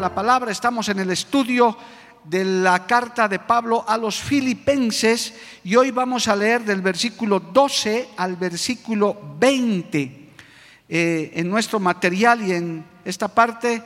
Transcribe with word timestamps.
La 0.00 0.14
palabra, 0.14 0.50
estamos 0.50 0.88
en 0.88 0.98
el 0.98 1.10
estudio 1.10 1.76
de 2.24 2.42
la 2.42 2.86
carta 2.86 3.28
de 3.28 3.38
Pablo 3.38 3.84
a 3.86 3.98
los 3.98 4.18
filipenses 4.18 5.34
y 5.62 5.76
hoy 5.76 5.90
vamos 5.90 6.26
a 6.26 6.34
leer 6.34 6.64
del 6.64 6.80
versículo 6.80 7.38
12 7.38 8.08
al 8.16 8.36
versículo 8.36 9.36
20. 9.38 10.30
Eh, 10.88 11.32
en 11.34 11.50
nuestro 11.50 11.78
material 11.78 12.42
y 12.42 12.52
en 12.52 12.84
esta 13.04 13.28
parte, 13.28 13.82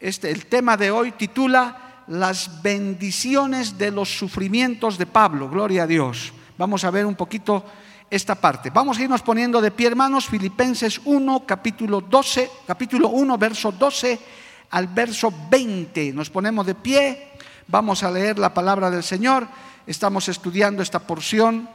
este, 0.00 0.30
el 0.30 0.46
tema 0.46 0.78
de 0.78 0.90
hoy 0.90 1.12
titula 1.12 2.04
Las 2.06 2.62
bendiciones 2.62 3.76
de 3.76 3.90
los 3.90 4.16
sufrimientos 4.16 4.96
de 4.96 5.04
Pablo, 5.04 5.50
gloria 5.50 5.82
a 5.82 5.86
Dios. 5.86 6.32
Vamos 6.56 6.84
a 6.84 6.90
ver 6.90 7.04
un 7.04 7.16
poquito 7.16 7.62
esta 8.08 8.34
parte. 8.34 8.70
Vamos 8.70 8.96
a 8.96 9.02
irnos 9.02 9.20
poniendo 9.20 9.60
de 9.60 9.70
pie, 9.70 9.88
hermanos, 9.88 10.26
Filipenses 10.26 11.02
1, 11.04 11.44
capítulo 11.44 12.00
12, 12.00 12.50
capítulo 12.66 13.08
1, 13.08 13.36
verso 13.36 13.72
12 13.72 14.43
al 14.74 14.88
verso 14.88 15.32
20. 15.50 16.12
Nos 16.12 16.30
ponemos 16.30 16.66
de 16.66 16.74
pie, 16.74 17.30
vamos 17.68 18.02
a 18.02 18.10
leer 18.10 18.40
la 18.40 18.52
palabra 18.52 18.90
del 18.90 19.04
Señor. 19.04 19.46
Estamos 19.86 20.28
estudiando 20.28 20.82
esta 20.82 20.98
porción. 20.98 21.70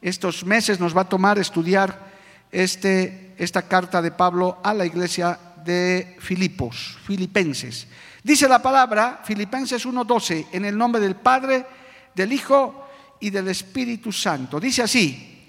Estos 0.00 0.42
meses 0.46 0.80
nos 0.80 0.96
va 0.96 1.02
a 1.02 1.08
tomar 1.08 1.38
estudiar 1.38 2.10
este, 2.50 3.34
esta 3.36 3.60
carta 3.68 4.00
de 4.00 4.10
Pablo 4.10 4.58
a 4.64 4.72
la 4.72 4.86
iglesia 4.86 5.38
de 5.62 6.16
Filipos, 6.18 6.96
Filipenses. 7.04 7.86
Dice 8.24 8.48
la 8.48 8.62
palabra, 8.62 9.20
Filipenses 9.22 9.84
1:12, 9.84 10.46
en 10.52 10.64
el 10.64 10.78
nombre 10.78 10.98
del 10.98 11.16
Padre, 11.16 11.66
del 12.14 12.32
Hijo 12.32 12.88
y 13.20 13.28
del 13.28 13.48
Espíritu 13.48 14.12
Santo. 14.12 14.58
Dice 14.58 14.82
así, 14.82 15.44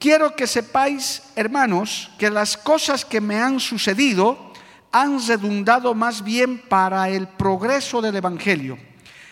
quiero 0.00 0.34
que 0.34 0.48
sepáis, 0.48 1.22
hermanos, 1.36 2.10
que 2.18 2.30
las 2.30 2.56
cosas 2.56 3.04
que 3.04 3.20
me 3.20 3.40
han 3.40 3.60
sucedido, 3.60 4.51
han 4.92 5.26
redundado 5.26 5.94
más 5.94 6.22
bien 6.22 6.58
para 6.68 7.08
el 7.08 7.26
progreso 7.26 8.02
del 8.02 8.16
Evangelio. 8.16 8.78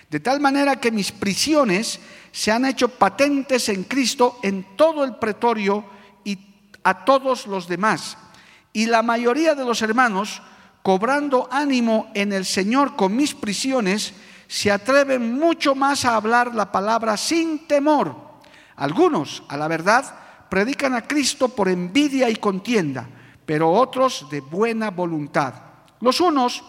De 0.08 0.18
tal 0.18 0.40
manera 0.40 0.80
que 0.80 0.90
mis 0.90 1.12
prisiones 1.12 2.00
se 2.32 2.50
han 2.50 2.64
hecho 2.64 2.88
patentes 2.88 3.68
en 3.68 3.84
Cristo 3.84 4.38
en 4.42 4.74
todo 4.74 5.04
el 5.04 5.16
pretorio 5.16 5.84
y 6.24 6.38
a 6.82 7.04
todos 7.04 7.46
los 7.46 7.68
demás. 7.68 8.16
Y 8.72 8.86
la 8.86 9.02
mayoría 9.02 9.54
de 9.54 9.64
los 9.64 9.82
hermanos, 9.82 10.42
cobrando 10.82 11.46
ánimo 11.52 12.10
en 12.14 12.32
el 12.32 12.46
Señor 12.46 12.96
con 12.96 13.14
mis 13.14 13.34
prisiones, 13.34 14.14
se 14.48 14.72
atreven 14.72 15.34
mucho 15.34 15.74
más 15.74 16.04
a 16.04 16.16
hablar 16.16 16.54
la 16.54 16.72
palabra 16.72 17.16
sin 17.16 17.68
temor. 17.68 18.16
Algunos, 18.76 19.42
a 19.48 19.56
la 19.56 19.68
verdad, 19.68 20.12
predican 20.48 20.94
a 20.94 21.02
Cristo 21.02 21.50
por 21.50 21.68
envidia 21.68 22.30
y 22.30 22.36
contienda 22.36 23.08
pero 23.50 23.68
otros 23.72 24.28
de 24.30 24.42
buena 24.42 24.92
voluntad. 24.92 25.52
Los 25.98 26.20
unos 26.20 26.62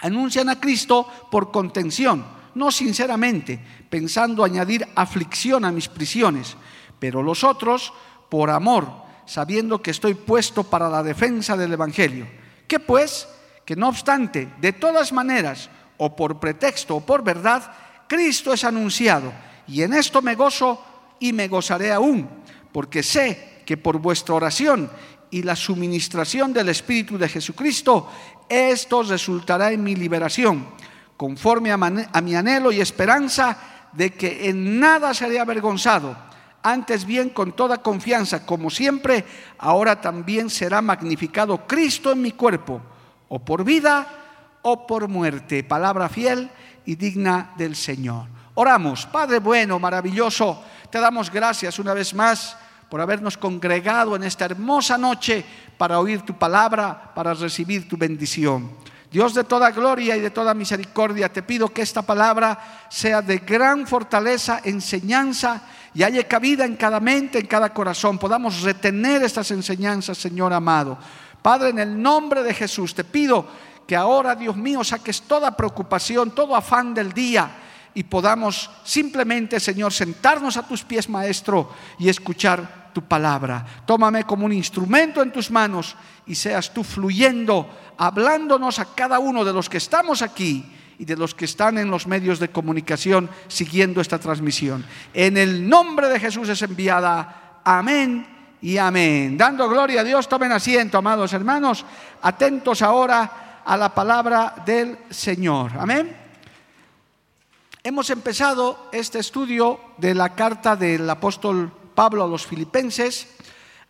anuncian 0.00 0.48
a 0.48 0.58
Cristo 0.58 1.06
por 1.30 1.52
contención, 1.52 2.26
no 2.56 2.72
sinceramente, 2.72 3.60
pensando 3.88 4.42
añadir 4.42 4.84
aflicción 4.96 5.64
a 5.64 5.70
mis 5.70 5.86
prisiones, 5.86 6.56
pero 6.98 7.22
los 7.22 7.44
otros 7.44 7.92
por 8.28 8.50
amor, 8.50 8.88
sabiendo 9.26 9.80
que 9.80 9.92
estoy 9.92 10.14
puesto 10.14 10.64
para 10.64 10.88
la 10.88 11.04
defensa 11.04 11.56
del 11.56 11.74
Evangelio. 11.74 12.26
Que 12.66 12.80
pues, 12.80 13.28
que 13.64 13.76
no 13.76 13.88
obstante, 13.88 14.48
de 14.60 14.72
todas 14.72 15.12
maneras, 15.12 15.70
o 15.98 16.16
por 16.16 16.40
pretexto 16.40 16.96
o 16.96 17.06
por 17.06 17.22
verdad, 17.22 17.70
Cristo 18.08 18.52
es 18.52 18.64
anunciado, 18.64 19.32
y 19.68 19.82
en 19.82 19.94
esto 19.94 20.20
me 20.20 20.34
gozo 20.34 20.84
y 21.20 21.32
me 21.32 21.46
gozaré 21.46 21.92
aún, 21.92 22.28
porque 22.72 23.04
sé 23.04 23.62
que 23.64 23.76
por 23.76 23.98
vuestra 23.98 24.34
oración 24.34 24.90
y 25.30 25.42
la 25.42 25.56
suministración 25.56 26.52
del 26.52 26.68
Espíritu 26.68 27.18
de 27.18 27.28
Jesucristo, 27.28 28.10
esto 28.48 29.02
resultará 29.02 29.72
en 29.72 29.82
mi 29.82 29.94
liberación, 29.94 30.66
conforme 31.16 31.72
a, 31.72 31.76
mi 31.76 32.34
anhelo 32.34 32.72
y 32.72 32.80
esperanza 32.80 33.58
de 33.92 34.14
que 34.14 34.48
en 34.48 34.78
nada 34.78 35.12
seré 35.14 35.40
avergonzado, 35.40 36.16
antes 36.62 37.04
bien 37.04 37.30
con 37.30 37.52
toda 37.52 37.78
confianza, 37.78 38.44
como 38.44 38.70
siempre, 38.70 39.24
ahora 39.58 40.00
también 40.00 40.50
será 40.50 40.82
magnificado 40.82 41.66
Cristo 41.66 42.12
en 42.12 42.22
mi 42.22 42.32
cuerpo, 42.32 42.80
o 43.28 43.38
por 43.38 43.64
vida 43.64 44.06
o 44.62 44.86
por 44.86 45.08
muerte, 45.08 45.62
palabra 45.62 46.08
fiel 46.08 46.50
y 46.84 46.96
digna 46.96 47.52
del 47.56 47.76
Señor. 47.76 48.26
Oramos, 48.54 49.06
Padre 49.06 49.38
bueno, 49.38 49.78
maravilloso, 49.78 50.62
te 50.90 50.98
damos 50.98 51.30
gracias 51.30 51.78
una 51.78 51.94
vez 51.94 52.12
más 52.14 52.56
por 52.88 53.00
habernos 53.00 53.36
congregado 53.36 54.16
en 54.16 54.24
esta 54.24 54.46
hermosa 54.46 54.96
noche 54.96 55.44
para 55.76 55.98
oír 55.98 56.22
tu 56.22 56.34
palabra, 56.34 57.12
para 57.14 57.34
recibir 57.34 57.88
tu 57.88 57.96
bendición. 57.96 58.70
Dios 59.10 59.32
de 59.32 59.44
toda 59.44 59.70
gloria 59.70 60.16
y 60.16 60.20
de 60.20 60.30
toda 60.30 60.52
misericordia, 60.52 61.32
te 61.32 61.42
pido 61.42 61.68
que 61.68 61.80
esta 61.80 62.02
palabra 62.02 62.86
sea 62.90 63.22
de 63.22 63.38
gran 63.38 63.86
fortaleza, 63.86 64.60
enseñanza 64.64 65.62
y 65.94 66.02
haya 66.02 66.28
cabida 66.28 66.66
en 66.66 66.76
cada 66.76 67.00
mente, 67.00 67.38
en 67.38 67.46
cada 67.46 67.72
corazón. 67.72 68.18
Podamos 68.18 68.60
retener 68.62 69.22
estas 69.22 69.50
enseñanzas, 69.50 70.18
Señor 70.18 70.52
amado. 70.52 70.98
Padre, 71.40 71.70
en 71.70 71.78
el 71.78 72.02
nombre 72.02 72.42
de 72.42 72.52
Jesús, 72.52 72.94
te 72.94 73.04
pido 73.04 73.46
que 73.86 73.96
ahora, 73.96 74.34
Dios 74.34 74.56
mío, 74.56 74.84
saques 74.84 75.22
toda 75.22 75.56
preocupación, 75.56 76.32
todo 76.32 76.54
afán 76.54 76.92
del 76.92 77.12
día 77.12 77.50
y 77.94 78.04
podamos 78.04 78.70
simplemente, 78.84 79.58
Señor, 79.58 79.92
sentarnos 79.92 80.56
a 80.58 80.66
tus 80.68 80.84
pies, 80.84 81.08
Maestro, 81.08 81.72
y 81.98 82.10
escuchar 82.10 82.77
palabra. 83.02 83.64
Tómame 83.86 84.24
como 84.24 84.46
un 84.46 84.52
instrumento 84.52 85.22
en 85.22 85.32
tus 85.32 85.50
manos 85.50 85.96
y 86.26 86.34
seas 86.34 86.72
tú 86.72 86.84
fluyendo, 86.84 87.68
hablándonos 87.96 88.78
a 88.78 88.94
cada 88.94 89.18
uno 89.18 89.44
de 89.44 89.52
los 89.52 89.68
que 89.68 89.78
estamos 89.78 90.22
aquí 90.22 90.64
y 90.98 91.04
de 91.04 91.16
los 91.16 91.34
que 91.34 91.44
están 91.44 91.78
en 91.78 91.90
los 91.90 92.06
medios 92.06 92.38
de 92.38 92.50
comunicación 92.50 93.30
siguiendo 93.46 94.00
esta 94.00 94.18
transmisión. 94.18 94.84
En 95.14 95.36
el 95.36 95.68
nombre 95.68 96.08
de 96.08 96.20
Jesús 96.20 96.48
es 96.48 96.60
enviada. 96.62 97.60
Amén 97.64 98.26
y 98.60 98.76
amén. 98.76 99.38
Dando 99.38 99.68
gloria 99.68 100.00
a 100.00 100.04
Dios, 100.04 100.28
tomen 100.28 100.52
asiento, 100.52 100.98
amados 100.98 101.32
hermanos, 101.32 101.84
atentos 102.22 102.82
ahora 102.82 103.62
a 103.64 103.76
la 103.76 103.94
palabra 103.94 104.54
del 104.64 104.98
Señor. 105.10 105.72
Amén. 105.78 106.16
Hemos 107.84 108.10
empezado 108.10 108.88
este 108.92 109.20
estudio 109.20 109.80
de 109.98 110.14
la 110.14 110.34
carta 110.34 110.74
del 110.74 111.08
apóstol 111.08 111.70
Pablo 111.98 112.22
a 112.22 112.28
los 112.28 112.46
filipenses, 112.46 113.26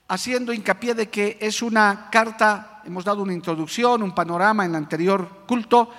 haciendo 0.08 0.54
hincapié 0.54 0.94
de 0.94 1.10
que 1.10 1.36
es 1.42 1.60
una 1.60 2.08
carta, 2.10 2.80
hemos 2.86 3.04
dado 3.04 3.20
una 3.20 3.34
introducción, 3.34 4.02
un 4.02 4.14
panorama 4.14 4.64
en 4.64 4.70
el 4.70 4.76
anterior 4.76 5.44
culto, 5.46 5.90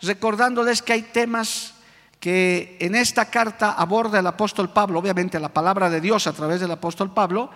recordándoles 0.00 0.82
que 0.82 0.94
hay 0.94 1.02
temas 1.02 1.74
que 2.18 2.76
en 2.80 2.96
esta 2.96 3.30
carta 3.30 3.74
aborda 3.74 4.18
el 4.18 4.26
apóstol 4.26 4.70
Pablo, 4.70 4.98
obviamente 4.98 5.38
la 5.38 5.54
palabra 5.54 5.88
de 5.88 6.00
Dios 6.00 6.26
a 6.26 6.32
través 6.32 6.60
del 6.60 6.72
apóstol 6.72 7.14
Pablo, 7.14 7.48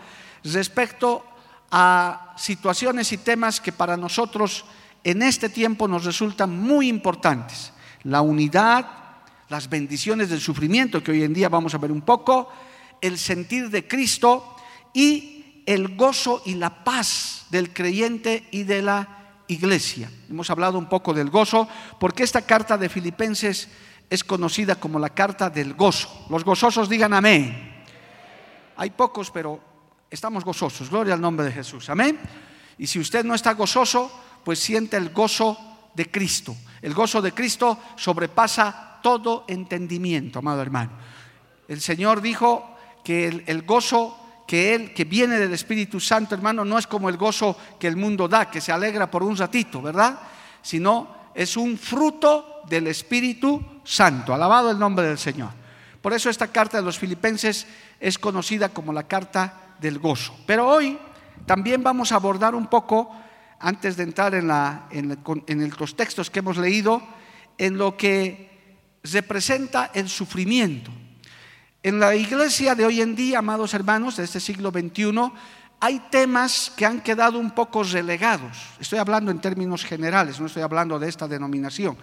respecto 0.44 1.25
a 1.72 2.32
situaciones 2.36 3.10
y 3.10 3.19
temas 3.19 3.60
que 3.60 3.72
para 3.72 3.96
nosotros 3.96 4.66
en 5.02 5.20
este 5.20 5.48
tiempo 5.48 5.88
nos 5.88 6.04
resultan 6.04 6.56
muy 6.56 6.86
importantes. 6.86 7.72
La 8.04 8.20
unidad, 8.20 8.86
las 9.48 9.69
bendiciones 9.69 10.30
del 10.30 10.40
sufrimiento, 10.40 11.02
que 11.02 11.10
hoy 11.10 11.25
en 11.25 11.34
día 11.34 11.48
vamos 11.48 11.75
a 11.75 11.78
ver 11.78 11.90
un 11.90 12.02
poco, 12.02 12.52
el 13.06 13.18
sentir 13.18 13.70
de 13.70 13.86
Cristo 13.86 14.56
y 14.92 15.62
el 15.66 15.96
gozo 15.96 16.42
y 16.44 16.54
la 16.54 16.84
paz 16.84 17.46
del 17.50 17.72
creyente 17.72 18.46
y 18.50 18.64
de 18.64 18.82
la 18.82 19.42
iglesia. 19.48 20.10
Hemos 20.28 20.50
hablado 20.50 20.78
un 20.78 20.88
poco 20.88 21.14
del 21.14 21.30
gozo, 21.30 21.68
porque 21.98 22.22
esta 22.22 22.42
carta 22.42 22.76
de 22.76 22.88
Filipenses 22.88 23.68
es 24.08 24.24
conocida 24.24 24.76
como 24.76 24.98
la 24.98 25.10
carta 25.10 25.50
del 25.50 25.74
gozo. 25.74 26.26
Los 26.30 26.44
gozosos 26.44 26.88
digan 26.88 27.12
amén. 27.12 27.84
Hay 28.76 28.90
pocos, 28.90 29.30
pero 29.30 29.60
estamos 30.10 30.44
gozosos. 30.44 30.90
Gloria 30.90 31.14
al 31.14 31.20
nombre 31.20 31.46
de 31.46 31.52
Jesús. 31.52 31.88
Amén. 31.90 32.18
Y 32.78 32.86
si 32.86 32.98
usted 32.98 33.24
no 33.24 33.34
está 33.34 33.54
gozoso, 33.54 34.10
pues 34.44 34.58
siente 34.58 34.96
el 34.96 35.10
gozo 35.10 35.58
de 35.94 36.10
Cristo. 36.10 36.54
El 36.82 36.94
gozo 36.94 37.22
de 37.22 37.32
Cristo 37.32 37.78
sobrepasa 37.96 38.98
todo 39.02 39.44
entendimiento, 39.48 40.38
amado 40.38 40.62
hermano. 40.62 40.92
El 41.68 41.80
Señor 41.80 42.20
dijo 42.20 42.75
que 43.06 43.44
el, 43.46 43.62
gozo 43.62 44.18
que 44.48 44.74
Él, 44.74 44.92
que 44.92 45.04
viene 45.04 45.38
del 45.38 45.52
Espíritu 45.52 46.00
Santo, 46.00 46.34
hermano, 46.34 46.64
no 46.64 46.76
es 46.76 46.88
como 46.88 47.08
el 47.08 47.16
gozo 47.16 47.56
que 47.78 47.86
el 47.86 47.94
mundo 47.94 48.26
da, 48.26 48.50
que 48.50 48.60
se 48.60 48.72
alegra 48.72 49.08
por 49.08 49.22
un 49.22 49.36
ratito, 49.36 49.80
¿verdad? 49.80 50.18
Sino 50.60 51.14
es 51.32 51.56
un 51.56 51.78
fruto 51.78 52.62
del 52.68 52.88
Espíritu 52.88 53.62
Santo. 53.84 54.34
Alabado 54.34 54.72
el 54.72 54.78
nombre 54.80 55.06
del 55.06 55.18
Señor. 55.18 55.50
Por 56.02 56.14
eso 56.14 56.28
esta 56.28 56.48
carta 56.48 56.78
de 56.78 56.82
los 56.82 56.98
filipenses 56.98 57.68
es 58.00 58.18
conocida 58.18 58.70
como 58.70 58.92
la 58.92 59.04
carta 59.04 59.76
del 59.78 60.00
gozo. 60.00 60.36
Pero 60.44 60.66
hoy 60.66 60.98
también 61.46 61.84
vamos 61.84 62.10
a 62.10 62.16
abordar 62.16 62.56
un 62.56 62.66
poco, 62.66 63.14
antes 63.60 63.96
de 63.96 64.02
entrar 64.02 64.34
en, 64.34 64.48
la, 64.48 64.88
en, 64.90 65.16
en 65.46 65.72
los 65.78 65.94
textos 65.94 66.28
que 66.28 66.40
hemos 66.40 66.56
leído, 66.56 67.00
en 67.56 67.78
lo 67.78 67.96
que 67.96 68.50
representa 69.04 69.92
el 69.94 70.08
sufrimiento. 70.08 70.90
En 71.86 72.00
la 72.00 72.16
iglesia 72.16 72.74
de 72.74 72.84
hoy 72.84 73.00
en 73.00 73.14
día, 73.14 73.38
amados 73.38 73.72
hermanos, 73.72 74.16
de 74.16 74.24
este 74.24 74.40
siglo 74.40 74.72
XXI, 74.72 75.30
hay 75.78 76.00
temas 76.10 76.72
que 76.76 76.84
han 76.84 77.00
quedado 77.00 77.38
un 77.38 77.52
poco 77.52 77.84
relegados. 77.84 78.56
Estoy 78.80 78.98
hablando 78.98 79.30
en 79.30 79.38
términos 79.38 79.84
generales, 79.84 80.40
no 80.40 80.46
estoy 80.46 80.64
hablando 80.64 80.98
de 80.98 81.08
esta 81.08 81.28
denominación. 81.28 81.96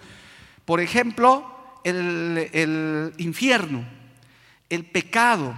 Por 0.64 0.80
ejemplo, 0.80 1.80
el, 1.84 2.48
el 2.54 3.12
infierno, 3.18 3.84
el 4.70 4.86
pecado, 4.86 5.54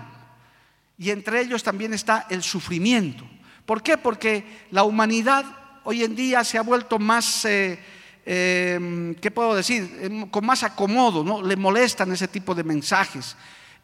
y 0.99 1.11
entre 1.11 1.43
ellos 1.43 1.62
también 1.62 1.94
está 1.94 2.26
el 2.29 2.43
sufrimiento. 2.43 3.25
¿Por 3.64 3.81
qué? 3.81 3.96
Porque 3.96 4.44
la 4.72 4.82
humanidad 4.82 5.44
hoy 5.84 6.02
en 6.02 6.17
día 6.17 6.43
se 6.43 6.58
ha 6.58 6.62
vuelto 6.62 6.99
más... 6.99 7.44
Eh, 7.44 7.79
eh, 8.29 9.14
¿qué 9.20 9.31
puedo 9.31 9.55
decir? 9.55 9.99
Em, 10.02 10.29
con 10.29 10.44
más 10.44 10.64
acomodo, 10.64 11.22
¿no? 11.22 11.40
Le 11.40 11.55
molestan 11.55 12.11
ese 12.11 12.26
tipo 12.26 12.56
de 12.56 12.64
mensajes. 12.64 13.37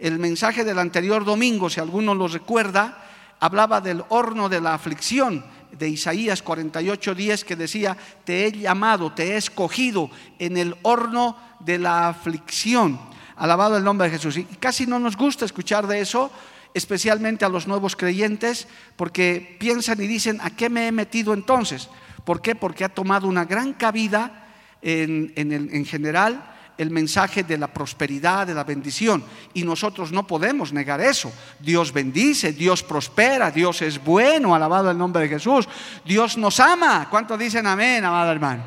El 0.02 0.18
mensaje 0.18 0.64
del 0.64 0.80
anterior 0.80 1.24
domingo, 1.24 1.70
si 1.70 1.78
alguno 1.78 2.12
lo 2.12 2.26
recuerda, 2.26 3.04
hablaba 3.38 3.80
del 3.80 4.02
horno 4.08 4.48
de 4.48 4.60
la 4.60 4.74
aflicción 4.74 5.44
de 5.70 5.90
Isaías 5.90 6.42
48:10 6.42 7.44
que 7.44 7.54
decía, 7.54 7.96
te 8.24 8.44
he 8.44 8.50
llamado, 8.50 9.12
te 9.12 9.30
he 9.30 9.36
escogido 9.36 10.10
en 10.40 10.56
el 10.56 10.74
horno 10.82 11.36
de 11.60 11.78
la 11.78 12.08
aflicción. 12.08 12.98
Alabado 13.36 13.76
el 13.76 13.84
nombre 13.84 14.08
de 14.08 14.16
Jesús. 14.16 14.38
Y 14.38 14.44
casi 14.44 14.88
no 14.88 14.98
nos 14.98 15.16
gusta 15.16 15.44
escuchar 15.44 15.86
de 15.86 16.00
eso, 16.00 16.32
especialmente 16.74 17.44
a 17.44 17.48
los 17.48 17.68
nuevos 17.68 17.94
creyentes, 17.94 18.66
porque 18.96 19.56
piensan 19.60 20.02
y 20.02 20.08
dicen, 20.08 20.40
¿a 20.42 20.50
qué 20.50 20.68
me 20.68 20.88
he 20.88 20.92
metido 20.92 21.32
entonces? 21.32 21.88
¿Por 22.24 22.42
qué? 22.42 22.56
Porque 22.56 22.82
ha 22.82 22.88
tomado 22.88 23.28
una 23.28 23.44
gran 23.44 23.72
cabida 23.72 24.48
en, 24.82 25.32
en, 25.36 25.84
general 25.84 26.42
el 26.82 26.90
mensaje 26.90 27.42
de 27.44 27.56
la 27.56 27.68
prosperidad, 27.68 28.46
de 28.46 28.54
la 28.54 28.64
bendición. 28.64 29.24
Y 29.54 29.62
nosotros 29.62 30.12
no 30.12 30.26
podemos 30.26 30.72
negar 30.72 31.00
eso. 31.00 31.32
Dios 31.58 31.92
bendice, 31.92 32.52
Dios 32.52 32.82
prospera, 32.82 33.50
Dios 33.50 33.80
es 33.82 34.02
bueno, 34.02 34.54
alabado 34.54 34.90
el 34.90 34.98
nombre 34.98 35.22
de 35.22 35.28
Jesús. 35.28 35.68
Dios 36.04 36.36
nos 36.36 36.60
ama. 36.60 37.08
¿Cuántos 37.08 37.38
dicen 37.38 37.66
amén, 37.66 38.04
amado 38.04 38.32
hermano? 38.32 38.62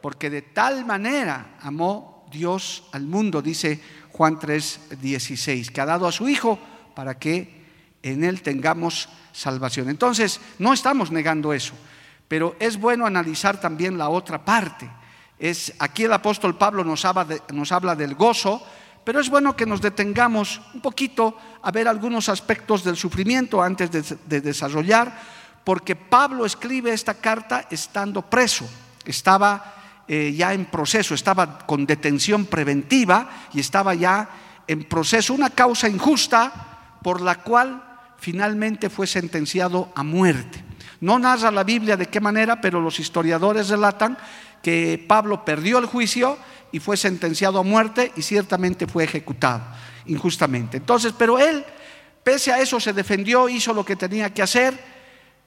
Porque 0.00 0.28
de 0.28 0.42
tal 0.42 0.84
manera 0.84 1.56
amó 1.60 2.26
Dios 2.30 2.84
al 2.92 3.06
mundo, 3.06 3.40
dice 3.40 3.80
Juan 4.10 4.38
3, 4.38 4.80
16, 5.00 5.70
que 5.70 5.80
ha 5.80 5.86
dado 5.86 6.06
a 6.06 6.12
su 6.12 6.28
Hijo 6.28 6.58
para 6.94 7.18
que 7.18 7.62
en 8.02 8.24
Él 8.24 8.42
tengamos 8.42 9.08
salvación. 9.32 9.88
Entonces, 9.88 10.40
no 10.58 10.72
estamos 10.72 11.10
negando 11.10 11.52
eso. 11.52 11.74
Pero 12.28 12.56
es 12.58 12.78
bueno 12.78 13.06
analizar 13.06 13.60
también 13.60 13.98
la 13.98 14.08
otra 14.08 14.44
parte. 14.44 14.90
Es, 15.42 15.72
aquí 15.80 16.04
el 16.04 16.12
apóstol 16.12 16.56
Pablo 16.56 16.84
nos 16.84 17.04
habla, 17.04 17.96
del 17.96 18.14
gozo, 18.14 18.64
pero 19.02 19.18
es 19.18 19.28
bueno 19.28 19.56
que 19.56 19.66
nos 19.66 19.80
detengamos 19.80 20.60
un 20.72 20.80
poquito 20.80 21.36
a 21.60 21.72
ver 21.72 21.88
algunos 21.88 22.28
aspectos 22.28 22.84
del 22.84 22.96
sufrimiento 22.96 23.60
antes 23.60 23.90
de, 23.90 24.40
desarrollar, 24.40 25.18
porque 25.64 25.96
Pablo 25.96 26.46
escribe 26.46 26.92
esta 26.92 27.14
carta 27.14 27.66
estando 27.72 28.22
preso, 28.22 28.70
estaba 29.04 30.04
eh, 30.06 30.32
ya 30.32 30.54
en 30.54 30.66
proceso, 30.66 31.12
estaba 31.12 31.58
con 31.66 31.86
detención 31.86 32.46
preventiva 32.46 33.28
y 33.52 33.58
estaba 33.58 33.94
ya 33.94 34.28
en 34.68 34.84
proceso, 34.84 35.34
una 35.34 35.50
causa 35.50 35.88
injusta 35.88 36.98
por 37.02 37.20
la 37.20 37.42
cual 37.42 37.82
finalmente 38.16 38.88
fue 38.88 39.08
sentenciado 39.08 39.90
a 39.96 40.04
muerte. 40.04 40.62
No 41.00 41.18
narra 41.18 41.50
la 41.50 41.64
Biblia 41.64 41.96
de 41.96 42.06
qué 42.06 42.20
manera, 42.20 42.60
pero 42.60 42.80
los 42.80 43.00
historiadores 43.00 43.70
relatan 43.70 44.16
que 44.62 45.04
Pablo 45.06 45.44
perdió 45.44 45.78
el 45.78 45.86
juicio 45.86 46.38
y 46.70 46.80
fue 46.80 46.96
sentenciado 46.96 47.58
a 47.58 47.62
muerte 47.62 48.12
y 48.16 48.22
ciertamente 48.22 48.86
fue 48.86 49.04
ejecutado 49.04 49.62
injustamente. 50.06 50.78
Entonces, 50.78 51.12
pero 51.16 51.38
él, 51.38 51.64
pese 52.24 52.52
a 52.52 52.60
eso, 52.60 52.80
se 52.80 52.92
defendió, 52.92 53.48
hizo 53.48 53.72
lo 53.74 53.84
que 53.84 53.96
tenía 53.96 54.32
que 54.32 54.42
hacer, 54.42 54.78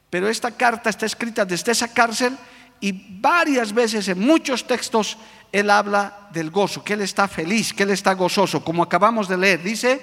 pero 0.10 0.30
esta 0.30 0.52
carta 0.52 0.90
está 0.90 1.06
escrita 1.06 1.46
desde 1.46 1.72
esa 1.72 1.94
cárcel 1.94 2.38
y 2.80 3.20
varias 3.20 3.74
veces 3.74 4.08
en 4.08 4.20
muchos 4.20 4.68
textos 4.68 5.18
él 5.52 5.70
habla 5.70 6.28
del 6.32 6.52
gozo, 6.52 6.84
que 6.84 6.94
él 6.94 7.02
está 7.02 7.28
feliz, 7.28 7.74
que 7.74 7.84
él 7.84 7.92
está 7.92 8.14
gozoso, 8.14 8.64
como 8.64 8.84
acabamos 8.84 9.28
de 9.28 9.38
leer. 9.38 9.64
Dice, 9.64 10.02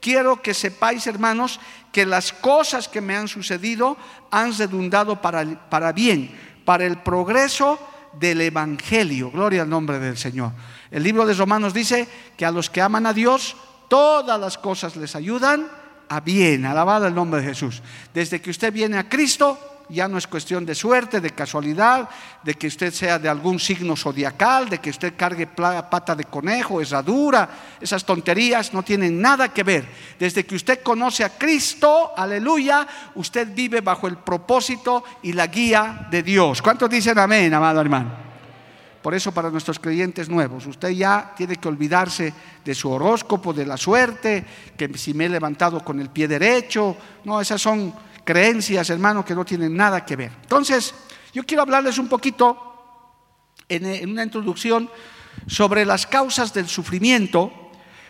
quiero 0.00 0.42
que 0.42 0.54
sepáis, 0.54 1.06
hermanos, 1.06 1.60
que 1.92 2.04
las 2.04 2.32
cosas 2.32 2.88
que 2.88 3.00
me 3.00 3.16
han 3.16 3.28
sucedido 3.28 3.96
han 4.30 4.56
redundado 4.56 5.22
para, 5.22 5.68
para 5.70 5.92
bien, 5.92 6.36
para 6.64 6.84
el 6.84 6.98
progreso 6.98 7.78
del 8.18 8.40
Evangelio. 8.40 9.30
Gloria 9.30 9.62
al 9.62 9.70
nombre 9.70 9.98
del 9.98 10.16
Señor. 10.16 10.52
El 10.90 11.02
libro 11.02 11.26
de 11.26 11.34
Romanos 11.34 11.74
dice 11.74 12.08
que 12.36 12.44
a 12.44 12.50
los 12.50 12.70
que 12.70 12.80
aman 12.80 13.06
a 13.06 13.12
Dios, 13.12 13.56
todas 13.88 14.38
las 14.40 14.58
cosas 14.58 14.96
les 14.96 15.14
ayudan 15.16 15.68
a 16.08 16.20
bien. 16.20 16.64
Alabado 16.64 17.06
el 17.06 17.14
nombre 17.14 17.40
de 17.40 17.48
Jesús. 17.48 17.82
Desde 18.14 18.40
que 18.40 18.50
usted 18.50 18.72
viene 18.72 18.98
a 18.98 19.08
Cristo, 19.08 19.77
ya 19.88 20.08
no 20.08 20.18
es 20.18 20.26
cuestión 20.26 20.66
de 20.66 20.74
suerte, 20.74 21.20
de 21.20 21.30
casualidad, 21.30 22.08
de 22.42 22.54
que 22.54 22.66
usted 22.66 22.92
sea 22.92 23.18
de 23.18 23.28
algún 23.28 23.58
signo 23.58 23.96
zodiacal, 23.96 24.68
de 24.68 24.78
que 24.78 24.90
usted 24.90 25.14
cargue 25.16 25.46
pata 25.46 26.14
de 26.14 26.24
conejo, 26.24 26.80
dura, 27.04 27.48
esas 27.80 28.04
tonterías 28.04 28.72
no 28.72 28.82
tienen 28.82 29.20
nada 29.20 29.52
que 29.52 29.62
ver. 29.62 29.88
Desde 30.18 30.44
que 30.44 30.56
usted 30.56 30.82
conoce 30.82 31.24
a 31.24 31.36
Cristo, 31.38 32.12
aleluya, 32.16 32.86
usted 33.14 33.48
vive 33.54 33.80
bajo 33.80 34.06
el 34.06 34.18
propósito 34.18 35.04
y 35.22 35.32
la 35.32 35.46
guía 35.46 36.06
de 36.10 36.22
Dios. 36.22 36.62
¿Cuántos 36.62 36.90
dicen 36.90 37.18
amén, 37.18 37.52
amado 37.54 37.80
hermano? 37.80 38.28
Por 39.02 39.14
eso 39.14 39.32
para 39.32 39.50
nuestros 39.50 39.78
creyentes 39.78 40.28
nuevos, 40.28 40.66
usted 40.66 40.90
ya 40.90 41.32
tiene 41.36 41.56
que 41.56 41.68
olvidarse 41.68 42.34
de 42.64 42.74
su 42.74 42.90
horóscopo, 42.90 43.52
de 43.52 43.64
la 43.64 43.76
suerte, 43.76 44.44
que 44.76 44.90
si 44.98 45.14
me 45.14 45.26
he 45.26 45.28
levantado 45.28 45.84
con 45.84 46.00
el 46.00 46.10
pie 46.10 46.26
derecho, 46.26 46.96
no, 47.24 47.40
esas 47.40 47.62
son 47.62 47.94
creencias, 48.28 48.90
hermano, 48.90 49.24
que 49.24 49.34
no 49.34 49.42
tienen 49.42 49.74
nada 49.74 50.04
que 50.04 50.14
ver. 50.14 50.30
Entonces, 50.42 50.92
yo 51.32 51.44
quiero 51.44 51.62
hablarles 51.62 51.96
un 51.96 52.08
poquito 52.08 52.58
en, 53.70 54.10
una 54.10 54.22
introducción 54.22 54.90
sobre 55.46 55.86
las 55.86 56.06
causas 56.06 56.52
del 56.52 56.68
sufrimiento, 56.68 57.50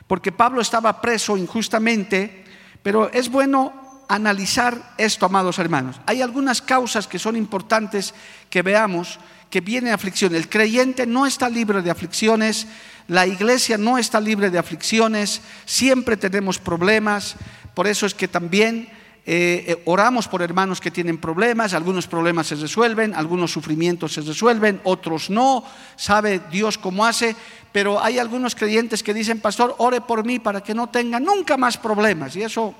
porque 0.09 0.33
Pablo 0.33 0.61
estaba 0.61 1.01
preso 1.01 1.37
injustamente, 1.37 2.45
pero 2.83 3.09
es 3.13 3.29
bueno 3.29 4.05
analizar 4.09 4.95
esto, 4.99 5.25
amados 5.25 5.61
hermanos. 5.61 6.01
Hay 6.05 6.21
algunas 6.21 6.63
causas 6.63 7.07
que 7.07 7.21
son 7.21 7.37
importantes 7.37 8.13
que 8.51 8.63
veamos 8.63 9.21
que 9.51 9.61
viene 9.61 9.93
aflicción. 9.93 10.35
El 10.35 10.49
creyente 10.49 11.07
no 11.07 11.27
está 11.27 11.49
libre 11.49 11.81
de 11.81 11.93
aflicciones, 11.93 12.67
la 13.07 13.25
iglesia 13.29 13.79
no 13.79 13.99
está 13.99 14.21
libre 14.21 14.51
de 14.51 14.59
aflicciones, 14.59 15.43
siempre 15.65 16.17
tenemos 16.17 16.59
problemas, 16.59 17.37
por 17.73 17.87
eso 17.87 18.05
es 18.05 18.15
que 18.15 18.27
también 18.27 18.98
eh, 19.30 19.64
eh, 19.66 19.82
oramos 19.85 20.26
por 20.26 20.40
hermanos 20.40 20.80
que 20.80 20.90
tienen 20.90 21.18
problemas, 21.18 21.75
algunos 21.75 22.06
problemas 22.06 22.47
se 22.47 22.54
resuelven, 22.54 23.12
algunos 23.14 23.52
sufrimientos 23.52 24.14
se 24.14 24.23
resuelven, 24.23 24.80
otros 24.85 25.28
no, 25.28 25.64
sabe 25.97 26.40
Dios 26.50 26.78
cómo 26.78 27.04
hace, 27.04 27.37
pero 27.70 28.02
hay 28.02 28.18
algunos 28.18 28.54
creyentes 28.54 29.02
que 29.02 29.12
dicen, 29.12 29.40
pastor, 29.40 29.75
ore 29.76 30.00
por 30.00 30.25
mí 30.25 30.38
para 30.38 30.62
que 30.62 30.73
no 30.73 30.87
tenga 30.87 31.20
nunca 31.20 31.58
más 31.58 31.76
problemas, 31.76 32.37
y 32.37 32.42
eso 32.42 32.75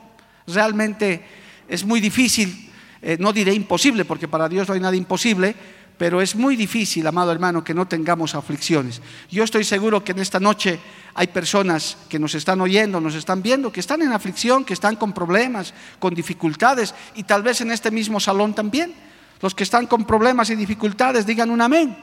realmente 0.47 1.23
es 1.69 1.85
muy 1.85 2.01
difícil, 2.01 2.73
eh, 3.03 3.19
no 3.21 3.35
diré 3.35 3.53
imposible, 3.53 4.07
porque 4.07 4.27
para 4.27 4.49
Dios 4.49 4.67
no 4.69 4.73
hay 4.73 4.81
nada 4.81 4.97
imposible, 4.97 5.55
pero 5.99 6.23
es 6.23 6.37
muy 6.37 6.55
difícil, 6.55 7.07
amado 7.07 7.33
hermano, 7.33 7.65
que 7.65 7.75
no 7.75 7.89
tengamos 7.89 8.37
aflicciones. 8.37 9.03
Yo 9.29 9.43
estoy 9.43 9.65
seguro 9.65 10.05
que 10.05 10.13
en 10.13 10.21
esta 10.21 10.39
noche 10.39 10.79
hay 11.13 11.27
personas 11.27 11.99
que 12.09 12.21
nos 12.21 12.37
están 12.37 12.61
oyendo, 12.61 13.01
nos 13.01 13.17
están 13.17 13.43
viendo, 13.43 13.73
que 13.73 13.81
están 13.81 14.01
en 14.03 14.13
aflicción, 14.13 14.65
que 14.65 14.75
están 14.75 14.95
con 14.95 15.13
problemas, 15.13 15.75
con 15.99 16.15
dificultades, 16.15 16.95
y 17.17 17.25
tal 17.25 17.43
vez 17.43 17.61
en 17.61 17.73
este 17.73 17.91
mismo 17.91 18.21
salón 18.21 18.55
también. 18.55 18.95
Los 19.41 19.55
que 19.55 19.65
están 19.65 19.87
con 19.87 20.05
problemas 20.05 20.51
y 20.51 20.57
dificultades, 20.57 21.27
digan 21.27 21.51
un 21.51 21.61
amén. 21.61 21.97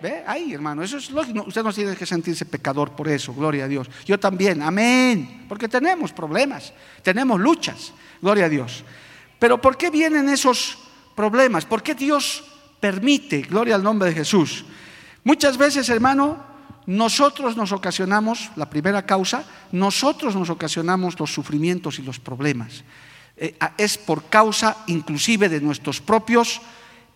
¿Ve? 0.00 0.22
Ay, 0.26 0.52
hermano, 0.52 0.82
eso 0.82 0.98
es 0.98 1.10
lógico. 1.10 1.44
Usted 1.46 1.62
no 1.62 1.72
tiene 1.72 1.96
que 1.96 2.06
sentirse 2.06 2.44
pecador 2.44 2.92
por 2.92 3.08
eso, 3.08 3.34
gloria 3.34 3.64
a 3.64 3.68
Dios. 3.68 3.90
Yo 4.04 4.20
también, 4.20 4.62
amén. 4.62 5.46
Porque 5.48 5.68
tenemos 5.68 6.12
problemas, 6.12 6.72
tenemos 7.02 7.40
luchas, 7.40 7.92
gloria 8.20 8.44
a 8.44 8.48
Dios. 8.48 8.84
Pero 9.38 9.60
¿por 9.60 9.76
qué 9.76 9.90
vienen 9.90 10.28
esos 10.28 10.78
problemas? 11.16 11.64
¿Por 11.64 11.82
qué 11.82 11.94
Dios 11.94 12.44
permite, 12.80 13.42
gloria 13.42 13.74
al 13.74 13.82
nombre 13.82 14.08
de 14.08 14.14
Jesús. 14.14 14.64
Muchas 15.24 15.56
veces, 15.58 15.88
hermano, 15.88 16.38
nosotros 16.86 17.56
nos 17.56 17.72
ocasionamos, 17.72 18.50
la 18.56 18.70
primera 18.70 19.04
causa, 19.04 19.44
nosotros 19.72 20.34
nos 20.34 20.48
ocasionamos 20.48 21.20
los 21.20 21.32
sufrimientos 21.32 21.98
y 21.98 22.02
los 22.02 22.18
problemas. 22.18 22.82
Eh, 23.36 23.56
es 23.76 23.98
por 23.98 24.24
causa 24.24 24.78
inclusive 24.86 25.48
de 25.48 25.60
nuestros 25.60 26.00
propios 26.00 26.60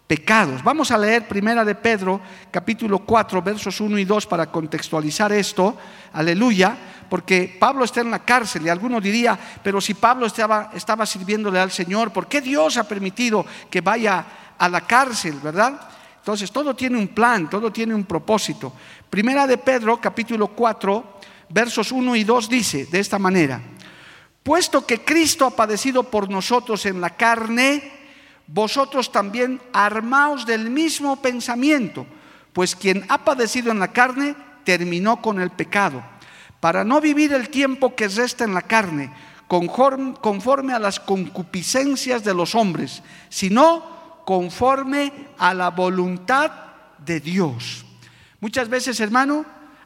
pecados. 0.06 0.62
Vamos 0.62 0.90
a 0.90 0.98
leer 0.98 1.26
Primera 1.26 1.64
de 1.64 1.74
Pedro, 1.74 2.20
capítulo 2.50 2.98
4, 2.98 3.40
versos 3.40 3.80
1 3.80 3.98
y 3.98 4.04
2 4.04 4.26
para 4.26 4.50
contextualizar 4.50 5.32
esto. 5.32 5.74
Aleluya, 6.12 6.76
porque 7.08 7.56
Pablo 7.58 7.84
está 7.84 8.02
en 8.02 8.10
la 8.10 8.18
cárcel 8.18 8.66
y 8.66 8.68
alguno 8.68 9.00
diría, 9.00 9.38
pero 9.62 9.80
si 9.80 9.94
Pablo 9.94 10.26
estaba, 10.26 10.70
estaba 10.74 11.06
sirviéndole 11.06 11.58
al 11.58 11.70
Señor, 11.70 12.12
¿por 12.12 12.26
qué 12.26 12.42
Dios 12.42 12.76
ha 12.76 12.86
permitido 12.86 13.46
que 13.70 13.80
vaya 13.80 14.26
a 14.62 14.68
la 14.68 14.82
cárcel, 14.82 15.40
verdad? 15.42 15.88
Entonces, 16.18 16.52
todo 16.52 16.76
tiene 16.76 16.96
un 16.96 17.08
plan, 17.08 17.50
todo 17.50 17.72
tiene 17.72 17.96
un 17.96 18.04
propósito. 18.04 18.72
Primera 19.10 19.44
de 19.44 19.58
Pedro, 19.58 20.00
capítulo 20.00 20.46
4, 20.46 21.18
versos 21.48 21.90
1 21.90 22.14
y 22.14 22.22
2 22.22 22.48
dice 22.48 22.86
de 22.86 23.00
esta 23.00 23.18
manera, 23.18 23.60
puesto 24.44 24.86
que 24.86 25.00
Cristo 25.00 25.46
ha 25.46 25.56
padecido 25.56 26.04
por 26.04 26.30
nosotros 26.30 26.86
en 26.86 27.00
la 27.00 27.10
carne, 27.10 27.92
vosotros 28.46 29.10
también 29.10 29.60
armaos 29.72 30.46
del 30.46 30.70
mismo 30.70 31.20
pensamiento, 31.20 32.06
pues 32.52 32.76
quien 32.76 33.04
ha 33.08 33.24
padecido 33.24 33.72
en 33.72 33.80
la 33.80 33.92
carne 33.92 34.36
terminó 34.62 35.20
con 35.20 35.40
el 35.40 35.50
pecado, 35.50 36.04
para 36.60 36.84
no 36.84 37.00
vivir 37.00 37.32
el 37.32 37.48
tiempo 37.48 37.96
que 37.96 38.06
resta 38.06 38.44
en 38.44 38.54
la 38.54 38.62
carne, 38.62 39.12
conforme, 39.48 40.14
conforme 40.20 40.72
a 40.72 40.78
las 40.78 41.00
concupiscencias 41.00 42.22
de 42.22 42.32
los 42.32 42.54
hombres, 42.54 43.02
sino 43.28 44.01
conforme 44.24 45.12
a 45.38 45.54
la 45.54 45.70
voluntad 45.70 46.50
de 46.98 47.20
Dios. 47.20 47.84
Muchas 48.40 48.68
veces, 48.68 49.00
hermano, 49.00 49.44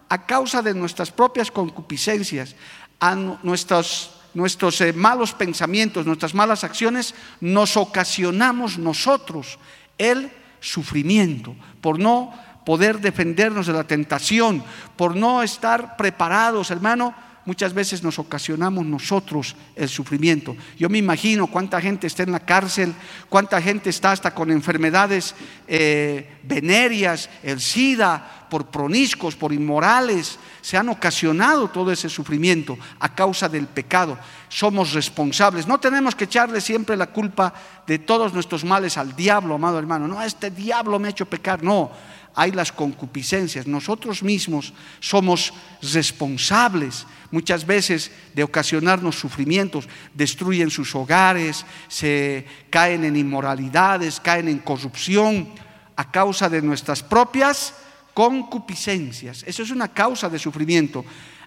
a 0.09 0.27
causa 0.27 0.63
de 0.63 0.75
nuestras 0.75 1.11
propias 1.11 1.51
concupiscencias, 1.51 2.55
a 3.01 3.15
nuestros, 3.15 4.11
nuestros 4.35 4.81
eh, 4.81 4.93
malos 4.93 5.33
pensamientos, 5.33 6.07
nuestras 6.07 6.35
malas 6.35 6.65
acciones, 6.65 7.15
nos 7.41 7.77
ocasionamos 7.77 8.79
nosotros 8.79 9.59
el 9.99 10.31
sufrimiento 10.61 11.55
por 11.81 11.99
no 11.99 12.33
poder 12.65 13.01
defendernos 13.01 13.67
de 13.67 13.73
la 13.73 13.85
tentación, 13.85 14.63
por 14.97 15.15
no 15.15 15.43
estar 15.43 15.97
preparados, 15.97 16.71
hermano, 16.71 17.15
muchas 17.47 17.73
veces 17.73 18.03
nos 18.03 18.19
ocasionamos 18.19 18.85
nosotros 18.85 19.57
el 19.75 19.89
sufrimiento. 19.89 20.55
Yo 20.77 20.91
me 20.91 20.99
imagino 20.99 21.47
cuánta 21.47 21.81
gente 21.81 22.07
está 22.07 22.25
en 22.25 22.33
la 22.33 22.41
cárcel, 22.41 22.93
cuánta 23.29 23.63
gente 23.63 23.89
está 23.89 24.13
hasta 24.13 24.35
con 24.35 24.51
enfermedades 24.51 25.35
eh, 25.67 26.39
venerias, 26.43 27.31
el 27.43 27.61
SIDA, 27.61 28.47
por 28.51 28.67
proniscos, 28.67 29.35
por 29.35 29.53
inmorales. 29.53 30.39
Se 30.61 30.77
han 30.77 30.89
ocasionado 30.89 31.69
todo 31.69 31.91
ese 31.91 32.09
sufrimiento 32.09 32.77
a 32.99 33.15
causa 33.15 33.49
del 33.49 33.67
pecado. 33.67 34.19
Somos 34.49 34.93
responsables. 34.93 35.67
No 35.67 35.79
tenemos 35.79 36.15
que 36.15 36.25
echarle 36.25 36.61
siempre 36.61 36.97
la 36.97 37.07
culpa 37.07 37.55
de 37.87 37.99
todos 37.99 38.33
nuestros 38.33 38.65
males 38.65 38.99
al 38.99 39.15
diablo, 39.15 39.55
amado 39.55 39.79
hermano. 39.79 40.09
No, 40.09 40.21
este 40.23 40.51
diablo 40.51 40.99
me 40.99 41.09
ha 41.09 41.13
hecho 41.13 41.27
pecar. 41.27 41.63
No 41.63 41.91
hay 42.37 42.53
las 42.53 42.71
concupiscencias. 42.71 43.67
Nosotros 43.67 44.23
mismos 44.23 44.73
somos 45.01 45.53
responsables 45.83 47.07
muchas 47.31 47.67
veces 47.67 48.13
de 48.35 48.45
ocasionarnos 48.45 49.19
sufrimientos, 49.19 49.89
destruyen 50.15 50.71
sus 50.71 50.95
hogares, 50.95 51.65
se 51.89 52.47
caen 52.71 53.05
en 53.05 53.17
inmoralidades, 53.17 54.21
caen 54.21 54.49
en 54.49 54.59
corrupción 54.59 55.49
a 55.97 56.11
causa 56.11 56.49
de 56.49 56.63
nuestras 56.63 57.03
propias 57.03 57.75
concupiscencias. 58.13 59.43
Eso 59.47 59.63
es 59.63 59.71
una 59.71 59.89
causa 59.89 60.29
de 60.29 60.39
sufrimiento. 60.39 61.05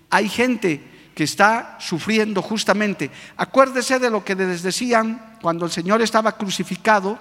Hay 0.09 0.27
gente 0.27 0.81
que 1.13 1.23
está 1.23 1.77
sufriendo 1.79 2.41
justamente. 2.41 3.11
Acuérdese 3.37 3.99
de 3.99 4.09
lo 4.09 4.25
que 4.25 4.35
les 4.35 4.63
decían 4.63 5.37
cuando 5.41 5.65
el 5.65 5.71
Señor 5.71 6.01
estaba 6.01 6.35
crucificado 6.35 7.19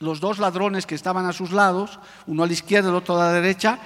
los 0.00 0.20
dos 0.20 0.38
ladrones 0.38 0.86
que 0.86 0.94
estaban 0.94 1.26
a 1.26 1.32
sus 1.32 1.50
lados, 1.50 1.98
uno 2.26 2.42
a 2.42 2.46
la 2.46 2.52
izquierda 2.52 2.88
y 2.88 2.90
el 2.90 2.96
otro 2.96 3.20
a 3.20 3.24
la 3.24 3.32
derecha, 3.32 3.78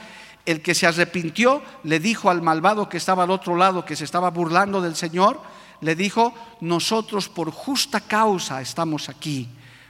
el 0.45 0.61
que 0.61 0.75
se 0.75 0.87
arrepintió 0.87 1.62
le 1.85 2.00
dijo 2.00 2.31
al 2.31 2.42
malvado 2.42 2.88
que 2.88 2.97
estaba 2.97 3.23
al 3.23 3.31
otro 3.31 3.57
lado, 3.57 3.85
que 3.85 3.97
se 3.97 4.04
estaba 4.04 4.31
burlando 4.31 4.81
del 4.81 4.97
Señor, 4.97 5.40
le 5.81 5.95
dijo, 5.95 6.35
nosotros 6.61 7.28
por 7.28 7.50
justa 7.50 8.00
causa 8.00 8.61
estamos 8.61 9.09
aquí, 9.09 9.49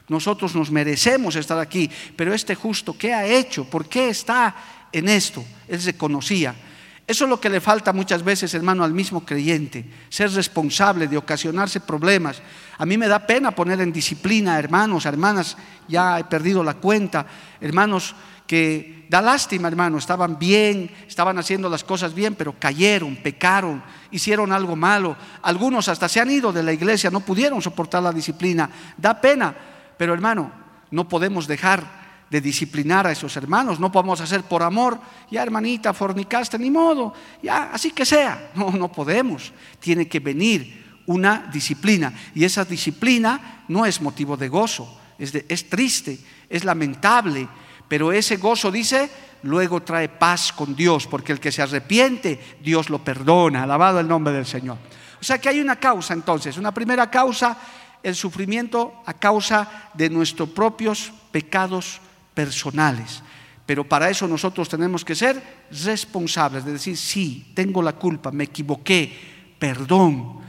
nosotros 0.08 0.54
nos 0.54 0.70
merecemos 0.70 1.36
estar 1.36 1.58
aquí, 1.58 1.90
pero 2.16 2.34
este 2.34 2.54
justo, 2.54 2.96
¿qué 2.96 3.12
ha 3.12 3.26
hecho? 3.26 3.64
¿Por 3.64 3.88
qué 3.88 4.08
está 4.08 4.54
en 4.92 5.08
esto? 5.08 5.44
Él 5.68 5.80
se 5.80 5.96
conocía. 5.96 6.54
Eso 7.06 7.24
es 7.24 7.30
lo 7.30 7.40
que 7.40 7.50
le 7.50 7.60
falta 7.60 7.92
muchas 7.92 8.22
veces, 8.22 8.54
hermano, 8.54 8.84
al 8.84 8.94
mismo 8.94 9.24
creyente, 9.24 9.84
ser 10.08 10.30
responsable 10.32 11.08
de 11.08 11.16
ocasionarse 11.16 11.80
problemas. 11.80 12.40
A 12.82 12.84
mí 12.84 12.98
me 12.98 13.06
da 13.06 13.24
pena 13.24 13.54
poner 13.54 13.80
en 13.80 13.92
disciplina, 13.92 14.58
hermanos, 14.58 15.06
hermanas, 15.06 15.56
ya 15.86 16.18
he 16.18 16.24
perdido 16.24 16.64
la 16.64 16.74
cuenta, 16.74 17.24
hermanos 17.60 18.12
que 18.44 19.06
da 19.08 19.22
lástima, 19.22 19.68
hermano, 19.68 19.98
estaban 19.98 20.36
bien, 20.36 20.90
estaban 21.06 21.38
haciendo 21.38 21.68
las 21.68 21.84
cosas 21.84 22.12
bien, 22.12 22.34
pero 22.34 22.58
cayeron, 22.58 23.14
pecaron, 23.14 23.84
hicieron 24.10 24.50
algo 24.50 24.74
malo. 24.74 25.16
Algunos 25.42 25.86
hasta 25.86 26.08
se 26.08 26.18
han 26.18 26.32
ido 26.32 26.52
de 26.52 26.64
la 26.64 26.72
iglesia, 26.72 27.08
no 27.08 27.20
pudieron 27.20 27.62
soportar 27.62 28.02
la 28.02 28.10
disciplina. 28.10 28.68
Da 28.96 29.20
pena, 29.20 29.54
pero 29.96 30.12
hermano, 30.12 30.50
no 30.90 31.08
podemos 31.08 31.46
dejar 31.46 31.86
de 32.30 32.40
disciplinar 32.40 33.06
a 33.06 33.12
esos 33.12 33.36
hermanos. 33.36 33.78
No 33.78 33.92
podemos 33.92 34.20
hacer 34.20 34.42
por 34.42 34.64
amor, 34.64 34.98
ya 35.30 35.44
hermanita, 35.44 35.94
fornicaste, 35.94 36.58
ni 36.58 36.72
modo, 36.72 37.14
ya, 37.44 37.70
así 37.72 37.92
que 37.92 38.04
sea. 38.04 38.50
No, 38.56 38.72
no 38.72 38.90
podemos. 38.90 39.52
Tiene 39.78 40.08
que 40.08 40.18
venir 40.18 40.81
una 41.06 41.49
disciplina. 41.52 42.12
Y 42.35 42.44
esa 42.44 42.64
disciplina 42.64 43.64
no 43.68 43.87
es 43.87 44.00
motivo 44.00 44.37
de 44.37 44.49
gozo, 44.49 45.00
es, 45.18 45.35
es 45.49 45.68
triste, 45.68 46.18
es 46.49 46.64
lamentable. 46.64 47.49
Pero 47.88 48.12
ese 48.12 48.37
gozo, 48.37 48.71
dice, 48.71 49.11
luego 49.42 49.82
trae 49.82 50.09
paz 50.09 50.52
con 50.52 50.75
Dios, 50.75 51.06
porque 51.06 51.32
el 51.32 51.40
que 51.40 51.52
se 51.52 51.62
arrepiente, 51.62 52.56
Dios 52.62 52.88
lo 52.88 53.04
perdona. 53.04 53.64
Alabado 53.64 54.00
el 54.00 54.09
nombre 54.09 54.32
del 54.32 54.47
Señor. 54.47 54.78
O 55.21 55.25
sea 55.25 55.38
que 55.38 55.49
hay 55.49 55.61
una 55.61 55.76
causa 55.76 56.14
entonces. 56.14 56.56
Una 56.56 56.73
primera 56.73 57.11
causa, 57.11 57.56
el 58.02 58.16
sufrimiento 58.16 59.02
a 59.06 59.14
causa 59.14 59.90
de 59.94 60.11
nuestros 60.11 60.49
propios 60.49 61.12
pecados 61.30 62.00
personales. 62.35 63.23
Pero 63.64 63.88
para 63.88 64.11
eso 64.11 64.26
nosotros 64.26 64.68
tenemos 64.68 65.04
que 65.04 65.14
ser 65.14 65.40
responsables, 65.71 66.64
de 66.64 66.73
decir, 66.73 66.97
sí, 66.97 67.52
tengo 67.54 67.82
la 67.82 67.92
culpa, 67.92 68.32
me 68.32 68.44
equivoqué, 68.44 69.56
perdón. 69.59 70.41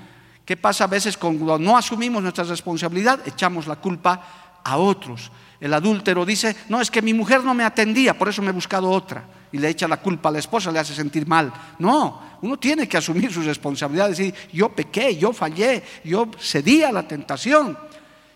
¿Qué 0.46 0.58
pasa 0.58 0.84
a 0.84 0.88
veces 0.88 1.18
cuando 1.18 1.58
no 1.58 1.78
asumimos 1.78 2.22
nuestra 2.22 2.44
responsabilidad? 2.44 3.20
Echamos 3.26 3.68
la 3.68 3.78
culpa 3.78 4.60
a 4.64 4.78
otros. 4.78 5.32
El 5.60 5.74
adúltero 5.74 6.26
dice, 6.26 6.56
no, 6.68 6.82
es 6.82 6.92
que 6.92 7.02
mi 7.02 7.14
mujer 7.14 7.44
no 7.44 7.54
me 7.54 7.64
atendía, 7.64 8.18
por 8.18 8.28
eso 8.28 8.42
me 8.42 8.50
he 8.50 8.54
buscado 8.54 8.90
otra. 8.90 9.24
Y 9.52 9.60
le 9.60 9.70
echa 9.70 9.88
la 9.88 9.98
culpa 9.98 10.30
a 10.30 10.32
la 10.32 10.40
esposa, 10.40 10.72
le 10.72 10.80
hace 10.80 10.94
sentir 10.94 11.26
mal. 11.28 11.54
No, 11.80 12.38
uno 12.42 12.58
tiene 12.58 12.88
que 12.88 12.98
asumir 12.98 13.32
su 13.32 13.42
responsabilidad, 13.42 14.10
decir, 14.10 14.34
yo 14.52 14.70
pequé, 14.70 15.16
yo 15.16 15.32
fallé, 15.32 15.84
yo 16.04 16.30
cedí 16.40 16.84
a 16.84 16.92
la 16.92 17.08
tentación 17.08 17.78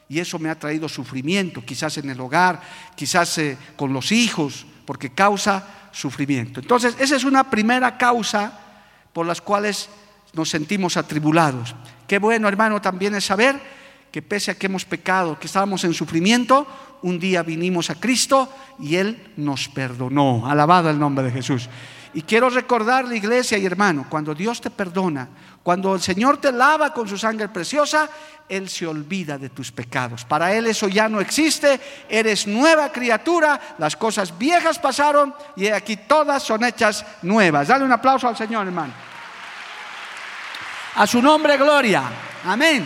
y 0.09 0.19
eso 0.19 0.39
me 0.39 0.49
ha 0.49 0.57
traído 0.57 0.87
sufrimiento, 0.87 1.61
quizás 1.65 1.97
en 1.97 2.09
el 2.09 2.19
hogar, 2.19 2.61
quizás 2.95 3.37
eh, 3.39 3.57
con 3.75 3.91
los 3.91 4.11
hijos, 4.11 4.65
porque 4.85 5.09
causa 5.09 5.89
sufrimiento. 5.91 6.61
Entonces, 6.61 6.95
esa 6.99 7.15
es 7.15 7.25
una 7.25 7.49
primera 7.49 7.97
causa 7.97 8.57
por 9.11 9.25
las 9.25 9.41
cuales 9.41 9.89
nos 10.37 10.49
sentimos 10.49 10.95
atribulados. 10.95 11.75
Qué 12.07 12.19
bueno, 12.19 12.47
hermano, 12.47 12.79
también 12.79 13.15
es 13.15 13.25
saber 13.25 13.59
que 14.11 14.21
pese 14.21 14.51
a 14.51 14.55
que 14.55 14.67
hemos 14.67 14.85
pecado, 14.85 15.37
que 15.39 15.47
estábamos 15.47 15.83
en 15.83 15.93
sufrimiento, 15.93 16.67
un 17.01 17.19
día 17.19 17.43
vinimos 17.43 17.89
a 17.89 17.95
Cristo 17.95 18.47
y 18.79 18.95
Él 18.95 19.33
nos 19.35 19.67
perdonó. 19.67 20.47
Alabado 20.47 20.89
el 20.89 20.99
nombre 20.99 21.25
de 21.25 21.31
Jesús. 21.31 21.67
Y 22.13 22.21
quiero 22.21 22.49
recordar 22.49 23.05
la 23.05 23.15
iglesia 23.15 23.57
y 23.57 23.65
hermano, 23.65 24.05
cuando 24.09 24.33
Dios 24.33 24.61
te 24.61 24.69
perdona, 24.69 25.27
cuando 25.61 25.93
el 25.93 26.01
Señor 26.01 26.37
te 26.37 26.51
lava 26.51 26.93
con 26.93 27.07
su 27.07 27.17
sangre 27.17 27.49
preciosa, 27.49 28.09
Él 28.47 28.69
se 28.69 28.87
olvida 28.87 29.37
de 29.37 29.49
tus 29.49 29.71
pecados. 29.71 30.23
Para 30.23 30.53
Él 30.53 30.67
eso 30.67 30.87
ya 30.87 31.09
no 31.09 31.19
existe, 31.19 31.79
eres 32.07 32.47
nueva 32.47 32.91
criatura, 32.91 33.75
las 33.77 33.95
cosas 33.95 34.35
viejas 34.37 34.79
pasaron 34.79 35.33
y 35.55 35.67
aquí 35.67 35.97
todas 35.97 36.41
son 36.41 36.63
hechas 36.63 37.05
nuevas. 37.21 37.67
Dale 37.67 37.83
un 37.83 37.91
aplauso 37.91 38.27
al 38.27 38.37
Señor, 38.37 38.65
hermano. 38.65 39.06
A 40.97 41.05
su 41.05 41.21
nombre, 41.21 41.57
gloria. 41.57 42.09
Amén. 42.43 42.83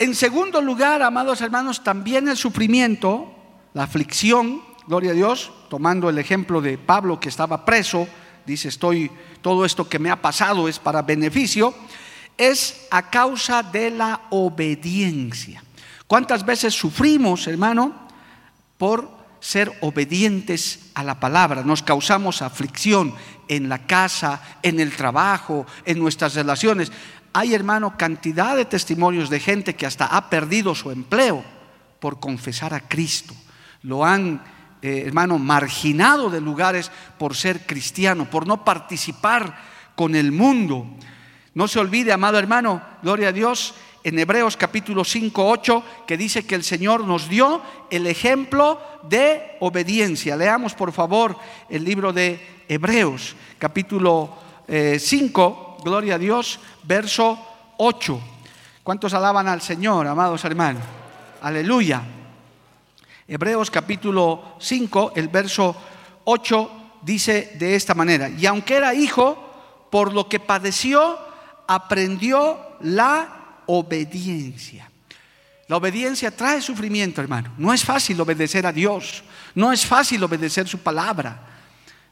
En 0.00 0.16
segundo 0.16 0.60
lugar, 0.60 1.00
amados 1.00 1.40
hermanos, 1.42 1.84
también 1.84 2.26
el 2.26 2.36
sufrimiento, 2.36 3.32
la 3.72 3.84
aflicción, 3.84 4.64
gloria 4.88 5.12
a 5.12 5.14
Dios, 5.14 5.52
tomando 5.70 6.10
el 6.10 6.18
ejemplo 6.18 6.60
de 6.60 6.76
Pablo 6.76 7.20
que 7.20 7.28
estaba 7.28 7.64
preso, 7.64 8.08
dice, 8.44 8.66
estoy, 8.66 9.12
todo 9.42 9.64
esto 9.64 9.88
que 9.88 10.00
me 10.00 10.10
ha 10.10 10.20
pasado 10.20 10.66
es 10.66 10.80
para 10.80 11.02
beneficio, 11.02 11.72
es 12.36 12.88
a 12.90 13.08
causa 13.08 13.62
de 13.62 13.92
la 13.92 14.22
obediencia. 14.30 15.62
¿Cuántas 16.08 16.44
veces 16.44 16.74
sufrimos, 16.74 17.46
hermano, 17.46 18.08
por 18.76 19.08
ser 19.42 19.76
obedientes 19.80 20.78
a 20.94 21.02
la 21.02 21.18
palabra. 21.18 21.64
Nos 21.64 21.82
causamos 21.82 22.42
aflicción 22.42 23.12
en 23.56 23.68
la 23.68 23.86
casa, 23.86 24.40
en 24.62 24.80
el 24.80 24.96
trabajo, 24.96 25.66
en 25.84 25.98
nuestras 25.98 26.34
relaciones. 26.34 26.90
Hay, 27.34 27.54
hermano, 27.54 27.96
cantidad 27.98 28.56
de 28.56 28.64
testimonios 28.64 29.28
de 29.28 29.40
gente 29.40 29.74
que 29.74 29.84
hasta 29.84 30.06
ha 30.06 30.30
perdido 30.30 30.74
su 30.74 30.90
empleo 30.90 31.44
por 32.00 32.18
confesar 32.18 32.72
a 32.72 32.88
Cristo. 32.88 33.34
Lo 33.82 34.04
han, 34.04 34.42
eh, 34.80 35.04
hermano, 35.06 35.38
marginado 35.38 36.30
de 36.30 36.40
lugares 36.40 36.90
por 37.18 37.36
ser 37.36 37.66
cristiano, 37.66 38.30
por 38.30 38.46
no 38.46 38.64
participar 38.64 39.58
con 39.94 40.14
el 40.14 40.32
mundo. 40.32 40.86
No 41.52 41.68
se 41.68 41.78
olvide, 41.78 42.12
amado 42.12 42.38
hermano, 42.38 42.82
gloria 43.02 43.28
a 43.28 43.32
Dios, 43.32 43.74
en 44.02 44.18
Hebreos 44.18 44.56
capítulo 44.56 45.04
5, 45.04 45.46
8, 45.46 45.84
que 46.06 46.16
dice 46.16 46.46
que 46.46 46.54
el 46.54 46.64
Señor 46.64 47.04
nos 47.04 47.28
dio 47.28 47.62
el 47.90 48.06
ejemplo 48.06 48.80
de 49.08 49.56
obediencia. 49.60 50.36
Leamos 50.36 50.74
por 50.74 50.92
favor 50.92 51.36
el 51.68 51.84
libro 51.84 52.12
de 52.12 52.61
Hebreos 52.68 53.36
capítulo 53.58 54.36
5, 54.66 55.76
eh, 55.78 55.82
gloria 55.84 56.14
a 56.14 56.18
Dios, 56.18 56.58
verso 56.82 57.38
8. 57.78 58.20
¿Cuántos 58.82 59.14
alaban 59.14 59.48
al 59.48 59.60
Señor, 59.60 60.06
amados 60.06 60.44
hermanos? 60.44 60.82
Aleluya. 61.42 62.02
Hebreos 63.28 63.70
capítulo 63.70 64.56
5, 64.60 65.12
el 65.16 65.28
verso 65.28 65.76
8 66.24 66.70
dice 67.02 67.56
de 67.58 67.74
esta 67.74 67.94
manera, 67.94 68.28
y 68.28 68.46
aunque 68.46 68.76
era 68.76 68.94
hijo, 68.94 69.52
por 69.90 70.12
lo 70.12 70.28
que 70.28 70.40
padeció, 70.40 71.18
aprendió 71.66 72.58
la 72.80 73.62
obediencia. 73.66 74.90
La 75.68 75.76
obediencia 75.76 76.30
trae 76.30 76.60
sufrimiento, 76.60 77.20
hermano. 77.20 77.52
No 77.56 77.72
es 77.72 77.84
fácil 77.84 78.20
obedecer 78.20 78.66
a 78.66 78.72
Dios. 78.72 79.22
No 79.54 79.72
es 79.72 79.86
fácil 79.86 80.22
obedecer 80.24 80.68
su 80.68 80.78
palabra. 80.78 81.51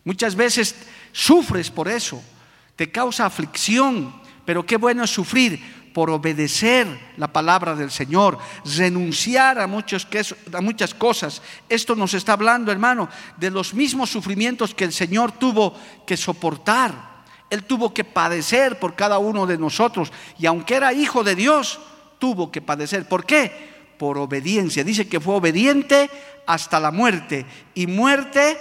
Muchas 0.05 0.35
veces 0.35 0.75
sufres 1.13 1.71
por 1.71 1.89
eso. 1.89 2.23
Te 2.77 2.91
causa 2.91 3.27
aflicción. 3.27 4.21
Pero 4.45 4.65
qué 4.65 4.77
bueno 4.77 5.05
es 5.05 5.11
sufrir 5.11 5.61
por 5.93 6.11
obedecer 6.11 6.87
la 7.17 7.33
palabra 7.33 7.75
del 7.75 7.91
Señor, 7.91 8.39
renunciar 8.77 9.59
a, 9.59 9.67
muchos, 9.67 10.07
a 10.53 10.61
muchas 10.61 10.95
cosas. 10.95 11.43
Esto 11.69 11.97
nos 11.97 12.15
está 12.15 12.35
hablando, 12.35 12.73
hermano, 12.73 13.09
de 13.37 13.51
los 13.51 13.75
mismos 13.75 14.11
sufrimientos 14.11 14.75
que 14.75 14.85
el 14.85 14.93
Señor 14.93 15.33
tuvo 15.33 15.75
que 16.07 16.17
soportar. 16.17 17.11
Él 17.51 17.65
tuvo 17.65 17.93
que 17.93 18.05
padecer 18.05 18.79
por 18.79 18.95
cada 18.95 19.19
uno 19.19 19.47
de 19.47 19.59
nosotros. 19.59 20.13
Y 20.39 20.47
aunque 20.47 20.77
era 20.77 20.93
hijo 20.93 21.25
de 21.25 21.35
Dios, 21.35 21.81
tuvo 22.19 22.53
que 22.53 22.63
padecer. 22.63 23.09
¿Por 23.09 23.27
qué? 23.27 23.71
Por 23.99 24.19
obediencia. 24.19 24.85
Dice 24.85 25.09
que 25.09 25.21
fue 25.21 25.35
obediente 25.35 26.09
hasta 26.47 26.79
la 26.79 26.93
muerte. 26.93 27.45
Y 27.75 27.89
muerte 27.89 28.57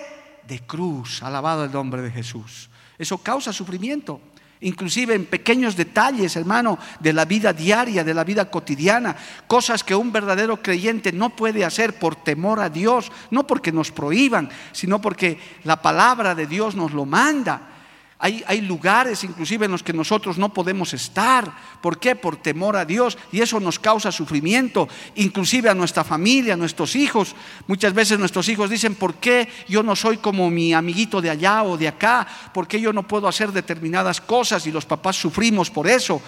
de 0.50 0.60
cruz. 0.60 1.24
Alabado 1.24 1.64
el 1.64 1.72
nombre 1.72 2.02
de 2.02 2.12
Jesús. 2.12 2.70
Eso 2.98 3.20
causa 3.20 3.54
sufrimiento. 3.54 4.20
Inclusive 4.62 5.16
en 5.16 5.26
pequeños 5.26 5.78
detalles, 5.78 6.36
hermano, 6.36 6.78
de 7.00 7.14
la 7.14 7.24
vida 7.24 7.54
diaria, 7.54 8.04
de 8.04 8.14
la 8.14 8.26
vida 8.26 8.52
cotidiana. 8.52 9.16
Cosas 9.48 9.86
que 9.86 9.96
un 9.96 10.12
verdadero 10.12 10.62
creyente 10.62 11.14
no 11.14 11.30
puede 11.30 11.64
hacer 11.64 11.98
por 11.98 12.18
temor 12.18 12.60
a 12.60 12.70
Dios. 12.70 13.10
No 13.32 13.48
porque 13.48 13.72
nos 13.72 13.92
prohíban, 13.92 14.50
sino 14.74 15.00
porque 15.00 15.40
la 15.64 15.82
palabra 15.82 16.36
de 16.36 16.46
Dios 16.46 16.76
nos 16.76 16.92
lo 16.92 17.06
manda. 17.06 17.79
Hay, 18.22 18.60
lugares 18.60 19.24
inclusive 19.24 19.66
en 19.66 19.72
los 19.72 19.82
que 19.82 19.94
nosotros 19.94 20.38
no 20.38 20.54
podemos 20.54 20.94
estar. 20.94 21.50
¿Por 21.82 22.00
qué? 22.00 22.18
Por 22.18 22.36
temor 22.36 22.76
a 22.76 22.84
Dios. 22.84 23.18
Y 23.32 23.40
eso 23.40 23.62
nos 23.62 23.80
causa 23.80 24.12
sufrimiento, 24.12 24.90
inclusive 25.16 25.70
a 25.70 25.74
nuestra 25.74 26.04
familia, 26.04 26.56
a 26.56 26.58
nuestros 26.58 26.98
hijos. 26.98 27.34
Muchas 27.66 27.94
veces 27.94 28.20
nuestros 28.20 28.50
hijos 28.50 28.70
dicen, 28.70 28.96
¿por 28.96 29.16
qué 29.16 29.48
yo 29.70 29.84
no 29.84 29.96
soy 29.96 30.18
como 30.18 30.50
mi 30.50 30.74
amiguito 30.74 31.22
de 31.22 31.30
allá 31.30 31.64
o 31.64 31.78
de 31.78 31.88
acá? 31.88 32.28
¿Por 32.54 32.68
qué 32.68 32.82
yo 32.82 32.92
no 32.92 33.08
puedo 33.08 33.26
hacer 33.26 33.54
determinadas 33.54 34.20
cosas? 34.20 34.68
Y 34.68 34.72
los 34.74 34.86
papás 34.86 35.16
sufrimos 35.16 35.70
por 35.70 35.88
eso. 35.88 36.22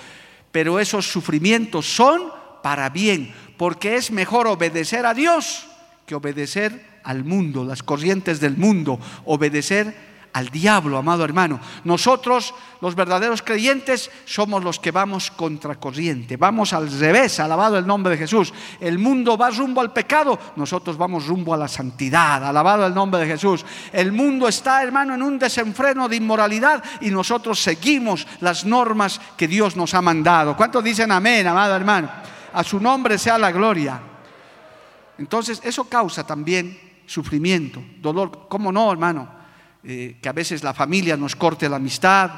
Pero 0.54 0.80
esos 0.80 1.12
sufrimientos 1.12 1.94
son 1.94 2.32
para 2.64 2.88
bien, 2.88 3.36
porque 3.58 3.98
es 3.98 4.12
mejor 4.12 4.48
obedecer 4.48 5.06
a 5.06 5.14
Dios 5.14 5.68
que 6.06 6.16
obedecer 6.16 7.02
al 7.04 7.26
mundo, 7.26 7.66
las 7.66 7.84
corrientes 7.84 8.40
del 8.40 8.56
mundo, 8.56 8.98
obedecer 9.26 10.11
al 10.34 10.50
diablo, 10.50 10.98
amado 10.98 11.26
hermano. 11.26 11.60
Nosotros, 11.84 12.54
los 12.80 12.96
verdaderos 12.96 13.42
creyentes, 13.42 14.10
somos 14.26 14.64
los 14.64 14.80
que 14.80 14.92
vamos 14.92 15.32
contra 15.32 15.76
corriente, 15.76 16.38
vamos 16.38 16.74
al 16.74 16.92
revés, 17.00 17.40
alabado 17.40 17.78
el 17.78 17.86
nombre 17.86 18.12
de 18.14 18.20
Jesús. 18.20 18.54
El 18.80 18.98
mundo 18.98 19.38
va 19.38 19.50
rumbo 19.50 19.82
al 19.82 19.92
pecado, 19.92 20.40
nosotros 20.56 20.98
vamos 20.98 21.28
rumbo 21.28 21.54
a 21.54 21.58
la 21.58 21.68
santidad, 21.68 22.46
alabado 22.46 22.86
el 22.86 22.94
nombre 22.94 23.22
de 23.22 23.28
Jesús. 23.28 23.66
El 23.92 24.12
mundo 24.12 24.48
está, 24.48 24.82
hermano, 24.84 25.16
en 25.16 25.22
un 25.22 25.38
desenfreno 25.38 26.08
de 26.08 26.16
inmoralidad 26.16 26.84
y 27.02 27.10
nosotros 27.10 27.62
seguimos 27.62 28.26
las 28.40 28.66
normas 28.66 29.20
que 29.36 29.48
Dios 29.48 29.76
nos 29.76 29.94
ha 29.94 30.02
mandado. 30.02 30.56
¿Cuántos 30.56 30.84
dicen 30.84 31.12
amén, 31.12 31.46
amado 31.48 31.76
hermano? 31.76 32.10
A 32.54 32.64
su 32.64 32.80
nombre 32.80 33.18
sea 33.18 33.38
la 33.38 33.52
gloria. 33.52 34.02
Entonces, 35.18 35.62
eso 35.64 35.84
causa 35.86 36.26
también 36.26 36.80
sufrimiento, 37.06 37.84
dolor. 38.00 38.48
¿Cómo 38.50 38.72
no, 38.72 38.92
hermano? 38.92 39.41
Eh, 39.84 40.18
que 40.22 40.30
a 40.30 40.34
veces 40.34 40.64
la 40.64 40.76
familia 40.76 41.18
nos 41.18 41.36
corte 41.36 41.68
la 41.68 41.78
amistad, 41.78 42.30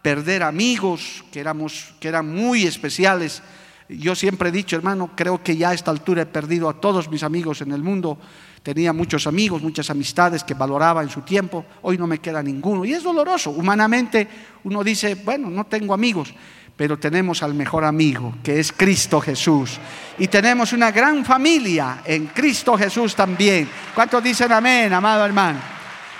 perder 0.00 0.44
amigos 0.44 1.24
que, 1.32 1.40
éramos, 1.40 1.94
que 1.98 2.06
eran 2.06 2.32
muy 2.32 2.64
especiales. 2.64 3.42
Yo 3.88 4.14
siempre 4.14 4.50
he 4.50 4.52
dicho, 4.52 4.76
hermano, 4.76 5.10
creo 5.16 5.42
que 5.42 5.56
ya 5.56 5.70
a 5.70 5.74
esta 5.74 5.90
altura 5.90 6.22
he 6.22 6.26
perdido 6.26 6.68
a 6.68 6.80
todos 6.80 7.10
mis 7.10 7.24
amigos 7.24 7.62
en 7.62 7.72
el 7.72 7.82
mundo. 7.82 8.18
Tenía 8.62 8.92
muchos 8.92 9.26
amigos, 9.26 9.60
muchas 9.60 9.90
amistades 9.90 10.44
que 10.44 10.54
valoraba 10.54 11.02
en 11.02 11.10
su 11.10 11.22
tiempo. 11.22 11.66
Hoy 11.82 11.98
no 11.98 12.06
me 12.06 12.18
queda 12.18 12.42
ninguno. 12.42 12.84
Y 12.84 12.92
es 12.92 13.02
doloroso. 13.02 13.50
Humanamente 13.50 14.28
uno 14.62 14.84
dice, 14.84 15.16
bueno, 15.16 15.50
no 15.50 15.64
tengo 15.64 15.94
amigos, 15.94 16.32
pero 16.76 16.96
tenemos 16.96 17.42
al 17.42 17.54
mejor 17.54 17.84
amigo, 17.84 18.36
que 18.42 18.60
es 18.60 18.72
Cristo 18.72 19.20
Jesús. 19.20 19.80
Y 20.18 20.28
tenemos 20.28 20.72
una 20.72 20.92
gran 20.92 21.24
familia 21.24 22.02
en 22.04 22.28
Cristo 22.28 22.78
Jesús 22.78 23.16
también. 23.16 23.68
¿Cuántos 23.94 24.22
dicen 24.22 24.52
amén, 24.52 24.92
amado 24.92 25.24
hermano? 25.24 25.74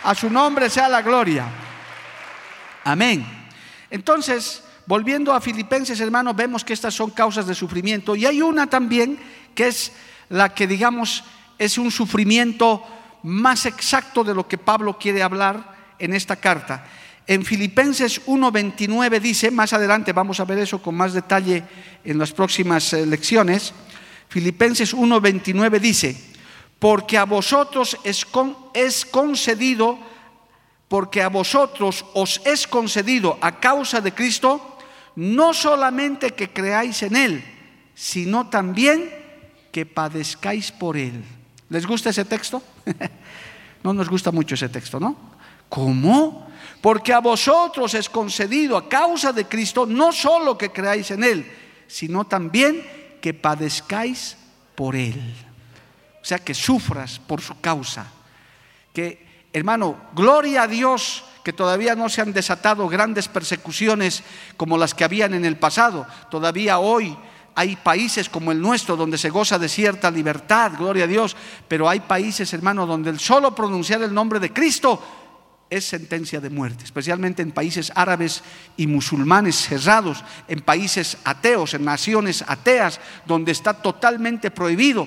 A 0.05 0.15
su 0.15 0.31
nombre 0.31 0.71
sea 0.71 0.89
la 0.89 1.03
gloria. 1.03 1.47
Amén. 2.85 3.27
Entonces, 3.91 4.63
volviendo 4.87 5.33
a 5.33 5.41
Filipenses, 5.41 5.99
hermanos, 6.01 6.37
vemos 6.37 6.65
que 6.65 6.73
estas 6.73 6.95
son 6.95 7.11
causas 7.11 7.47
de 7.47 7.55
sufrimiento. 7.55 8.15
Y 8.15 8.27
hay 8.27 8.43
una 8.43 8.67
también 8.67 9.19
que 9.55 9.69
es 9.69 9.93
la 10.29 10.55
que, 10.55 10.67
digamos, 10.67 11.25
es 11.59 11.79
un 11.79 11.91
sufrimiento 11.91 12.83
más 13.23 13.67
exacto 13.67 14.23
de 14.23 14.35
lo 14.35 14.47
que 14.47 14.59
Pablo 14.59 14.99
quiere 14.99 15.23
hablar 15.23 15.75
en 15.99 16.13
esta 16.13 16.37
carta. 16.37 16.87
En 17.27 17.45
Filipenses 17.45 18.27
1.29 18.27 19.19
dice, 19.21 19.51
más 19.51 19.73
adelante 19.73 20.13
vamos 20.13 20.41
a 20.41 20.45
ver 20.45 20.59
eso 20.59 20.83
con 20.83 20.95
más 20.95 21.15
detalle 21.15 21.65
en 22.05 22.19
las 22.19 22.33
próximas 22.33 22.93
eh, 22.93 23.07
lecciones, 23.07 23.73
Filipenses 24.29 24.95
1.29 24.95 25.79
dice, 25.79 26.34
porque 26.85 27.17
a 27.17 27.25
vosotros 27.25 27.97
es, 28.05 28.27
concedido, 29.07 29.99
porque 30.87 31.23
a 31.23 31.31
vosotros 31.31 32.05
os 32.13 32.43
es 32.45 32.69
concedido 32.69 33.39
a 33.41 33.59
causa 33.59 34.03
de 34.03 34.13
Cristo, 34.13 34.77
no 35.17 35.55
solamente 35.55 36.33
que 36.33 36.53
creáis 36.53 37.03
en 37.03 37.17
Él, 37.17 37.45
sino 37.95 38.51
también 38.51 39.09
que 39.73 39.87
padezcáis 39.87 40.71
por 40.73 40.99
Él. 40.99 41.25
¿Les 41.71 41.87
gusta 41.87 42.11
ese 42.11 42.27
texto? 42.27 42.63
no 43.83 43.95
nos 43.95 44.11
gusta 44.11 44.31
mucho 44.31 44.55
ese 44.55 44.69
texto, 44.69 45.01
¿no? 45.01 45.17
¿Cómo? 45.71 46.49
Porque 46.83 47.15
a 47.15 47.21
vosotros 47.21 47.95
es 47.95 48.11
concedido 48.11 48.77
a 48.77 48.91
causa 48.91 49.33
de 49.33 49.47
Cristo 49.47 49.87
no 49.87 50.13
solo 50.13 50.59
que 50.59 50.69
creáis 50.69 51.11
en 51.13 51.25
Él, 51.25 51.51
sino 51.87 52.27
también 52.27 52.85
que 53.23 53.33
padezcáis 53.33 54.37
por 54.75 54.95
Él 54.95 55.35
o 56.25 56.27
sea, 56.27 56.39
que 56.39 56.55
sufras 56.55 57.19
por 57.19 57.43
su 57.43 57.61
causa. 57.61 58.07
Que, 58.95 59.47
hermano, 59.53 60.09
gloria 60.15 60.63
a 60.63 60.67
Dios 60.67 61.23
que 61.45 61.53
todavía 61.53 61.95
no 61.95 62.09
se 62.09 62.23
han 62.23 62.33
desatado 62.33 62.89
grandes 62.89 63.29
persecuciones 63.29 64.23
como 64.57 64.79
las 64.79 64.95
que 64.95 65.05
habían 65.05 65.35
en 65.35 65.45
el 65.45 65.59
pasado. 65.59 66.07
Todavía 66.31 66.79
hoy 66.79 67.15
hay 67.55 67.77
países 67.77 68.31
como 68.31 68.53
el 68.53 68.63
nuestro 68.63 68.97
donde 68.97 69.19
se 69.19 69.29
goza 69.29 69.59
de 69.59 69.69
cierta 69.69 70.11
libertad, 70.11 70.73
gloria 70.79 71.05
a 71.05 71.09
Dios, 71.09 71.37
pero 71.69 71.91
hay 71.91 72.01
países, 72.01 72.55
hermano, 72.55 72.87
donde 72.87 73.11
el 73.11 73.21
solo 73.21 73.55
pronunciar 73.55 74.01
el 74.01 74.15
nombre 74.15 74.41
de 74.41 74.51
Cristo 74.51 75.03
es 75.69 75.85
sentencia 75.85 76.41
de 76.41 76.49
muerte, 76.49 76.85
especialmente 76.85 77.43
en 77.43 77.53
países 77.53 77.93
árabes 77.95 78.43
y 78.79 78.87
musulmanes 78.87 79.57
cerrados, 79.57 80.25
en 80.49 80.63
países 80.63 81.19
ateos, 81.25 81.75
en 81.75 81.85
naciones 81.85 82.43
ateas, 82.49 82.99
donde 83.27 83.53
está 83.53 83.75
totalmente 83.75 84.51
prohibido. 84.51 85.07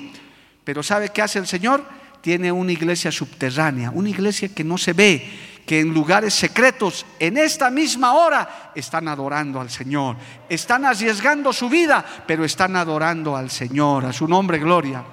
Pero 0.68 0.84
¿sabe 0.84 1.08
qué 1.08 1.22
hace 1.22 1.40
el 1.40 1.48
Señor? 1.48 1.82
Tiene 2.20 2.52
una 2.52 2.74
iglesia 2.74 3.10
subterránea, 3.10 3.90
una 3.90 4.10
iglesia 4.10 4.50
que 4.50 4.66
no 4.66 4.78
se 4.78 4.92
ve, 4.92 5.26
que 5.66 5.80
en 5.80 5.94
lugares 5.94 6.34
secretos, 6.34 7.06
en 7.20 7.38
esta 7.38 7.70
misma 7.70 8.12
hora, 8.16 8.74
están 8.76 9.08
adorando 9.08 9.62
al 9.62 9.70
Señor. 9.70 10.18
Están 10.50 10.84
arriesgando 10.84 11.54
su 11.54 11.70
vida, 11.70 12.04
pero 12.28 12.44
están 12.44 12.76
adorando 12.76 13.38
al 13.38 13.50
Señor, 13.50 14.08
a 14.08 14.12
su 14.12 14.28
nombre 14.28 14.60
gloria. 14.60 15.06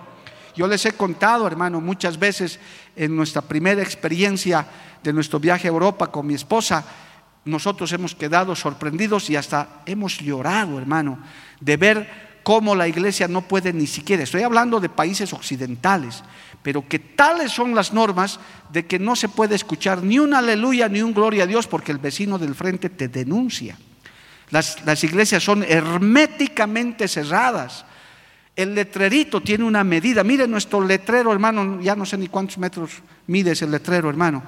Yo 0.56 0.66
les 0.66 0.84
he 0.86 0.92
contado, 0.94 1.46
hermano, 1.46 1.80
muchas 1.80 2.18
veces 2.18 2.58
en 2.96 3.14
nuestra 3.14 3.40
primera 3.40 3.80
experiencia 3.80 4.66
de 5.04 5.12
nuestro 5.12 5.38
viaje 5.38 5.68
a 5.68 5.70
Europa 5.70 6.10
con 6.10 6.26
mi 6.26 6.34
esposa, 6.34 6.84
nosotros 7.44 7.92
hemos 7.92 8.16
quedado 8.16 8.56
sorprendidos 8.56 9.30
y 9.30 9.36
hasta 9.36 9.82
hemos 9.86 10.18
llorado, 10.18 10.80
hermano, 10.80 11.20
de 11.60 11.76
ver 11.76 12.33
cómo 12.44 12.76
la 12.76 12.86
iglesia 12.86 13.26
no 13.26 13.42
puede 13.42 13.72
ni 13.72 13.88
siquiera, 13.88 14.22
estoy 14.22 14.42
hablando 14.42 14.78
de 14.78 14.88
países 14.88 15.32
occidentales, 15.32 16.22
pero 16.62 16.86
que 16.86 17.00
tales 17.00 17.50
son 17.50 17.74
las 17.74 17.92
normas 17.92 18.38
de 18.70 18.86
que 18.86 18.98
no 18.98 19.16
se 19.16 19.28
puede 19.28 19.56
escuchar 19.56 20.02
ni 20.02 20.18
un 20.18 20.34
aleluya 20.34 20.88
ni 20.88 21.02
un 21.02 21.12
gloria 21.12 21.44
a 21.44 21.46
Dios 21.46 21.66
porque 21.66 21.90
el 21.90 21.98
vecino 21.98 22.38
del 22.38 22.54
frente 22.54 22.90
te 22.90 23.08
denuncia. 23.08 23.76
Las, 24.50 24.84
las 24.84 25.02
iglesias 25.02 25.42
son 25.42 25.64
herméticamente 25.64 27.08
cerradas. 27.08 27.84
El 28.54 28.74
letrerito 28.74 29.40
tiene 29.40 29.64
una 29.64 29.82
medida. 29.82 30.22
Mire 30.22 30.46
nuestro 30.46 30.80
letrero, 30.80 31.32
hermano, 31.32 31.80
ya 31.80 31.96
no 31.96 32.06
sé 32.06 32.16
ni 32.16 32.28
cuántos 32.28 32.58
metros 32.58 32.90
mide 33.26 33.52
ese 33.52 33.66
letrero, 33.66 34.08
hermano. 34.08 34.42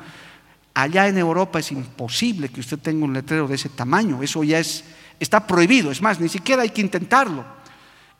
Allá 0.74 1.08
en 1.08 1.18
Europa 1.18 1.58
es 1.58 1.72
imposible 1.72 2.50
que 2.50 2.60
usted 2.60 2.78
tenga 2.78 3.04
un 3.04 3.14
letrero 3.14 3.48
de 3.48 3.54
ese 3.54 3.70
tamaño. 3.70 4.22
Eso 4.22 4.44
ya 4.44 4.58
es, 4.58 4.84
está 5.18 5.46
prohibido. 5.46 5.90
Es 5.90 6.02
más, 6.02 6.20
ni 6.20 6.28
siquiera 6.28 6.62
hay 6.62 6.70
que 6.70 6.82
intentarlo. 6.82 7.56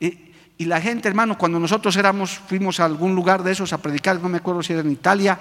Y, 0.01 0.65
la 0.65 0.81
gente, 0.81 1.09
hermano, 1.09 1.37
cuando 1.37 1.61
nosotros 1.61 1.97
éramos, 1.97 2.31
fuimos 2.31 2.81
a 2.81 2.87
algún 2.87 3.15
lugar 3.15 3.43
de 3.43 3.53
esos 3.53 3.73
a 3.73 3.79
predicar, 3.79 4.21
no 4.21 4.29
me 4.29 4.39
acuerdo 4.39 4.63
si 4.63 4.73
era 4.73 4.81
en 4.81 4.91
Italia, 4.91 5.39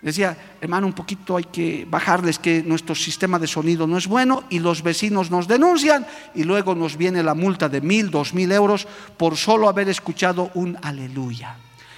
decía, 0.00 0.36
hermano, 0.60 0.86
un 0.86 0.92
poquito 0.92 1.36
hay 1.36 1.44
que 1.44 1.86
bajarles 1.88 2.38
que 2.38 2.62
nuestro 2.62 2.94
sistema 2.94 3.40
de 3.40 3.48
sonido 3.48 3.88
no 3.88 3.98
es 3.98 4.06
bueno 4.06 4.44
y 4.48 4.60
los 4.60 4.82
vecinos 4.82 5.32
nos 5.32 5.48
denuncian 5.48 6.06
y 6.34 6.44
luego 6.44 6.76
nos 6.76 6.96
viene 6.96 7.24
la 7.24 7.34
multa 7.34 7.68
de 7.68 7.80
mil, 7.80 8.10
dos 8.10 8.34
mil 8.34 8.52
euros 8.52 8.86
por 9.16 9.36
solo 9.36 9.68
haber 9.68 9.88
escuchado 9.88 10.50
un 10.54 10.78
aleluya. 10.80 11.56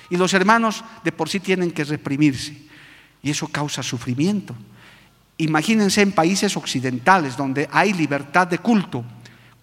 Y 0.08 0.16
los 0.16 0.32
hermanos 0.32 0.84
de 1.04 1.12
por 1.12 1.28
sí 1.28 1.40
tienen 1.40 1.70
que 1.70 1.84
reprimirse 1.84 2.56
y 3.22 3.30
eso 3.30 3.48
causa 3.48 3.82
sufrimiento. 3.82 4.54
Imagínense 5.36 6.00
en 6.02 6.12
países 6.12 6.56
occidentales 6.56 7.36
donde 7.36 7.68
hay 7.70 7.92
libertad 7.92 8.46
de 8.46 8.58
culto 8.58 9.04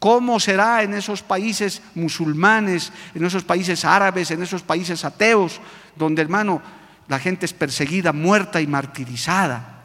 ¿Cómo 0.05 0.39
será 0.39 0.83
en 0.83 0.93
esos 0.93 1.23
países 1.23 1.81
musulmanes, 1.95 2.93
en 3.15 3.25
esos 3.25 3.43
países 3.43 3.83
árabes, 3.83 4.29
en 4.29 4.43
esos 4.43 4.61
países 4.61 5.03
ateos, 5.03 5.59
donde 5.95 6.21
hermano 6.21 6.61
la 7.07 7.17
gente 7.17 7.47
es 7.47 7.53
perseguida, 7.53 8.13
muerta 8.13 8.61
y 8.61 8.67
martirizada? 8.67 9.81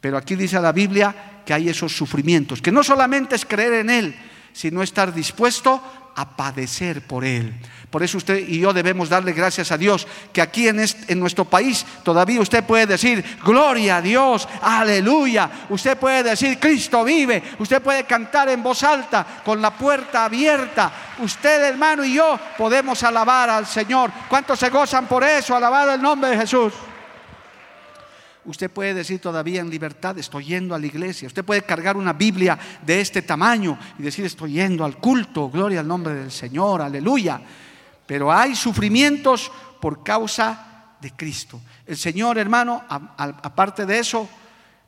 Pero 0.00 0.16
aquí 0.16 0.36
dice 0.36 0.58
la 0.58 0.72
Biblia 0.72 1.42
que 1.44 1.52
hay 1.52 1.68
esos 1.68 1.94
sufrimientos, 1.94 2.62
que 2.62 2.72
no 2.72 2.82
solamente 2.82 3.36
es 3.36 3.44
creer 3.44 3.74
en 3.74 3.90
Él, 3.90 4.16
sino 4.52 4.82
estar 4.82 5.14
dispuesto 5.14 5.80
a 6.18 6.36
padecer 6.36 7.00
por 7.02 7.24
Él. 7.24 7.54
Por 7.90 8.02
eso 8.02 8.18
usted 8.18 8.36
y 8.46 8.58
yo 8.58 8.72
debemos 8.72 9.08
darle 9.08 9.32
gracias 9.32 9.70
a 9.70 9.78
Dios 9.78 10.04
que 10.32 10.42
aquí 10.42 10.66
en, 10.66 10.80
en, 10.80 11.20
nuestro 11.20 11.44
país 11.44 11.86
todavía 12.02 12.40
usted 12.40 12.64
puede 12.64 12.86
decir, 12.86 13.24
gloria 13.44 13.98
a 13.98 14.02
Dios, 14.02 14.48
aleluya. 14.60 15.48
Usted 15.70 15.96
puede 15.96 16.24
decir, 16.24 16.58
Cristo 16.58 17.04
vive. 17.04 17.40
Usted 17.60 17.80
puede 17.80 18.02
cantar 18.02 18.48
en 18.48 18.64
voz 18.64 18.82
alta, 18.82 19.24
con 19.44 19.62
la 19.62 19.70
puerta 19.70 20.24
abierta. 20.24 20.92
Usted, 21.20 21.62
hermano, 21.62 22.04
y 22.04 22.14
yo 22.14 22.38
podemos 22.58 23.02
alabar 23.04 23.48
al 23.48 23.66
Señor. 23.66 24.10
¿Cuántos 24.28 24.58
se 24.58 24.70
gozan 24.70 25.06
por 25.06 25.22
eso? 25.22 25.54
Alabado 25.54 25.94
el 25.94 26.02
nombre 26.02 26.30
de 26.30 26.38
Jesús. 26.38 26.74
Usted 28.48 28.70
puede 28.70 28.94
decir 28.94 29.20
todavía 29.20 29.60
en 29.60 29.68
libertad, 29.68 30.16
estoy 30.16 30.46
yendo 30.46 30.74
a 30.74 30.78
la 30.78 30.86
iglesia. 30.86 31.26
Usted 31.26 31.44
puede 31.44 31.60
cargar 31.60 31.98
una 31.98 32.14
Biblia 32.14 32.58
de 32.80 32.98
este 32.98 33.20
tamaño 33.20 33.78
y 33.98 34.02
decir, 34.02 34.24
estoy 34.24 34.52
yendo 34.52 34.86
al 34.86 34.96
culto, 34.96 35.50
gloria 35.50 35.80
al 35.80 35.86
nombre 35.86 36.14
del 36.14 36.30
Señor, 36.32 36.80
aleluya. 36.80 37.42
Pero 38.06 38.32
hay 38.32 38.56
sufrimientos 38.56 39.52
por 39.82 40.02
causa 40.02 40.94
de 40.98 41.10
Cristo. 41.12 41.60
El 41.86 41.98
Señor, 41.98 42.38
hermano, 42.38 42.82
aparte 42.88 43.84
de 43.84 43.98
eso, 43.98 44.26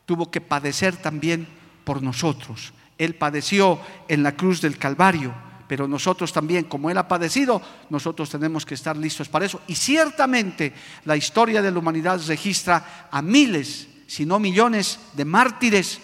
tuvo 0.07 0.31
que 0.31 0.41
padecer 0.41 0.97
también 0.97 1.47
por 1.85 2.03
nosotros. 2.03 2.73
Él 2.97 3.15
padeció 3.15 3.79
en 4.09 4.23
la 4.23 4.33
cruz 4.33 4.63
del 4.63 4.79
Calvario 4.79 5.35
pero 5.71 5.87
nosotros 5.87 6.33
también, 6.33 6.65
como 6.65 6.91
Él 6.91 6.99
ha 6.99 7.07
padecido, 7.07 7.63
nosotros 7.91 8.29
tenemos 8.29 8.67
que 8.67 8.75
estar 8.75 8.97
listos 8.97 9.29
para 9.29 9.45
eso. 9.47 9.61
Y 9.69 9.77
ciertamente 9.77 10.73
la 11.05 11.17
historia 11.17 11.63
de 11.63 11.71
la 11.71 11.79
humanidad 11.79 12.21
registra 12.27 13.07
a 13.09 13.23
miles, 13.23 13.87
si 14.09 14.27
no 14.27 14.41
millones, 14.41 14.99
de 15.13 15.25
mártires 15.25 16.01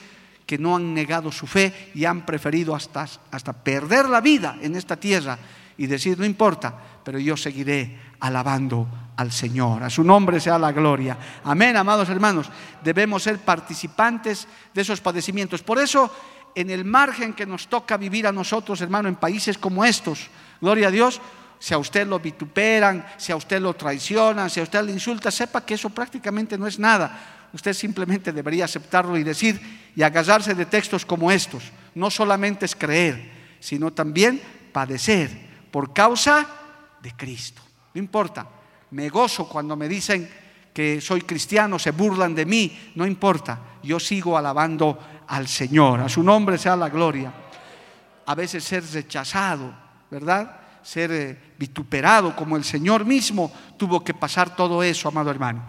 que 0.47 0.57
no 0.57 0.77
han 0.77 0.95
negado 0.95 1.33
su 1.33 1.49
fe 1.49 1.91
y 1.97 2.05
han 2.05 2.25
preferido 2.25 2.77
hasta, 2.77 3.09
hasta 3.33 3.53
perder 3.53 4.09
la 4.09 4.21
vida 4.21 4.57
en 4.63 4.77
esta 4.77 4.95
tierra 4.95 5.37
y 5.77 5.89
decir, 5.89 6.17
no 6.17 6.25
importa, 6.25 6.73
pero 7.03 7.19
yo 7.19 7.37
seguiré 7.37 7.99
alabando 8.21 8.87
al 9.17 9.33
Señor. 9.33 9.83
A 9.83 9.91
su 9.91 10.05
nombre 10.05 10.39
sea 10.39 10.61
la 10.61 10.71
gloria. 10.71 11.19
Amén, 11.43 11.77
amados 11.77 12.09
hermanos. 12.09 12.49
Debemos 12.85 13.25
ser 13.25 13.41
participantes 13.41 14.47
de 14.73 14.83
esos 14.83 15.01
padecimientos. 15.01 15.65
Por 15.65 15.81
eso 15.81 16.09
en 16.57 16.71
el 16.71 16.87
margen 16.87 17.35
que 17.35 17.45
nos 17.45 17.69
toca 17.69 17.99
vivir 17.99 18.27
a 18.27 18.33
nosotros, 18.33 18.81
hermano, 18.81 19.09
en 19.09 19.17
países 19.17 19.59
como 19.59 19.85
estos. 19.85 20.29
Gloria 20.59 20.89
a 20.89 20.91
Dios, 20.91 21.21
si 21.59 21.75
a 21.75 21.79
usted 21.79 22.07
lo 22.07 22.19
vituperan, 22.19 23.07
si 23.19 23.31
a 23.31 23.37
usted 23.37 23.61
lo 23.61 23.75
traicionan, 23.75 24.49
si 24.49 24.61
a 24.61 24.63
usted 24.63 24.83
le 24.83 24.93
insulta, 24.93 25.31
sepa 25.31 25.65
que 25.67 25.75
eso 25.75 25.91
prácticamente 25.91 26.57
no 26.57 26.67
es 26.67 26.79
nada. 26.79 27.49
Usted 27.53 27.75
simplemente 27.75 28.33
debería 28.33 28.65
aceptarlo 28.65 29.19
y 29.19 29.23
decir 29.23 29.61
y 29.95 30.03
agarrarse 30.03 30.55
de 30.55 30.65
textos 30.65 31.05
como 31.05 31.31
estos. 31.31 31.63
No 31.95 32.11
solamente 32.11 32.65
es 32.65 32.75
creer, 32.75 33.31
sino 33.61 33.93
también 33.93 34.41
padecer 34.73 35.31
por 35.71 35.93
causa 35.93 36.47
de 37.03 37.13
Cristo. 37.13 37.61
No 37.93 37.99
importa, 37.99 38.49
me 38.93 39.11
gozo 39.11 39.47
cuando 39.47 39.77
me 39.77 39.89
dicen 39.89 40.27
que 40.73 41.03
soy 41.03 41.21
cristiano, 41.23 41.79
se 41.79 41.91
burlan 41.91 42.35
de 42.35 42.47
mí, 42.47 42.93
no 42.95 43.07
importa, 43.07 43.61
yo 43.83 44.01
sigo 44.01 44.37
alabando 44.37 44.99
al 45.29 45.49
Señor. 45.49 46.01
A 46.01 46.09
su 46.09 46.23
nombre 46.23 46.59
sea 46.59 46.77
la 46.77 46.89
gloria. 46.89 47.33
A 48.27 48.35
veces 48.35 48.65
ser 48.65 48.85
rechazado, 48.93 49.73
¿verdad? 50.11 50.61
Ser 50.83 51.11
eh, 51.13 51.39
vituperado 51.59 52.35
como 52.35 52.57
el 52.57 52.65
Señor 52.65 53.05
mismo 53.05 53.53
tuvo 53.77 54.03
que 54.03 54.15
pasar 54.15 54.55
todo 54.55 54.83
eso, 54.83 55.09
amado 55.09 55.31
hermano. 55.31 55.65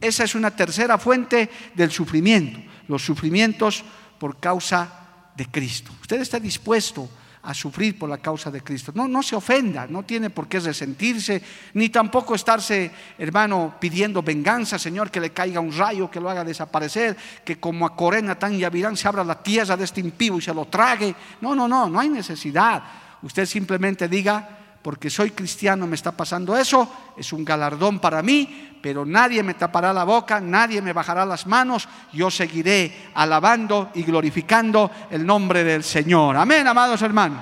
Esa 0.00 0.24
es 0.24 0.34
una 0.34 0.50
tercera 0.50 0.98
fuente 0.98 1.50
del 1.74 1.90
sufrimiento, 1.90 2.60
los 2.88 3.04
sufrimientos 3.04 3.84
por 4.18 4.38
causa 4.38 5.32
de 5.34 5.46
Cristo. 5.46 5.92
Usted 6.00 6.20
está 6.20 6.38
dispuesto 6.38 7.02
a 7.04 7.25
sufrir 7.54 7.98
por 7.98 8.08
la 8.08 8.18
causa 8.18 8.50
de 8.50 8.60
Cristo. 8.62 8.92
No, 8.94 9.06
no 9.06 9.22
se 9.22 9.36
ofenda, 9.36 9.86
no 9.86 10.02
tiene 10.02 10.30
por 10.30 10.48
qué 10.48 10.60
resentirse, 10.60 11.42
ni 11.74 11.88
tampoco 11.88 12.34
estarse, 12.34 12.90
hermano, 13.18 13.74
pidiendo 13.78 14.22
venganza, 14.22 14.78
Señor, 14.78 15.10
que 15.10 15.20
le 15.20 15.30
caiga 15.30 15.60
un 15.60 15.72
rayo, 15.72 16.10
que 16.10 16.20
lo 16.20 16.28
haga 16.28 16.44
desaparecer, 16.44 17.16
que 17.44 17.58
como 17.58 17.86
a 17.86 17.94
Corena 17.94 18.38
tan 18.38 18.54
y 18.54 18.64
Avirán 18.64 18.96
se 18.96 19.08
abra 19.08 19.22
la 19.24 19.42
tierra 19.42 19.76
de 19.76 19.84
este 19.84 20.00
impío 20.00 20.38
y 20.38 20.42
se 20.42 20.52
lo 20.52 20.66
trague. 20.66 21.14
No, 21.40 21.54
no, 21.54 21.68
no, 21.68 21.88
no 21.88 22.00
hay 22.00 22.08
necesidad. 22.08 22.82
Usted 23.22 23.46
simplemente 23.46 24.08
diga, 24.08 24.65
porque 24.86 25.10
soy 25.10 25.32
cristiano 25.32 25.84
me 25.84 25.96
está 25.96 26.12
pasando 26.12 26.56
eso, 26.56 27.12
es 27.16 27.32
un 27.32 27.44
galardón 27.44 27.98
para 27.98 28.22
mí, 28.22 28.78
pero 28.80 29.04
nadie 29.04 29.42
me 29.42 29.54
tapará 29.54 29.92
la 29.92 30.04
boca, 30.04 30.40
nadie 30.40 30.80
me 30.80 30.92
bajará 30.92 31.26
las 31.26 31.44
manos, 31.44 31.88
yo 32.12 32.30
seguiré 32.30 33.10
alabando 33.14 33.90
y 33.94 34.04
glorificando 34.04 34.88
el 35.10 35.26
nombre 35.26 35.64
del 35.64 35.82
Señor. 35.82 36.36
Amén, 36.36 36.68
amados 36.68 37.02
hermanos. 37.02 37.40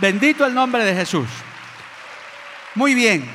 Bendito 0.00 0.46
el 0.46 0.54
nombre 0.54 0.86
de 0.86 0.94
Jesús. 0.94 1.28
Muy 2.74 2.94
bien. 2.94 3.30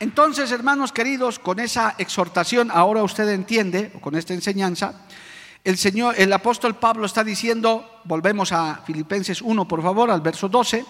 Entonces, 0.00 0.50
hermanos 0.50 0.90
queridos, 0.90 1.38
con 1.38 1.60
esa 1.60 1.94
exhortación, 1.96 2.72
ahora 2.72 3.04
usted 3.04 3.28
entiende, 3.28 3.92
con 4.00 4.16
esta 4.16 4.34
enseñanza, 4.34 4.94
el 5.64 5.76
Señor, 5.76 6.14
el 6.18 6.32
apóstol 6.32 6.76
Pablo 6.76 7.06
está 7.06 7.22
diciendo, 7.22 8.00
volvemos 8.04 8.52
a 8.52 8.82
Filipenses 8.86 9.42
1, 9.42 9.68
por 9.68 9.82
favor, 9.82 10.10
al 10.10 10.20
verso 10.20 10.48
12, 10.48 10.84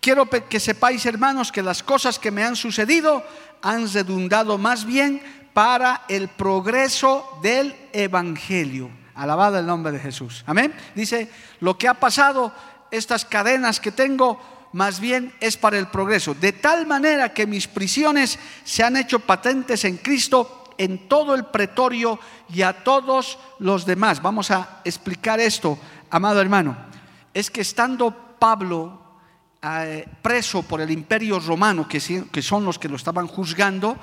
quiero 0.00 0.28
que 0.28 0.60
sepáis, 0.60 1.06
hermanos, 1.06 1.52
que 1.52 1.62
las 1.62 1.82
cosas 1.82 2.18
que 2.18 2.30
me 2.30 2.42
han 2.42 2.56
sucedido 2.56 3.22
han 3.62 3.92
redundado 3.92 4.58
más 4.58 4.84
bien 4.84 5.22
para 5.52 6.02
el 6.08 6.28
progreso 6.28 7.38
del 7.42 7.74
Evangelio. 7.92 8.90
Alabado 9.14 9.58
el 9.58 9.66
nombre 9.66 9.92
de 9.92 10.00
Jesús. 10.00 10.44
Amén. 10.46 10.74
Dice, 10.94 11.30
lo 11.60 11.76
que 11.76 11.88
ha 11.88 11.94
pasado, 11.94 12.52
estas 12.90 13.24
cadenas 13.24 13.78
que 13.78 13.92
tengo, 13.92 14.40
más 14.72 15.00
bien 15.00 15.34
es 15.40 15.56
para 15.56 15.78
el 15.78 15.88
progreso. 15.88 16.34
De 16.34 16.52
tal 16.52 16.86
manera 16.86 17.32
que 17.32 17.46
mis 17.46 17.68
prisiones 17.68 18.38
se 18.64 18.82
han 18.82 18.96
hecho 18.96 19.20
patentes 19.20 19.84
en 19.84 19.98
Cristo 19.98 20.59
en 20.80 21.08
todo 21.08 21.34
el 21.34 21.44
pretorio 21.44 22.18
y 22.48 22.62
a 22.62 22.72
todos 22.72 23.38
los 23.58 23.84
demás. 23.84 24.22
Vamos 24.22 24.50
a 24.50 24.80
explicar 24.82 25.38
esto, 25.38 25.78
amado 26.08 26.40
hermano. 26.40 26.74
Es 27.34 27.50
que 27.50 27.60
estando 27.60 28.10
Pablo 28.38 28.98
eh, 29.60 30.08
preso 30.22 30.62
por 30.62 30.80
el 30.80 30.90
imperio 30.90 31.38
romano, 31.38 31.86
que, 31.86 32.00
que 32.32 32.40
son 32.40 32.64
los 32.64 32.78
que 32.78 32.88
lo 32.88 32.96
estaban 32.96 33.26
juzgando, 33.26 33.94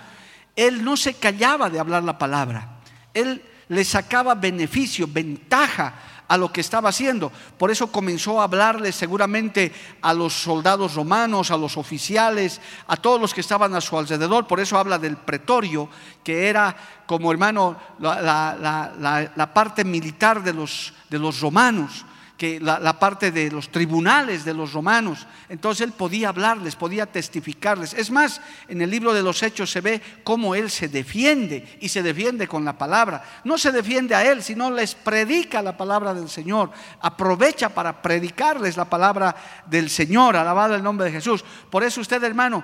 él 0.55 0.85
no 0.85 0.95
se 0.95 1.15
callaba 1.15 1.67
de 1.71 1.79
hablar 1.79 2.03
la 2.03 2.19
palabra. 2.19 2.77
Él 3.11 3.41
le 3.69 3.83
sacaba 3.83 4.35
beneficio, 4.35 5.07
ventaja 5.09 5.95
a 6.27 6.37
lo 6.37 6.51
que 6.51 6.61
estaba 6.61 6.89
haciendo. 6.89 7.31
Por 7.57 7.71
eso 7.71 7.91
comenzó 7.91 8.41
a 8.41 8.45
hablarle 8.45 8.91
seguramente 8.91 9.71
a 10.01 10.13
los 10.13 10.33
soldados 10.33 10.95
romanos, 10.95 11.51
a 11.51 11.57
los 11.57 11.77
oficiales, 11.77 12.61
a 12.87 12.97
todos 12.97 13.19
los 13.19 13.33
que 13.33 13.41
estaban 13.41 13.73
a 13.75 13.81
su 13.81 13.97
alrededor. 13.97 14.47
Por 14.47 14.59
eso 14.59 14.77
habla 14.77 14.99
del 14.99 15.17
pretorio, 15.17 15.89
que 16.23 16.49
era 16.49 16.75
como 17.05 17.31
hermano 17.31 17.77
la, 17.99 19.31
la 19.35 19.53
parte 19.53 19.83
militar 19.83 20.43
de 20.43 20.53
los, 20.53 20.93
de 21.09 21.19
los 21.19 21.39
romanos 21.39 22.05
que 22.37 22.59
la, 22.59 22.99
parte 22.99 23.31
de 23.31 23.49
los 23.49 23.69
tribunales 23.69 24.45
de 24.45 24.53
los 24.53 24.71
romanos. 24.71 25.25
Entonces 25.49 25.87
él 25.87 25.91
podía 25.91 26.29
hablarles, 26.29 26.75
podía 26.75 27.07
testificarles. 27.07 27.95
Es 27.95 28.11
más, 28.11 28.39
en 28.67 28.79
el 28.79 28.91
libro 28.91 29.11
de 29.11 29.23
los 29.23 29.41
Hechos 29.41 29.71
se 29.71 29.81
ve 29.81 30.01
cómo 30.23 30.53
él 30.53 30.69
se 30.69 30.87
defiende 30.87 31.77
y 31.81 31.89
se 31.89 32.03
defiende 32.03 32.47
con 32.47 32.63
la 32.63 32.77
palabra. 32.77 33.23
No 33.43 33.57
se 33.57 33.71
defiende 33.71 34.13
a 34.13 34.23
él, 34.31 34.43
sino 34.43 34.69
les 34.69 34.93
predica 34.93 35.63
la 35.63 35.75
palabra 35.75 36.13
del 36.13 36.29
Señor. 36.29 36.71
Aprovecha 37.01 37.69
para 37.69 38.03
predicarles 38.03 38.77
la 38.77 38.85
palabra 38.85 39.35
del 39.65 39.89
Señor. 39.89 40.35
Alabado 40.35 40.75
el 40.75 40.83
nombre 40.83 41.07
de 41.07 41.13
Jesús. 41.13 41.43
Por 41.71 41.83
eso 41.83 42.01
usted, 42.01 42.23
hermano, 42.23 42.63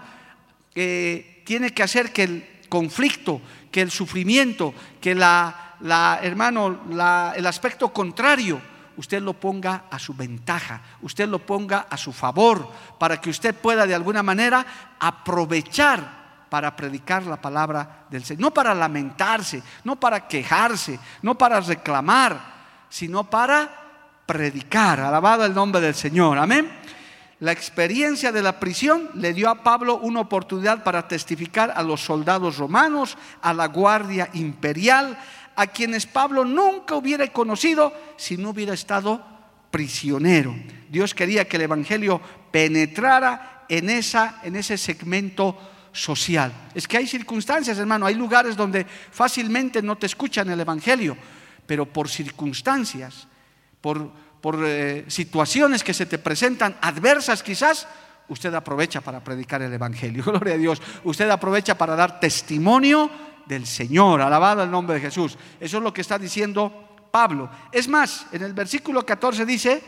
eh, 0.76 1.42
tiene 1.46 1.74
que 1.74 1.82
hacer 1.82 2.14
que 2.14 2.24
el 2.24 2.50
conflicto, 2.70 3.42
que 3.72 3.82
el 3.82 3.90
sufrimiento, 3.90 4.72
que 5.02 5.16
la, 5.16 5.78
la 5.80 6.20
hermano, 6.22 6.82
el 7.36 7.48
aspecto 7.48 7.92
contrario, 7.92 8.62
usted 8.98 9.22
lo 9.22 9.34
ponga 9.34 9.86
a 9.90 10.00
su 10.00 10.14
ventaja, 10.14 10.82
usted 11.02 11.28
lo 11.28 11.40
ponga 11.40 11.88
a 11.90 11.98
su 11.98 12.12
favor, 12.12 12.68
para 13.00 13.20
que 13.20 13.30
usted 13.30 13.56
pueda 13.56 13.86
de 13.86 13.96
alguna 13.96 14.24
manera 14.24 14.66
aprovechar 15.00 16.24
para 16.50 16.76
predicar 16.76 17.24
la 17.24 17.42
palabra 17.42 18.06
del 18.12 18.24
Señor. 18.24 18.42
No 18.42 18.52
para 18.52 18.76
lamentarse, 18.76 19.64
no 19.84 19.96
para 19.96 20.28
quejarse, 20.28 21.00
no 21.24 21.36
para 21.36 21.60
reclamar, 21.60 22.40
sino 22.90 23.24
para 23.24 23.70
predicar. 24.26 25.00
Alabado 25.00 25.46
el 25.46 25.56
nombre 25.56 25.82
del 25.82 25.96
Señor. 25.96 26.38
Amén. 26.38 26.70
La 27.40 27.52
experiencia 27.52 28.32
de 28.32 28.42
la 28.42 28.60
prisión 28.60 29.10
le 29.16 29.34
dio 29.34 29.50
a 29.50 29.64
Pablo 29.64 29.98
una 29.98 30.22
oportunidad 30.22 30.84
para 30.84 31.08
testificar 31.08 31.74
a 31.76 31.84
los 31.84 32.02
soldados 32.02 32.58
romanos, 32.58 33.18
a 33.42 33.54
la 33.54 33.68
guardia 33.68 34.30
imperial, 34.34 35.18
a 35.56 35.68
quienes 35.68 36.06
Pablo 36.06 36.46
nunca 36.46 36.96
hubiera 36.96 37.28
conocido 37.28 37.94
si 38.18 38.38
no 38.38 38.50
hubiera 38.50 38.74
estado 38.74 39.24
prisionero. 39.72 40.56
Dios 40.90 41.14
quería 41.14 41.48
que 41.48 41.58
el 41.58 41.64
Evangelio 41.64 42.22
penetrara 42.52 43.66
en, 43.70 43.90
esa, 43.90 44.40
en 44.44 44.56
ese 44.56 44.78
segmento 44.78 45.58
social. 45.92 46.52
Es 46.74 46.88
que 46.88 46.98
hay 46.98 47.08
circunstancias, 47.08 47.78
hermano, 47.78 48.06
hay 48.06 48.16
lugares 48.16 48.56
donde 48.56 48.86
fácilmente 48.86 49.82
no 49.82 49.98
te 49.98 50.06
escuchan 50.06 50.50
el 50.50 50.60
Evangelio, 50.60 51.18
pero 51.66 51.86
por 51.86 52.10
circunstancias, 52.10 53.28
por, 53.82 54.12
por 54.42 54.60
eh, 54.64 55.06
situaciones 55.08 55.84
que 55.84 55.94
se 55.94 56.06
te 56.06 56.18
presentan 56.18 56.76
adversas 56.82 57.42
quizás, 57.42 57.88
usted 58.28 58.54
aprovecha 58.54 59.02
para 59.02 59.24
predicar 59.24 59.62
el 59.62 59.74
Evangelio. 59.74 60.24
Gloria 60.26 60.56
a 60.56 60.58
Dios. 60.58 60.82
Usted 61.04 61.30
aprovecha 61.30 61.78
para 61.78 61.96
dar 61.96 62.20
testimonio 62.20 63.10
del 63.46 63.66
Señor. 63.66 64.22
Alabado 64.22 64.64
el 64.64 64.72
nombre 64.72 64.96
de 64.96 65.02
Jesús. 65.02 65.38
Eso 65.60 65.78
es 65.78 65.84
lo 65.84 65.94
que 65.94 66.02
está 66.02 66.18
diciendo 66.18 66.72
Pablo. 67.12 67.50
Es 67.72 67.88
más, 67.88 68.26
en 68.32 68.44
el 68.44 68.54
versículo 68.54 69.06
14 69.06 69.46
dice, 69.46 69.84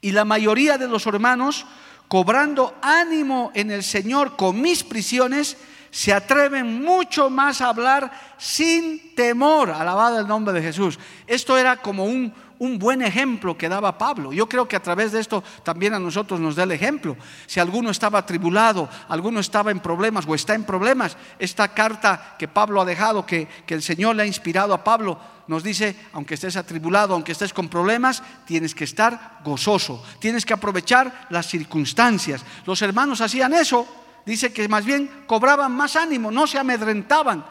y 0.00 0.12
la 0.12 0.24
mayoría 0.24 0.78
de 0.78 0.86
los 0.86 1.06
hermanos, 1.06 1.66
cobrando 2.08 2.76
ánimo 2.82 3.50
en 3.54 3.70
el 3.70 3.82
Señor 3.82 4.36
con 4.36 4.60
mis 4.60 4.84
prisiones, 4.84 5.56
se 5.90 6.12
atreven 6.12 6.82
mucho 6.82 7.30
más 7.30 7.60
a 7.60 7.68
hablar 7.68 8.10
sin 8.36 9.14
temor. 9.14 9.70
Alabado 9.70 10.18
el 10.18 10.26
nombre 10.26 10.52
de 10.52 10.60
Jesús. 10.60 10.98
Esto 11.26 11.56
era 11.56 11.76
como 11.76 12.04
un, 12.04 12.34
un 12.64 12.78
buen 12.78 13.02
ejemplo 13.02 13.56
que 13.56 13.68
daba 13.68 13.98
Pablo. 13.98 14.32
Yo 14.32 14.48
creo 14.48 14.66
que 14.66 14.76
a 14.76 14.82
través 14.82 15.12
de 15.12 15.20
esto 15.20 15.44
también 15.62 15.94
a 15.94 15.98
nosotros 15.98 16.40
nos 16.40 16.56
da 16.56 16.64
el 16.64 16.72
ejemplo. 16.72 17.16
Si 17.46 17.60
alguno 17.60 17.90
estaba 17.90 18.18
atribulado, 18.18 18.88
alguno 19.08 19.40
estaba 19.40 19.70
en 19.70 19.80
problemas 19.80 20.24
o 20.26 20.34
está 20.34 20.54
en 20.54 20.64
problemas, 20.64 21.16
esta 21.38 21.68
carta 21.68 22.36
que 22.38 22.48
Pablo 22.48 22.80
ha 22.80 22.84
dejado, 22.84 23.26
que, 23.26 23.46
que 23.66 23.74
el 23.74 23.82
Señor 23.82 24.16
le 24.16 24.22
ha 24.22 24.26
inspirado 24.26 24.72
a 24.72 24.82
Pablo, 24.82 25.18
nos 25.46 25.62
dice, 25.62 25.94
aunque 26.14 26.34
estés 26.34 26.56
atribulado, 26.56 27.14
aunque 27.14 27.32
estés 27.32 27.52
con 27.52 27.68
problemas, 27.68 28.22
tienes 28.46 28.74
que 28.74 28.84
estar 28.84 29.40
gozoso, 29.44 30.02
tienes 30.18 30.46
que 30.46 30.54
aprovechar 30.54 31.26
las 31.28 31.46
circunstancias. 31.46 32.44
Los 32.64 32.80
hermanos 32.80 33.20
hacían 33.20 33.52
eso, 33.52 33.86
dice 34.24 34.52
que 34.52 34.68
más 34.68 34.86
bien 34.86 35.24
cobraban 35.26 35.72
más 35.72 35.96
ánimo, 35.96 36.30
no 36.30 36.46
se 36.46 36.58
amedrentaban. 36.58 37.44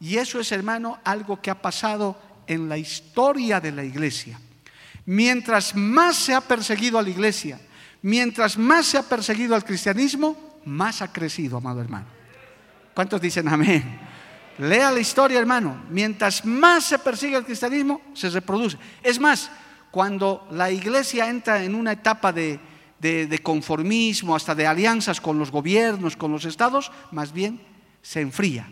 Y 0.00 0.16
eso 0.16 0.40
es, 0.40 0.50
hermano, 0.52 0.98
algo 1.04 1.40
que 1.40 1.50
ha 1.50 1.60
pasado 1.60 2.16
en 2.46 2.68
la 2.68 2.78
historia 2.78 3.60
de 3.60 3.72
la 3.72 3.84
iglesia. 3.84 4.40
Mientras 5.08 5.74
más 5.74 6.16
se 6.16 6.34
ha 6.34 6.42
perseguido 6.42 6.98
a 6.98 7.02
la 7.02 7.08
iglesia, 7.08 7.58
mientras 8.02 8.58
más 8.58 8.84
se 8.84 8.98
ha 8.98 9.02
perseguido 9.02 9.54
al 9.54 9.64
cristianismo, 9.64 10.60
más 10.66 11.00
ha 11.00 11.10
crecido, 11.10 11.56
amado 11.56 11.80
hermano. 11.80 12.04
¿Cuántos 12.92 13.18
dicen 13.18 13.48
amén? 13.48 13.98
Lea 14.58 14.92
la 14.92 15.00
historia, 15.00 15.38
hermano. 15.38 15.82
Mientras 15.88 16.44
más 16.44 16.84
se 16.84 16.98
persigue 16.98 17.36
al 17.36 17.46
cristianismo, 17.46 18.02
se 18.12 18.28
reproduce. 18.28 18.76
Es 19.02 19.18
más, 19.18 19.50
cuando 19.90 20.46
la 20.50 20.70
iglesia 20.70 21.30
entra 21.30 21.64
en 21.64 21.74
una 21.74 21.92
etapa 21.92 22.30
de, 22.30 22.60
de, 23.00 23.38
conformismo, 23.42 24.36
hasta 24.36 24.54
de 24.54 24.66
alianzas 24.66 25.22
con 25.22 25.38
los 25.38 25.50
gobiernos, 25.50 26.18
con 26.18 26.32
los 26.32 26.44
estados, 26.44 26.92
más 27.12 27.32
bien 27.32 27.62
se 28.02 28.20
enfría 28.20 28.70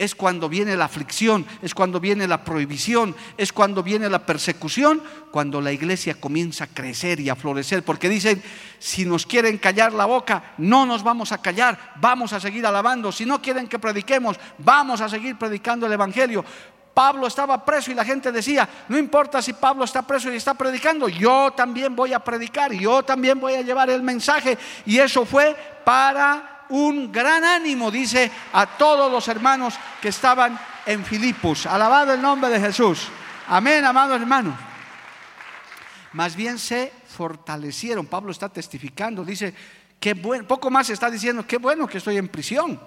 es 0.00 0.14
cuando 0.14 0.48
viene 0.48 0.78
la 0.78 0.86
aflicción, 0.86 1.44
es 1.60 1.74
cuando 1.74 2.00
viene 2.00 2.26
la 2.26 2.42
prohibición, 2.42 3.14
es 3.36 3.52
cuando 3.52 3.82
viene 3.82 4.08
la 4.08 4.24
persecución, 4.24 5.02
cuando 5.30 5.60
la 5.60 5.72
iglesia 5.72 6.18
comienza 6.18 6.64
a 6.64 6.68
crecer 6.68 7.20
y 7.20 7.28
a 7.28 7.36
florecer, 7.36 7.84
porque 7.84 8.08
dicen, 8.08 8.42
si 8.78 9.04
nos 9.04 9.26
quieren 9.26 9.58
callar 9.58 9.92
la 9.92 10.06
boca, 10.06 10.54
no 10.56 10.86
nos 10.86 11.02
vamos 11.02 11.32
a 11.32 11.42
callar, 11.42 11.92
vamos 11.96 12.32
a 12.32 12.40
seguir 12.40 12.64
alabando, 12.64 13.12
si 13.12 13.26
no 13.26 13.42
quieren 13.42 13.68
que 13.68 13.78
prediquemos, 13.78 14.40
vamos 14.56 15.02
a 15.02 15.08
seguir 15.10 15.36
predicando 15.36 15.84
el 15.84 15.92
Evangelio. 15.92 16.46
Pablo 16.94 17.26
estaba 17.26 17.62
preso 17.62 17.90
y 17.90 17.94
la 17.94 18.04
gente 18.04 18.32
decía, 18.32 18.66
no 18.88 18.96
importa 18.96 19.42
si 19.42 19.52
Pablo 19.52 19.84
está 19.84 20.00
preso 20.00 20.32
y 20.32 20.36
está 20.36 20.54
predicando, 20.54 21.10
yo 21.10 21.52
también 21.54 21.94
voy 21.94 22.14
a 22.14 22.20
predicar, 22.20 22.72
yo 22.72 23.02
también 23.02 23.38
voy 23.38 23.52
a 23.52 23.60
llevar 23.60 23.90
el 23.90 24.02
mensaje. 24.02 24.56
Y 24.86 24.98
eso 24.98 25.26
fue 25.26 25.54
para 25.84 26.59
un 26.70 27.12
gran 27.12 27.44
ánimo, 27.44 27.90
dice, 27.90 28.30
a 28.52 28.66
todos 28.66 29.10
los 29.10 29.28
hermanos 29.28 29.74
que 30.00 30.08
estaban 30.08 30.58
en 30.86 31.04
Filipos. 31.04 31.66
Alabado 31.66 32.14
el 32.14 32.22
nombre 32.22 32.50
de 32.50 32.60
Jesús. 32.60 33.08
Amén, 33.48 33.84
amados 33.84 34.20
hermanos. 34.20 34.54
Más 36.12 36.34
bien 36.34 36.58
se 36.58 36.92
fortalecieron. 37.06 38.06
Pablo 38.06 38.32
está 38.32 38.48
testificando, 38.48 39.24
dice, 39.24 39.54
qué 39.98 40.14
bueno, 40.14 40.46
poco 40.46 40.70
más 40.70 40.90
está 40.90 41.10
diciendo, 41.10 41.46
qué 41.46 41.58
bueno 41.58 41.86
que 41.86 41.98
estoy 41.98 42.16
en 42.16 42.28
prisión. 42.28 42.80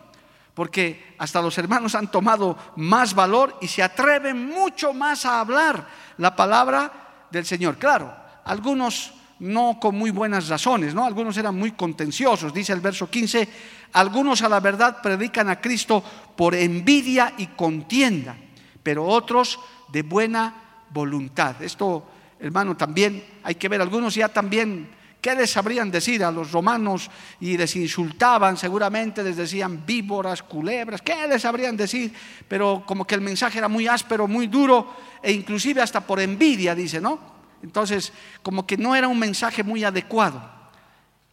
Porque 0.54 1.16
hasta 1.18 1.42
los 1.42 1.58
hermanos 1.58 1.96
han 1.96 2.12
tomado 2.12 2.58
más 2.76 3.14
valor 3.14 3.58
y 3.62 3.68
se 3.68 3.82
atreven 3.82 4.46
mucho 4.46 4.94
más 4.94 5.26
a 5.26 5.40
hablar 5.40 5.88
la 6.18 6.36
palabra 6.36 7.28
del 7.32 7.46
Señor. 7.46 7.78
Claro, 7.78 8.14
algunos 8.46 9.14
no 9.40 9.80
con 9.80 9.96
muy 9.96 10.12
buenas 10.12 10.48
razones, 10.48 10.94
¿no? 10.94 11.06
Algunos 11.06 11.36
eran 11.38 11.56
muy 11.56 11.72
contenciosos, 11.72 12.54
dice 12.54 12.74
el 12.74 12.82
verso 12.82 13.10
15, 13.10 13.48
algunos 13.94 14.42
a 14.42 14.50
la 14.50 14.60
verdad 14.60 15.02
predican 15.02 15.50
a 15.50 15.60
Cristo 15.60 16.04
por 16.36 16.56
envidia 16.56 17.34
y 17.38 17.48
contienda, 17.48 18.36
pero 18.82 19.06
otros 19.06 19.60
de 19.92 20.02
buena 20.02 20.54
voluntad. 20.90 21.62
Esto, 21.62 22.06
hermano, 22.40 22.78
también 22.78 23.24
hay 23.44 23.56
que 23.56 23.70
ver, 23.70 23.82
algunos 23.82 24.16
ya 24.16 24.30
también, 24.30 24.90
¿qué 25.20 25.36
les 25.36 25.52
sabrían 25.52 25.92
decir 25.92 26.24
a 26.24 26.32
los 26.32 26.52
romanos? 26.52 27.10
Y 27.40 27.58
les 27.58 27.76
insultaban, 27.76 28.58
seguramente 28.58 29.24
les 29.24 29.38
decían 29.38 29.86
víboras, 29.86 30.44
culebras, 30.44 31.02
¿qué 31.02 31.28
les 31.28 31.42
sabrían 31.42 31.76
decir? 31.76 32.14
Pero 32.48 32.84
como 32.86 33.06
que 33.06 33.16
el 33.16 33.22
mensaje 33.22 33.58
era 33.58 33.68
muy 33.68 33.88
áspero, 33.88 34.28
muy 34.28 34.48
duro, 34.48 34.96
e 35.22 35.32
inclusive 35.32 35.82
hasta 35.82 36.02
por 36.02 36.20
envidia, 36.20 36.76
dice, 36.76 37.02
¿no? 37.02 37.33
Entonces, 37.64 38.14
como 38.44 38.68
que 38.68 38.78
no 38.78 38.96
era 38.96 39.08
un 39.08 39.18
mensaje 39.18 39.64
muy 39.64 39.84
adecuado. 39.84 40.52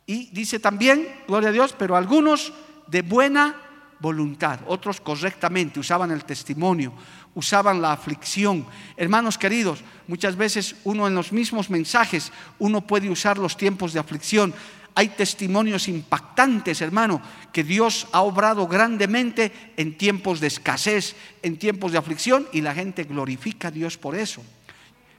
Y 0.06 0.30
dice 0.32 0.58
también, 0.58 1.06
gloria 1.26 1.50
a 1.50 1.52
Dios, 1.52 1.74
pero 1.76 1.96
algunos 1.96 2.52
de 2.86 3.02
buena 3.02 3.56
voluntad, 3.98 4.60
otros 4.66 5.00
correctamente, 5.00 5.78
usaban 5.78 6.10
el 6.10 6.24
testimonio, 6.24 6.92
usaban 7.34 7.82
la 7.82 7.92
aflicción. 7.92 8.66
Hermanos 8.96 9.38
queridos, 9.38 9.80
muchas 10.06 10.36
veces 10.36 10.76
uno 10.84 11.06
en 11.06 11.14
los 11.14 11.32
mismos 11.32 11.68
mensajes, 11.68 12.32
uno 12.58 12.80
puede 12.80 13.10
usar 13.10 13.36
los 13.36 13.56
tiempos 13.56 13.92
de 13.92 14.00
aflicción. 14.00 14.54
Hay 14.94 15.08
testimonios 15.08 15.86
impactantes, 15.88 16.80
hermano, 16.80 17.22
que 17.52 17.62
Dios 17.62 18.08
ha 18.12 18.22
obrado 18.22 18.66
grandemente 18.66 19.72
en 19.76 19.96
tiempos 19.96 20.40
de 20.40 20.48
escasez, 20.48 21.14
en 21.42 21.58
tiempos 21.58 21.92
de 21.92 21.98
aflicción, 21.98 22.48
y 22.52 22.60
la 22.60 22.74
gente 22.74 23.04
glorifica 23.04 23.68
a 23.68 23.70
Dios 23.70 23.96
por 23.96 24.16
eso. 24.16 24.42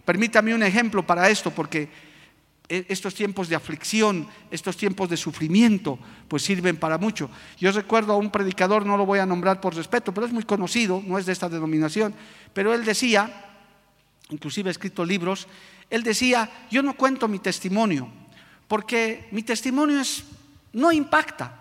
Permítame 0.06 0.56
un 0.56 0.64
ejemplo 0.64 1.06
para 1.06 1.30
esto, 1.30 1.52
porque 1.52 1.90
e, 2.72 2.86
estos 2.88 3.14
tiempos 3.14 3.50
de 3.50 3.56
aflicción, 3.56 4.28
estos 4.50 4.78
tiempos 4.78 5.10
de 5.10 5.18
sufrimiento, 5.18 6.00
pues 6.28 6.44
sirven 6.44 6.78
para 6.78 6.98
mucho. 6.98 7.30
Yo 7.60 7.72
recuerdo 7.72 8.14
a 8.14 8.18
un 8.18 8.32
predicador, 8.32 8.86
no 8.86 8.96
lo 8.96 9.06
voy 9.06 9.20
a 9.20 9.26
nombrar 9.26 9.60
por 9.60 9.76
respeto, 9.76 10.14
pero 10.14 10.26
es 10.26 10.32
muy 10.32 10.44
conocido, 10.44 11.04
no 11.06 11.20
es 11.20 11.26
de 11.26 11.34
esta 11.34 11.50
denominación, 11.50 12.16
pero 12.54 12.74
él 12.74 12.86
decía, 12.86 13.52
inclusive 14.30 14.70
ha 14.70 14.72
escrito 14.72 15.04
libros, 15.04 15.48
él 15.90 16.04
decía, 16.04 16.50
yo 16.72 16.82
no 16.82 16.96
cuento 16.96 17.28
mi 17.28 17.40
testimonio, 17.40 18.08
porque 18.70 19.28
mi 19.32 19.44
testimonio 19.44 20.00
es, 20.00 20.24
no 20.72 20.94
impacta. 20.94 21.60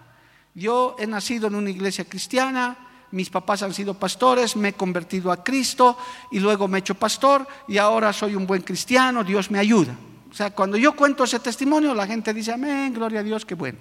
Yo 0.55 0.95
he 0.99 1.09
nacido 1.09 1.49
en 1.49 1.57
una 1.57 1.71
iglesia 1.71 2.05
cristiana, 2.05 2.77
mis 3.13 3.31
papás 3.31 3.63
han 3.63 3.75
sido 3.75 3.95
pastores, 3.95 4.57
me 4.57 4.69
he 4.69 4.73
convertido 4.73 5.33
a 5.33 5.43
Cristo 5.43 5.97
y 6.31 6.39
luego 6.39 6.69
me 6.69 6.79
he 6.79 6.81
hecho 6.81 6.95
pastor 6.95 7.47
y 7.69 7.79
ahora 7.79 8.13
soy 8.13 8.35
un 8.35 8.47
buen 8.47 8.63
cristiano, 8.63 9.25
Dios 9.25 9.51
me 9.51 9.59
ayuda. 9.59 9.95
O 10.31 10.35
sea, 10.35 10.51
cuando 10.51 10.77
yo 10.77 10.95
cuento 10.95 11.25
ese 11.25 11.41
testimonio, 11.41 11.95
la 11.95 12.07
gente 12.07 12.33
dice, 12.33 12.53
amén, 12.53 12.95
gloria 12.95 13.21
a 13.21 13.23
Dios, 13.23 13.45
qué 13.45 13.55
bueno. 13.55 13.79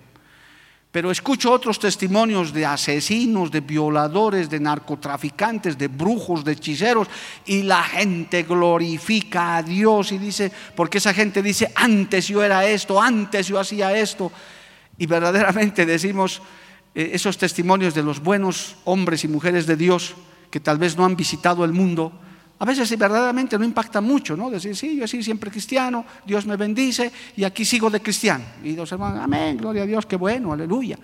Pero 0.91 1.11
escucho 1.11 1.51
otros 1.51 1.77
testimonios 1.77 2.51
de 2.51 2.65
asesinos, 2.65 3.51
de 3.51 3.61
violadores, 3.61 4.49
de 4.49 4.59
narcotraficantes, 4.59 5.77
de 5.77 5.87
brujos, 5.87 6.43
de 6.43 6.53
hechiceros, 6.53 7.07
y 7.45 7.61
la 7.61 7.83
gente 7.83 8.41
glorifica 8.41 9.57
a 9.57 9.63
Dios 9.63 10.11
y 10.11 10.17
dice, 10.17 10.51
porque 10.75 10.97
esa 10.97 11.13
gente 11.13 11.43
dice, 11.43 11.71
antes 11.75 12.27
yo 12.27 12.43
era 12.43 12.65
esto, 12.65 12.99
antes 12.99 13.47
yo 13.47 13.59
hacía 13.59 13.95
esto. 13.95 14.31
Y 14.97 15.05
verdaderamente 15.05 15.85
decimos, 15.85 16.41
esos 16.99 17.37
testimonios 17.37 17.93
de 17.93 18.03
los 18.03 18.19
buenos 18.21 18.75
hombres 18.83 19.23
y 19.23 19.27
mujeres 19.27 19.65
de 19.65 19.75
Dios 19.75 20.15
que 20.51 20.59
tal 20.59 20.77
vez 20.77 20.97
no 20.97 21.05
han 21.05 21.15
visitado 21.15 21.63
el 21.63 21.73
mundo, 21.73 22.11
a 22.59 22.65
veces 22.65 22.97
verdaderamente 22.97 23.57
no 23.57 23.63
impacta 23.63 24.01
mucho, 24.01 24.35
¿no? 24.35 24.49
Decir, 24.49 24.75
sí, 24.75 24.97
yo 24.97 25.07
soy 25.07 25.23
siempre 25.23 25.49
cristiano, 25.49 26.05
Dios 26.25 26.45
me 26.45 26.57
bendice 26.57 27.09
y 27.37 27.45
aquí 27.45 27.63
sigo 27.63 27.89
de 27.89 28.01
cristiano. 28.01 28.43
Y 28.63 28.73
los 28.73 28.91
hermanos, 28.91 29.21
amén, 29.23 29.55
gloria 29.55 29.83
a 29.83 29.85
Dios, 29.85 30.05
qué 30.05 30.17
bueno, 30.17 30.51
aleluya. 30.51 30.99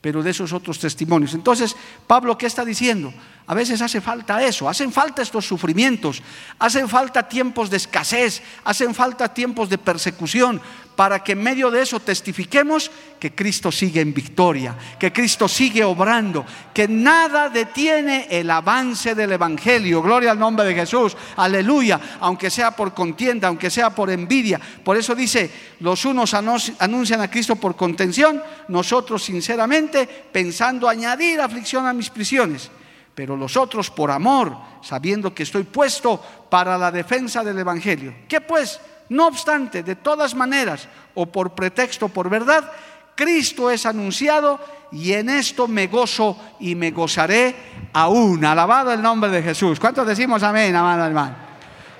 Pero 0.00 0.22
de 0.22 0.30
esos 0.30 0.52
otros 0.54 0.78
testimonios. 0.78 1.34
Entonces, 1.34 1.76
Pablo, 2.06 2.38
¿qué 2.38 2.46
está 2.46 2.64
diciendo? 2.64 3.12
A 3.46 3.52
veces 3.52 3.82
hace 3.82 4.00
falta 4.00 4.42
eso, 4.42 4.66
hacen 4.66 4.92
falta 4.92 5.20
estos 5.20 5.46
sufrimientos, 5.46 6.22
hacen 6.58 6.88
falta 6.88 7.28
tiempos 7.28 7.68
de 7.68 7.76
escasez, 7.76 8.42
hacen 8.64 8.94
falta 8.94 9.32
tiempos 9.32 9.68
de 9.68 9.76
persecución, 9.76 10.60
para 10.96 11.22
que 11.22 11.32
en 11.32 11.42
medio 11.42 11.70
de 11.70 11.82
eso 11.82 12.00
testifiquemos 12.00 12.90
que 13.18 13.34
Cristo 13.34 13.72
sigue 13.72 14.00
en 14.00 14.14
victoria, 14.14 14.76
que 14.98 15.12
Cristo 15.12 15.48
sigue 15.48 15.82
obrando, 15.82 16.44
que 16.72 16.86
nada 16.86 17.48
detiene 17.48 18.26
el 18.30 18.50
avance 18.50 19.14
del 19.14 19.32
Evangelio. 19.32 20.02
Gloria 20.02 20.32
al 20.32 20.38
nombre 20.38 20.66
de 20.66 20.74
Jesús, 20.74 21.16
aleluya, 21.36 22.00
aunque 22.20 22.50
sea 22.50 22.70
por 22.72 22.94
contienda, 22.94 23.48
aunque 23.48 23.70
sea 23.70 23.90
por 23.90 24.10
envidia. 24.10 24.60
Por 24.84 24.96
eso 24.96 25.14
dice, 25.14 25.50
los 25.80 26.04
unos 26.04 26.34
anuncian 26.34 27.20
a 27.20 27.30
Cristo 27.30 27.56
por 27.56 27.76
contención, 27.76 28.42
nosotros 28.68 29.22
sinceramente 29.22 30.06
pensando 30.06 30.88
añadir 30.88 31.40
aflicción 31.40 31.86
a 31.86 31.92
mis 31.92 32.10
prisiones 32.10 32.70
pero 33.14 33.36
los 33.36 33.56
otros 33.56 33.90
por 33.90 34.10
amor, 34.10 34.56
sabiendo 34.82 35.32
que 35.32 35.44
estoy 35.44 35.62
puesto 35.62 36.20
para 36.50 36.76
la 36.76 36.90
defensa 36.90 37.44
del 37.44 37.58
Evangelio. 37.58 38.12
¿Qué 38.28 38.40
pues? 38.40 38.80
No 39.08 39.26
obstante, 39.26 39.82
de 39.82 39.96
todas 39.96 40.34
maneras, 40.34 40.88
o 41.14 41.26
por 41.26 41.54
pretexto, 41.54 42.08
por 42.08 42.30
verdad, 42.30 42.70
Cristo 43.14 43.70
es 43.70 43.86
anunciado 43.86 44.58
y 44.90 45.12
en 45.12 45.28
esto 45.28 45.68
me 45.68 45.86
gozo 45.86 46.38
y 46.60 46.74
me 46.74 46.90
gozaré 46.90 47.54
aún. 47.92 48.44
Alabado 48.44 48.92
el 48.92 49.02
nombre 49.02 49.30
de 49.30 49.42
Jesús. 49.42 49.78
¿Cuántos 49.78 50.06
decimos 50.06 50.42
amén, 50.42 50.74
amado 50.74 51.04
hermano? 51.04 51.34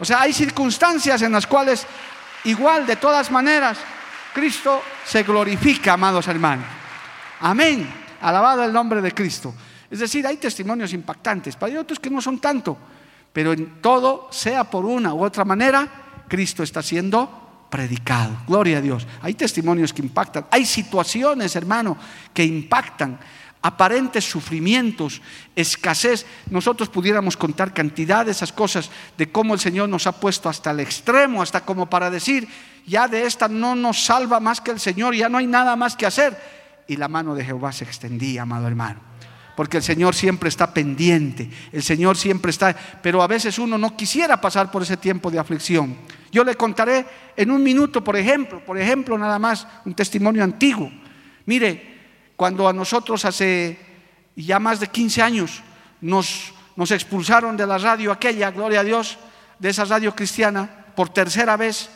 O 0.01 0.05
sea, 0.05 0.23
hay 0.23 0.33
circunstancias 0.33 1.23
en 1.23 1.33
las 1.33 1.47
cuales, 1.47 1.87
igual, 2.45 2.87
de 2.87 2.97
todas 2.97 3.31
maneras, 3.31 3.79
Cristo 4.33 4.83
se 5.05 5.23
glorifica, 5.23 5.93
amados 5.93 6.27
hermanos. 6.27 6.67
Amén. 7.41 7.89
Alabado 8.21 8.65
el 8.65 8.73
nombre 8.73 9.01
de 9.01 9.13
Cristo. 9.13 9.55
Es 9.91 10.01
decir, 10.01 10.27
hay 10.27 10.39
testimonios 10.39 10.93
impactantes, 10.93 11.55
para 11.55 11.79
otros 11.79 12.01
que 12.01 12.11
no 12.11 12.21
son 12.21 12.41
tanto, 12.41 12.77
pero 13.33 13.53
en 13.53 13.81
todo, 13.81 14.29
sea 14.33 14.65
por 14.65 14.85
una 14.85 15.15
u 15.15 15.23
otra 15.23 15.45
manera, 15.45 16.04
Cristo 16.29 16.63
está 16.63 16.83
siendo 16.83 17.67
predicado. 17.71 18.37
Gloria 18.47 18.79
a 18.79 18.81
Dios. 18.81 19.07
Hay 19.23 19.35
testimonios 19.35 19.93
que 19.93 20.03
impactan, 20.03 20.47
hay 20.51 20.65
situaciones, 20.65 21.57
hermano, 21.57 21.97
que 22.33 22.45
impactan 22.45 23.19
aparentes 23.63 24.25
sufrimientos, 24.25 25.23
escasez. 25.57 26.27
Nosotros 26.51 26.89
pudiéramos 26.89 27.37
contar 27.37 27.73
cantidad 27.73 28.27
de 28.27 28.33
esas 28.33 28.53
cosas, 28.53 28.91
de 29.17 29.33
cómo 29.33 29.55
el 29.55 29.61
Señor 29.61 29.89
nos 29.89 30.07
ha 30.07 30.13
puesto 30.13 30.49
hasta 30.49 30.71
el 30.71 30.81
extremo, 30.81 31.41
hasta 31.41 31.65
como 31.65 31.89
para 31.89 32.11
decir, 32.11 32.47
ya 32.87 33.09
de 33.09 33.25
esta 33.25 33.49
no 33.49 33.75
nos 33.75 34.05
salva 34.05 34.39
más 34.39 34.61
que 34.61 34.71
el 34.71 34.81
Señor, 34.81 35.15
ya 35.15 35.29
no 35.29 35.39
hay 35.39 35.47
nada 35.47 35.77
más 35.77 35.97
que 35.97 36.07
hacer. 36.07 36.39
Y 36.87 36.97
la 36.97 37.09
mano 37.09 37.35
de 37.35 37.45
Jehová 37.45 37.73
se 37.73 37.85
extendía, 37.85 38.43
amado 38.43 38.67
hermano 38.67 39.14
porque 39.57 39.77
el 39.77 39.83
Señor 39.83 40.15
siempre 40.15 40.49
está 40.49 40.73
pendiente, 40.75 41.49
el 41.73 41.83
Señor 41.83 42.17
siempre 42.17 42.51
está, 42.51 42.75
pero 43.03 43.23
a 43.23 43.27
veces 43.27 43.59
uno 43.59 43.79
no 43.79 43.97
quisiera 43.97 44.41
pasar 44.41 44.71
por 44.71 44.83
ese 44.83 44.97
tiempo 44.97 45.31
de 45.31 45.39
aflicción. 45.39 45.97
Yo 46.33 46.43
le 46.43 46.57
contaré 46.57 47.07
en 47.37 47.51
un 47.51 47.63
minuto, 47.63 48.03
por 48.03 48.17
ejemplo, 48.17 48.65
por 48.65 48.79
ejemplo, 48.79 49.17
nada 49.17 49.39
más, 49.39 49.67
un 49.85 49.95
testimonio 49.95 50.43
antiguo. 50.43 50.91
Mire, 51.47 51.95
cuando 52.37 52.67
a 52.67 52.73
nosotros 52.73 53.25
hace 53.25 53.79
ya 54.35 54.59
más 54.59 54.81
de 54.81 54.89
15 54.89 55.23
años 55.23 55.63
nos, 56.01 56.53
nos 56.75 56.91
expulsaron 56.91 57.57
de 57.57 57.67
la 57.67 57.79
radio 57.79 58.11
aquella, 58.11 58.51
gloria 58.51 58.81
a 58.81 58.85
Dios, 58.85 59.19
de 59.61 59.71
esa 59.71 59.85
radio 59.85 60.15
cristiana, 60.15 60.87
por 60.97 61.11
tercera 61.11 61.57
vez, 61.57 61.89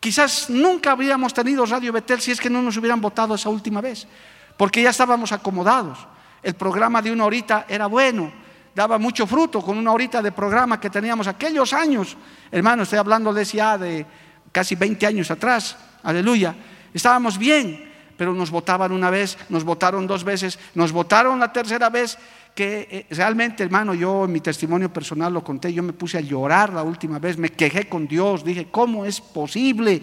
quizás 0.00 0.50
nunca 0.50 0.90
habríamos 0.90 1.32
tenido 1.32 1.64
Radio 1.66 1.92
Betel 1.92 2.20
si 2.20 2.32
es 2.32 2.40
que 2.40 2.50
no 2.50 2.62
nos 2.62 2.76
hubieran 2.76 3.00
votado 3.00 3.36
esa 3.36 3.48
última 3.48 3.80
vez, 3.80 4.08
porque 4.56 4.82
ya 4.82 4.90
estábamos 4.90 5.30
acomodados 5.30 5.98
el 6.46 6.54
programa 6.54 7.02
de 7.02 7.10
una 7.10 7.24
horita 7.24 7.66
era 7.68 7.88
bueno, 7.88 8.32
daba 8.72 8.98
mucho 8.98 9.26
fruto 9.26 9.60
con 9.60 9.76
una 9.76 9.90
horita 9.90 10.22
de 10.22 10.30
programa 10.30 10.78
que 10.78 10.88
teníamos 10.88 11.26
aquellos 11.26 11.72
años. 11.72 12.16
Hermano, 12.52 12.84
estoy 12.84 13.00
hablándoles 13.00 13.52
ya 13.52 13.76
de 13.76 14.06
casi 14.52 14.76
20 14.76 15.04
años 15.08 15.28
atrás, 15.32 15.76
aleluya. 16.04 16.54
Estábamos 16.94 17.36
bien, 17.36 17.92
pero 18.16 18.32
nos 18.32 18.52
votaban 18.52 18.92
una 18.92 19.10
vez, 19.10 19.36
nos 19.48 19.64
votaron 19.64 20.06
dos 20.06 20.22
veces, 20.22 20.56
nos 20.76 20.92
votaron 20.92 21.40
la 21.40 21.52
tercera 21.52 21.90
vez, 21.90 22.16
que 22.54 22.86
eh, 22.90 23.06
realmente, 23.10 23.64
hermano, 23.64 23.92
yo 23.92 24.26
en 24.26 24.32
mi 24.32 24.40
testimonio 24.40 24.92
personal 24.92 25.34
lo 25.34 25.42
conté, 25.42 25.72
yo 25.72 25.82
me 25.82 25.94
puse 25.94 26.16
a 26.16 26.20
llorar 26.20 26.72
la 26.72 26.84
última 26.84 27.18
vez, 27.18 27.36
me 27.38 27.48
quejé 27.48 27.88
con 27.88 28.06
Dios, 28.06 28.44
dije, 28.44 28.68
¿cómo 28.70 29.04
es 29.04 29.20
posible? 29.20 30.00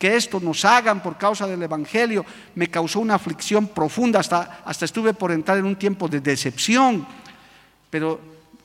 Que 0.00 0.16
esto 0.16 0.40
nos 0.40 0.64
hagan 0.64 1.02
por 1.02 1.18
causa 1.18 1.46
del 1.46 1.62
Evangelio, 1.62 2.24
me 2.54 2.68
causó 2.68 3.00
una 3.00 3.16
aflicción 3.16 3.68
profunda, 3.68 4.18
hasta, 4.18 4.62
hasta 4.64 4.86
estuve 4.86 5.12
por 5.12 5.30
entrar 5.30 5.58
en 5.58 5.66
un 5.66 5.76
tiempo 5.76 6.08
de 6.08 6.20
decepción, 6.20 7.06
pero 7.90 8.18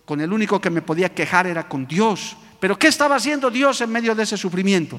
con 0.05 0.21
el 0.21 0.31
único 0.31 0.61
que 0.61 0.69
me 0.69 0.81
podía 0.81 1.13
quejar 1.13 1.45
era 1.45 1.67
con 1.67 1.85
Dios. 1.85 2.37
Pero 2.57 2.79
¿qué 2.79 2.87
estaba 2.87 3.17
haciendo 3.17 3.51
Dios 3.51 3.81
en 3.81 3.91
medio 3.91 4.15
de 4.15 4.23
ese 4.23 4.37
sufrimiento? 4.37 4.97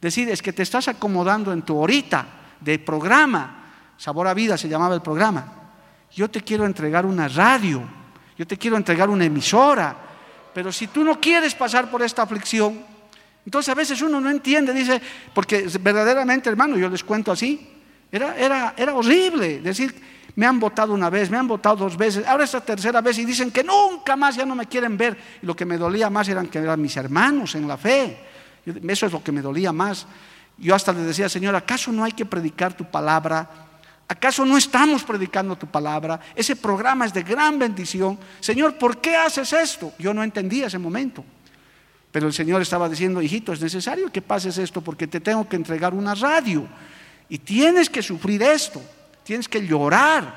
Decir, 0.00 0.30
es 0.30 0.40
que 0.40 0.54
te 0.54 0.62
estás 0.62 0.88
acomodando 0.88 1.52
en 1.52 1.60
tu 1.60 1.76
horita 1.76 2.26
de 2.58 2.78
programa, 2.78 3.64
Sabor 3.98 4.28
a 4.28 4.34
Vida 4.34 4.56
se 4.56 4.70
llamaba 4.70 4.94
el 4.94 5.02
programa. 5.02 5.52
Yo 6.10 6.30
te 6.30 6.40
quiero 6.40 6.64
entregar 6.64 7.04
una 7.04 7.28
radio, 7.28 7.82
yo 8.38 8.46
te 8.46 8.56
quiero 8.56 8.78
entregar 8.78 9.10
una 9.10 9.26
emisora, 9.26 9.94
pero 10.54 10.72
si 10.72 10.86
tú 10.86 11.04
no 11.04 11.20
quieres 11.20 11.54
pasar 11.54 11.90
por 11.90 12.00
esta 12.00 12.22
aflicción, 12.22 12.95
entonces 13.46 13.68
a 13.70 13.74
veces 13.74 14.02
uno 14.02 14.20
no 14.20 14.28
entiende, 14.28 14.74
dice, 14.74 15.00
porque 15.32 15.68
verdaderamente, 15.80 16.50
hermano, 16.50 16.76
yo 16.76 16.88
les 16.88 17.04
cuento 17.04 17.30
así, 17.30 17.66
era, 18.10 18.36
era, 18.36 18.74
era 18.76 18.92
horrible 18.92 19.60
decir, 19.60 19.94
me 20.34 20.46
han 20.46 20.58
votado 20.58 20.92
una 20.92 21.08
vez, 21.10 21.30
me 21.30 21.36
han 21.36 21.46
votado 21.46 21.76
dos 21.76 21.96
veces, 21.96 22.26
ahora 22.26 22.42
esta 22.42 22.60
tercera 22.60 23.00
vez 23.00 23.18
y 23.18 23.24
dicen 23.24 23.52
que 23.52 23.62
nunca 23.62 24.16
más 24.16 24.34
ya 24.34 24.44
no 24.44 24.56
me 24.56 24.66
quieren 24.66 24.96
ver. 24.96 25.16
Y 25.40 25.46
lo 25.46 25.54
que 25.54 25.64
me 25.64 25.78
dolía 25.78 26.10
más 26.10 26.28
eran 26.28 26.48
que 26.48 26.58
eran 26.58 26.82
mis 26.82 26.96
hermanos 26.96 27.54
en 27.54 27.68
la 27.68 27.76
fe. 27.76 28.18
Eso 28.66 29.06
es 29.06 29.12
lo 29.12 29.22
que 29.22 29.30
me 29.30 29.40
dolía 29.40 29.72
más. 29.72 30.06
Yo 30.58 30.74
hasta 30.74 30.92
le 30.92 31.00
decía, 31.00 31.28
Señor, 31.28 31.54
¿acaso 31.54 31.92
no 31.92 32.02
hay 32.02 32.12
que 32.12 32.26
predicar 32.26 32.76
tu 32.76 32.84
palabra? 32.84 33.48
¿Acaso 34.08 34.44
no 34.44 34.58
estamos 34.58 35.04
predicando 35.04 35.56
tu 35.56 35.68
palabra? 35.68 36.18
Ese 36.34 36.56
programa 36.56 37.06
es 37.06 37.14
de 37.14 37.22
gran 37.22 37.58
bendición. 37.58 38.18
Señor, 38.40 38.76
¿por 38.76 39.00
qué 39.00 39.16
haces 39.16 39.52
esto? 39.52 39.92
Yo 39.98 40.12
no 40.12 40.24
entendía 40.24 40.66
ese 40.66 40.78
momento. 40.78 41.24
Pero 42.16 42.28
el 42.28 42.32
Señor 42.32 42.62
estaba 42.62 42.88
diciendo, 42.88 43.20
hijito, 43.20 43.52
es 43.52 43.60
necesario 43.60 44.10
que 44.10 44.22
pases 44.22 44.56
esto 44.56 44.80
porque 44.80 45.06
te 45.06 45.20
tengo 45.20 45.46
que 45.46 45.56
entregar 45.56 45.92
una 45.92 46.14
radio. 46.14 46.66
Y 47.28 47.36
tienes 47.36 47.90
que 47.90 48.00
sufrir 48.02 48.42
esto, 48.42 48.80
tienes 49.22 49.46
que 49.46 49.66
llorar. 49.66 50.34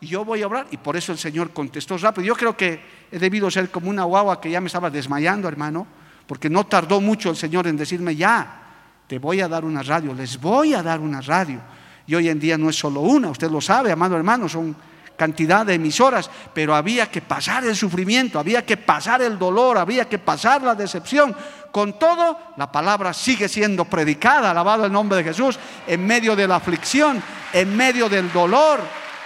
Y 0.00 0.08
yo 0.08 0.24
voy 0.24 0.42
a 0.42 0.48
obrar. 0.48 0.66
Y 0.72 0.78
por 0.78 0.96
eso 0.96 1.12
el 1.12 1.18
Señor 1.18 1.52
contestó 1.52 1.96
rápido. 1.96 2.26
Yo 2.26 2.34
creo 2.34 2.56
que 2.56 2.80
he 3.12 3.20
debido 3.20 3.48
ser 3.52 3.70
como 3.70 3.88
una 3.88 4.02
guagua 4.02 4.40
que 4.40 4.50
ya 4.50 4.60
me 4.60 4.66
estaba 4.66 4.90
desmayando, 4.90 5.46
hermano, 5.46 5.86
porque 6.26 6.50
no 6.50 6.66
tardó 6.66 7.00
mucho 7.00 7.30
el 7.30 7.36
Señor 7.36 7.68
en 7.68 7.76
decirme, 7.76 8.16
ya, 8.16 8.60
te 9.06 9.20
voy 9.20 9.40
a 9.42 9.46
dar 9.46 9.64
una 9.64 9.84
radio, 9.84 10.12
les 10.12 10.40
voy 10.40 10.74
a 10.74 10.82
dar 10.82 10.98
una 10.98 11.20
radio. 11.20 11.60
Y 12.04 12.16
hoy 12.16 12.28
en 12.28 12.40
día 12.40 12.58
no 12.58 12.68
es 12.68 12.76
solo 12.76 13.02
una, 13.02 13.30
usted 13.30 13.48
lo 13.48 13.60
sabe, 13.60 13.92
amado 13.92 14.16
hermano, 14.16 14.48
son 14.48 14.74
cantidad 15.20 15.66
de 15.66 15.74
emisoras, 15.74 16.30
pero 16.54 16.74
había 16.74 17.10
que 17.10 17.20
pasar 17.20 17.62
el 17.66 17.76
sufrimiento, 17.76 18.38
había 18.38 18.64
que 18.64 18.78
pasar 18.78 19.20
el 19.20 19.38
dolor, 19.38 19.76
había 19.76 20.08
que 20.08 20.18
pasar 20.18 20.62
la 20.62 20.74
decepción. 20.74 21.36
Con 21.70 21.98
todo, 21.98 22.38
la 22.56 22.72
palabra 22.72 23.12
sigue 23.12 23.46
siendo 23.46 23.84
predicada, 23.84 24.50
alabado 24.50 24.86
el 24.86 24.92
nombre 24.92 25.18
de 25.18 25.24
Jesús, 25.24 25.58
en 25.86 26.06
medio 26.06 26.34
de 26.34 26.48
la 26.48 26.56
aflicción, 26.56 27.22
en 27.52 27.76
medio 27.76 28.08
del 28.08 28.32
dolor, 28.32 28.80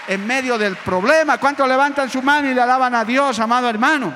en 0.08 0.26
medio 0.26 0.58
del 0.58 0.74
problema. 0.74 1.38
¿Cuántos 1.38 1.68
levantan 1.68 2.10
su 2.10 2.20
mano 2.20 2.50
y 2.50 2.54
le 2.54 2.60
alaban 2.60 2.96
a 2.96 3.04
Dios, 3.04 3.38
amado 3.38 3.68
hermano? 3.68 4.12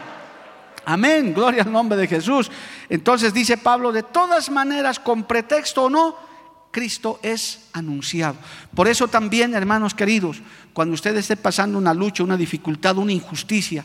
Amén, 0.84 1.32
gloria 1.32 1.62
al 1.62 1.70
nombre 1.70 1.96
de 1.96 2.08
Jesús. 2.08 2.50
Entonces 2.88 3.32
dice 3.32 3.56
Pablo, 3.56 3.92
de 3.92 4.02
todas 4.02 4.50
maneras, 4.50 4.98
con 4.98 5.22
pretexto 5.22 5.84
o 5.84 5.90
no, 5.90 6.27
Cristo 6.70 7.18
es 7.22 7.68
anunciado. 7.72 8.36
Por 8.74 8.88
eso 8.88 9.08
también, 9.08 9.54
hermanos 9.54 9.94
queridos, 9.94 10.40
cuando 10.72 10.94
usted 10.94 11.16
esté 11.16 11.36
pasando 11.36 11.78
una 11.78 11.94
lucha, 11.94 12.22
una 12.22 12.36
dificultad, 12.36 12.98
una 12.98 13.12
injusticia, 13.12 13.84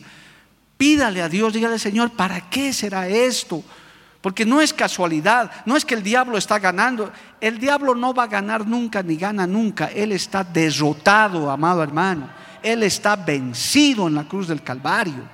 pídale 0.76 1.22
a 1.22 1.28
Dios, 1.28 1.52
dígale, 1.52 1.78
Señor, 1.78 2.12
¿para 2.12 2.48
qué 2.50 2.72
será 2.72 3.08
esto? 3.08 3.64
Porque 4.20 4.46
no 4.46 4.60
es 4.60 4.72
casualidad, 4.72 5.50
no 5.66 5.76
es 5.76 5.84
que 5.84 5.94
el 5.94 6.02
diablo 6.02 6.38
está 6.38 6.58
ganando. 6.58 7.12
El 7.40 7.58
diablo 7.58 7.94
no 7.94 8.14
va 8.14 8.22
a 8.22 8.28
ganar 8.28 8.66
nunca 8.66 9.02
ni 9.02 9.16
gana 9.16 9.46
nunca. 9.46 9.86
Él 9.86 10.12
está 10.12 10.42
derrotado, 10.42 11.50
amado 11.50 11.82
hermano. 11.82 12.30
Él 12.62 12.82
está 12.82 13.16
vencido 13.16 14.08
en 14.08 14.14
la 14.14 14.26
cruz 14.26 14.48
del 14.48 14.62
Calvario. 14.62 15.28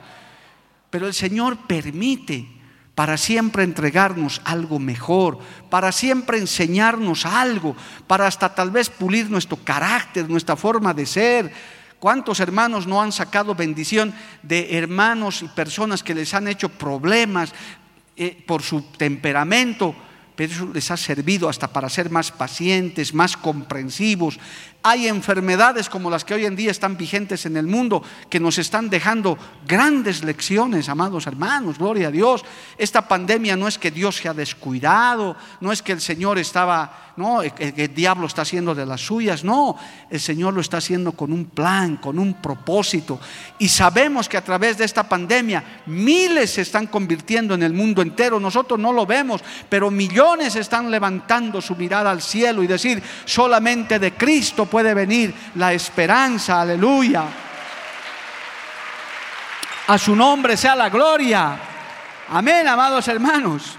Pero 0.91 1.07
el 1.07 1.15
Señor 1.15 1.57
permite 1.69 2.60
para 3.01 3.17
siempre 3.17 3.63
entregarnos 3.63 4.43
algo 4.45 4.79
mejor, 4.79 5.39
para 5.71 5.91
siempre 5.91 6.37
enseñarnos 6.37 7.25
algo, 7.25 7.75
para 8.07 8.27
hasta 8.27 8.55
tal 8.55 8.71
vez 8.71 8.91
pulir 8.91 9.31
nuestro 9.31 9.57
carácter, 9.57 10.29
nuestra 10.29 10.55
forma 10.55 10.93
de 10.93 11.07
ser. 11.07 11.51
¿Cuántos 11.99 12.41
hermanos 12.41 12.87
no 12.87 13.01
han 13.01 13.11
sacado 13.11 13.55
bendición 13.55 14.13
de 14.43 14.77
hermanos 14.77 15.41
y 15.41 15.49
personas 15.49 16.03
que 16.03 16.15
les 16.15 16.35
han 16.35 16.47
hecho 16.47 16.69
problemas 16.69 17.55
eh, 18.19 18.45
por 18.47 18.61
su 18.61 18.83
temperamento? 18.83 19.95
Pero 20.37 20.53
eso 20.53 20.69
les 20.71 20.91
ha 20.91 20.99
servido 20.99 21.49
hasta 21.49 21.69
para 21.73 21.89
ser 21.89 22.11
más 22.11 22.31
pacientes, 22.31 23.15
más 23.15 23.35
comprensivos, 23.35 24.39
hay 24.83 25.09
enfermedades 25.09 25.91
como 25.91 26.11
las 26.11 26.25
que 26.25 26.35
hoy 26.35 26.47
en 26.47 26.57
día 26.57 26.71
están 26.71 26.97
vigentes 26.97 27.45
en 27.45 27.57
el 27.57 27.67
mundo 27.67 28.03
que 28.29 28.41
nos 28.41 28.59
están 28.59 28.89
dejando 28.89 29.37
grandes 29.67 30.25
lecciones, 30.25 30.89
amados 30.89 31.27
hermanos, 31.27 31.79
gloria 31.79 32.09
a 32.09 32.11
Dios. 32.11 32.45
Esta 32.79 33.07
pandemia 33.07 33.57
no 33.57 33.69
es 33.69 33.79
que 33.79 33.91
Dios 33.91 34.17
se 34.17 34.29
ha 34.29 34.35
descuidado, 34.35 35.37
no 35.61 35.71
es 35.71 35.83
que 35.83 35.93
el 35.93 36.01
Señor 36.01 36.39
estaba, 36.39 37.13
no, 37.17 37.43
el, 37.43 37.53
el 37.59 37.95
diablo 37.95 38.27
está 38.27 38.43
haciendo 38.43 38.75
de 38.75 38.87
las 38.87 39.03
suyas, 39.03 39.45
no, 39.45 39.77
el 40.09 40.21
Señor 40.21 40.55
lo 40.55 40.63
está 40.63 40.79
haciendo 40.79 41.13
con 41.13 41.33
un 41.33 41.47
plan, 41.47 41.99
con 41.99 42.19
un 42.19 42.35
propósito. 42.35 43.21
Y 43.59 43.69
sabemos 43.69 44.29
que 44.29 44.39
a 44.39 44.45
través 44.45 44.79
de 44.79 44.87
esta 44.87 45.07
pandemia 45.07 45.83
miles 45.87 46.53
se 46.53 46.63
están 46.63 46.87
convirtiendo 46.87 47.55
en 47.55 47.63
el 47.63 47.75
mundo 47.75 48.01
entero, 48.01 48.41
nosotros 48.41 48.81
no 48.81 48.95
lo 48.95 49.05
vemos, 49.05 49.43
pero 49.69 49.91
millones 49.91 50.57
están 50.57 50.91
levantando 50.91 51.61
su 51.61 51.77
mirada 51.77 52.11
al 52.11 52.23
cielo 52.23 52.63
y 52.63 52.67
decir, 52.67 53.03
solamente 53.27 53.99
de 53.99 54.15
Cristo 54.15 54.70
puede 54.71 54.95
venir 54.95 55.35
la 55.57 55.73
esperanza, 55.73 56.61
aleluya. 56.63 57.25
A 59.89 59.99
su 59.99 60.15
nombre 60.15 60.57
sea 60.57 60.77
la 60.77 60.89
gloria. 60.89 61.59
Amén, 62.29 62.69
amados 62.69 63.09
hermanos. 63.09 63.77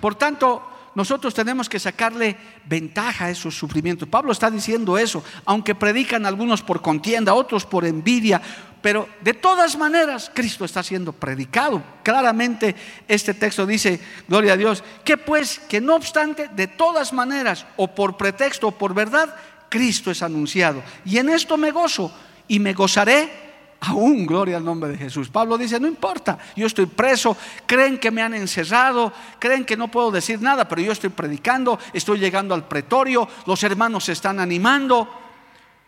Por 0.00 0.14
tanto, 0.14 0.70
nosotros 0.94 1.34
tenemos 1.34 1.68
que 1.68 1.78
sacarle 1.78 2.36
ventaja 2.64 3.26
a 3.26 3.30
esos 3.30 3.56
sufrimientos. 3.56 4.08
Pablo 4.08 4.32
está 4.32 4.50
diciendo 4.50 4.98
eso, 4.98 5.22
aunque 5.44 5.74
predican 5.74 6.26
algunos 6.26 6.62
por 6.62 6.82
contienda, 6.82 7.34
otros 7.34 7.64
por 7.64 7.84
envidia, 7.84 8.40
pero 8.82 9.08
de 9.20 9.34
todas 9.34 9.76
maneras 9.76 10.30
Cristo 10.34 10.64
está 10.64 10.82
siendo 10.82 11.12
predicado. 11.12 11.82
Claramente 12.02 12.74
este 13.06 13.34
texto 13.34 13.66
dice, 13.66 14.00
gloria 14.26 14.54
a 14.54 14.56
Dios, 14.56 14.82
que 15.04 15.16
pues, 15.16 15.58
que 15.58 15.80
no 15.80 15.94
obstante, 15.94 16.48
de 16.48 16.66
todas 16.66 17.12
maneras, 17.12 17.66
o 17.76 17.94
por 17.94 18.16
pretexto 18.16 18.68
o 18.68 18.72
por 18.72 18.94
verdad, 18.94 19.34
Cristo 19.70 20.10
es 20.10 20.22
anunciado. 20.22 20.82
Y 21.06 21.16
en 21.16 21.30
esto 21.30 21.56
me 21.56 21.70
gozo 21.70 22.12
y 22.48 22.58
me 22.58 22.74
gozaré 22.74 23.50
aún, 23.80 24.26
gloria 24.26 24.58
al 24.58 24.64
nombre 24.64 24.90
de 24.90 24.98
Jesús. 24.98 25.30
Pablo 25.30 25.56
dice, 25.56 25.80
no 25.80 25.86
importa, 25.86 26.38
yo 26.54 26.66
estoy 26.66 26.86
preso, 26.86 27.36
creen 27.64 27.98
que 27.98 28.10
me 28.10 28.22
han 28.22 28.34
encerrado, 28.34 29.12
creen 29.38 29.64
que 29.64 29.76
no 29.76 29.88
puedo 29.88 30.10
decir 30.10 30.42
nada, 30.42 30.68
pero 30.68 30.82
yo 30.82 30.92
estoy 30.92 31.10
predicando, 31.10 31.78
estoy 31.92 32.18
llegando 32.18 32.54
al 32.54 32.68
pretorio, 32.68 33.26
los 33.46 33.62
hermanos 33.62 34.04
se 34.04 34.12
están 34.12 34.38
animando. 34.38 35.08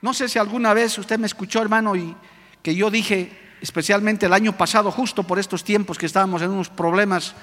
No 0.00 0.14
sé 0.14 0.28
si 0.28 0.38
alguna 0.38 0.72
vez 0.72 0.96
usted 0.98 1.18
me 1.18 1.26
escuchó, 1.26 1.60
hermano, 1.60 1.94
y 1.94 2.14
que 2.62 2.74
yo 2.74 2.90
dije, 2.90 3.56
especialmente 3.60 4.26
el 4.26 4.32
año 4.32 4.56
pasado, 4.56 4.90
justo 4.90 5.22
por 5.24 5.38
estos 5.38 5.62
tiempos 5.62 5.98
que 5.98 6.06
estábamos 6.06 6.40
en 6.42 6.50
unos 6.50 6.70
problemas 6.70 7.34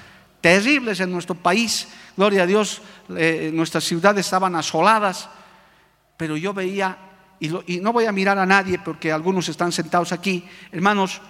terribles 0.41 0.99
en 0.99 1.11
nuestro 1.11 1.35
país, 1.35 1.89
gloria 2.17 2.43
a 2.43 2.45
Dios, 2.45 2.81
eh, 3.15 3.51
nuestras 3.53 3.83
ciudades 3.83 4.25
estaban 4.25 4.55
asoladas 4.55 5.29
pero 6.19 6.35
yo 6.35 6.53
veía, 6.53 6.97
y, 7.39 7.79
no 7.79 7.93
voy 7.93 8.03
a 8.03 8.11
mirar 8.11 8.37
a 8.37 8.45
nadie 8.45 8.77
porque 8.77 9.09
algunos 9.09 9.47
están 9.47 9.71
sentados 9.71 10.11
aquí, 10.11 10.43
hermanos, 10.69 11.21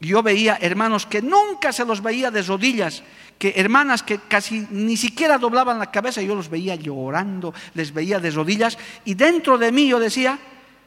yo 0.00 0.22
veía 0.22 0.58
hermanos 0.60 1.06
que 1.06 1.22
nunca 1.22 1.72
se 1.72 1.86
los 1.86 2.02
veía 2.02 2.30
de 2.30 2.42
rodillas, 2.42 3.02
que 3.38 3.54
hermanas 3.56 4.02
que 4.02 4.18
casi 4.18 4.68
ni 4.70 4.98
siquiera 4.98 5.38
doblaban 5.38 5.78
la 5.78 5.90
cabeza, 5.90 6.20
yo 6.20 6.34
los 6.34 6.50
veía 6.50 6.74
llorando, 6.74 7.54
les 7.72 7.94
veía 7.94 8.20
de 8.20 8.30
rodillas, 8.32 8.76
y 9.06 9.14
dentro 9.14 9.56
de 9.56 9.72
mí 9.72 9.88
yo 9.88 9.98
decía, 9.98 10.38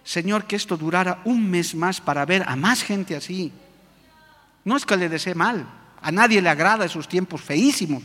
Señor, 0.04 0.46
que 0.46 0.56
esto 0.56 0.78
durara 0.78 1.22
un 1.26 1.50
mes 1.50 1.74
más 1.74 2.00
para 2.00 2.28
ver 2.28 2.44
a 2.48 2.56
más 2.56 2.84
gente 2.84 3.16
así. 3.16 3.52
No 4.66 4.78
es 4.78 4.86
que 4.86 4.98
le 4.98 5.10
desee 5.10 5.34
mal, 5.34 5.66
a 6.00 6.12
nadie 6.12 6.44
le 6.44 6.50
agrada 6.50 6.86
esos 6.86 7.08
tiempos 7.08 7.42
feísimos, 7.42 8.04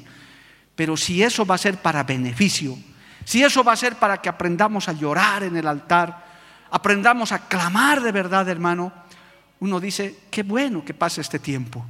pero 0.74 0.96
si 0.96 1.22
eso 1.22 1.44
va 1.44 1.57
a 1.57 1.59
ser 1.59 1.76
para 1.76 2.05
beneficio 2.05 2.78
si 3.24 3.42
eso 3.42 3.62
va 3.64 3.72
a 3.72 3.76
ser 3.76 3.96
para 3.96 4.18
que 4.18 4.28
aprendamos 4.28 4.88
a 4.88 4.92
llorar 4.92 5.42
en 5.42 5.56
el 5.56 5.66
altar, 5.66 6.24
aprendamos 6.70 7.32
a 7.32 7.48
clamar 7.48 8.00
de 8.00 8.12
verdad, 8.12 8.48
hermano, 8.48 8.92
uno 9.60 9.78
dice, 9.78 10.18
qué 10.30 10.42
bueno 10.42 10.84
que 10.84 10.94
pase 10.94 11.20
este 11.20 11.38
tiempo. 11.38 11.84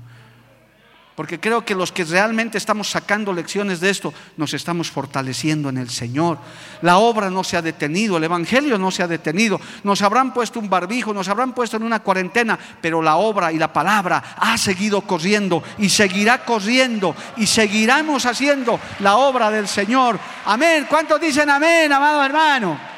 Porque 1.15 1.39
creo 1.39 1.65
que 1.65 1.75
los 1.75 1.93
que 1.93 2.05
realmente 2.05 2.57
estamos 2.57 2.89
sacando 2.89 3.33
lecciones 3.33 3.81
de 3.81 3.91
esto, 3.91 4.15
nos 4.37 4.55
estamos 4.55 4.91
fortaleciendo 4.91 5.69
en 5.69 5.77
el 5.77 5.91
Señor. 5.91 6.39
La 6.81 6.99
obra 6.99 7.29
no 7.29 7.45
se 7.45 7.57
ha 7.57 7.63
detenido, 7.63 8.17
el 8.17 8.25
Evangelio 8.25 8.79
no 8.79 8.91
se 8.91 9.03
ha 9.03 9.09
detenido. 9.09 9.61
Nos 9.85 10.01
habrán 10.01 10.33
puesto 10.33 10.59
un 10.59 10.71
barbijo, 10.71 11.13
nos 11.13 11.29
habrán 11.29 11.53
puesto 11.53 11.77
en 11.77 11.83
una 11.83 12.01
cuarentena, 12.01 12.59
pero 12.81 13.03
la 13.03 13.17
obra 13.17 13.53
y 13.53 13.59
la 13.59 13.73
palabra 13.73 14.37
ha 14.39 14.57
seguido 14.57 15.03
corriendo 15.03 15.63
y 15.79 15.89
seguirá 15.89 16.45
corriendo 16.45 17.15
y 17.37 17.47
seguiremos 17.47 18.25
haciendo 18.25 18.81
la 19.01 19.17
obra 19.17 19.51
del 19.51 19.69
Señor. 19.69 20.19
Amén. 20.47 20.87
¿Cuántos 20.89 21.21
dicen 21.21 21.51
amén, 21.51 21.93
amado 21.93 22.25
hermano? 22.25 22.92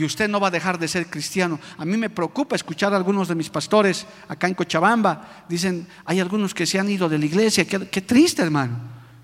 Y 0.00 0.04
usted 0.04 0.30
no 0.30 0.40
va 0.40 0.48
a 0.48 0.50
dejar 0.50 0.78
de 0.78 0.88
ser 0.88 1.08
cristiano. 1.10 1.60
A 1.76 1.84
mí 1.84 1.98
me 1.98 2.08
preocupa 2.08 2.56
escuchar 2.56 2.94
a 2.94 2.96
algunos 2.96 3.28
de 3.28 3.34
mis 3.34 3.50
pastores 3.50 4.06
acá 4.28 4.48
en 4.48 4.54
Cochabamba. 4.54 5.44
Dicen, 5.46 5.86
hay 6.06 6.20
algunos 6.20 6.54
que 6.54 6.64
se 6.64 6.78
han 6.78 6.88
ido 6.88 7.06
de 7.06 7.18
la 7.18 7.26
iglesia. 7.26 7.66
Qué, 7.66 8.00
triste, 8.00 8.40
hermano. 8.40 8.78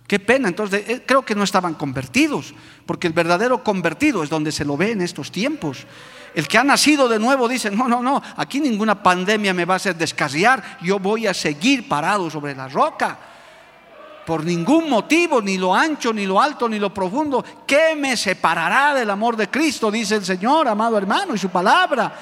Qué 0.06 0.18
pena. 0.18 0.48
Entonces, 0.48 0.86
eh, 0.86 1.02
creo 1.06 1.24
que 1.24 1.34
no 1.34 1.44
estaban 1.44 1.72
convertidos, 1.72 2.52
porque 2.84 3.06
el 3.06 3.14
verdadero 3.14 3.64
convertido 3.64 4.22
es 4.22 4.28
donde 4.28 4.52
se 4.52 4.66
lo 4.66 4.76
ve 4.76 4.90
en 4.90 5.00
estos 5.00 5.32
tiempos. 5.32 5.86
El 6.34 6.46
que 6.46 6.58
ha 6.58 6.64
nacido 6.64 7.08
de 7.08 7.18
nuevo 7.18 7.48
dice, 7.48 7.70
no, 7.70 7.88
no, 7.88 8.02
no, 8.02 8.22
aquí 8.36 8.60
ninguna 8.60 9.02
pandemia 9.02 9.54
me 9.54 9.64
va 9.64 9.74
a 9.74 9.76
hacer 9.78 9.96
descarriar, 9.96 10.76
yo 10.82 10.98
voy 10.98 11.26
a 11.26 11.32
seguir 11.32 11.88
parado 11.88 12.28
sobre 12.28 12.54
la 12.54 12.68
roca 12.68 13.18
por 14.26 14.44
ningún 14.44 14.90
motivo, 14.90 15.40
ni 15.40 15.56
lo 15.56 15.72
ancho, 15.72 16.12
ni 16.12 16.26
lo 16.26 16.42
alto, 16.42 16.68
ni 16.68 16.80
lo 16.80 16.92
profundo, 16.92 17.44
¿qué 17.64 17.94
me 17.96 18.16
separará 18.16 18.92
del 18.92 19.08
amor 19.08 19.36
de 19.36 19.48
Cristo? 19.48 19.88
Dice 19.90 20.16
el 20.16 20.24
Señor, 20.24 20.66
amado 20.66 20.98
hermano, 20.98 21.34
y 21.34 21.38
su 21.38 21.48
palabra. 21.48 22.12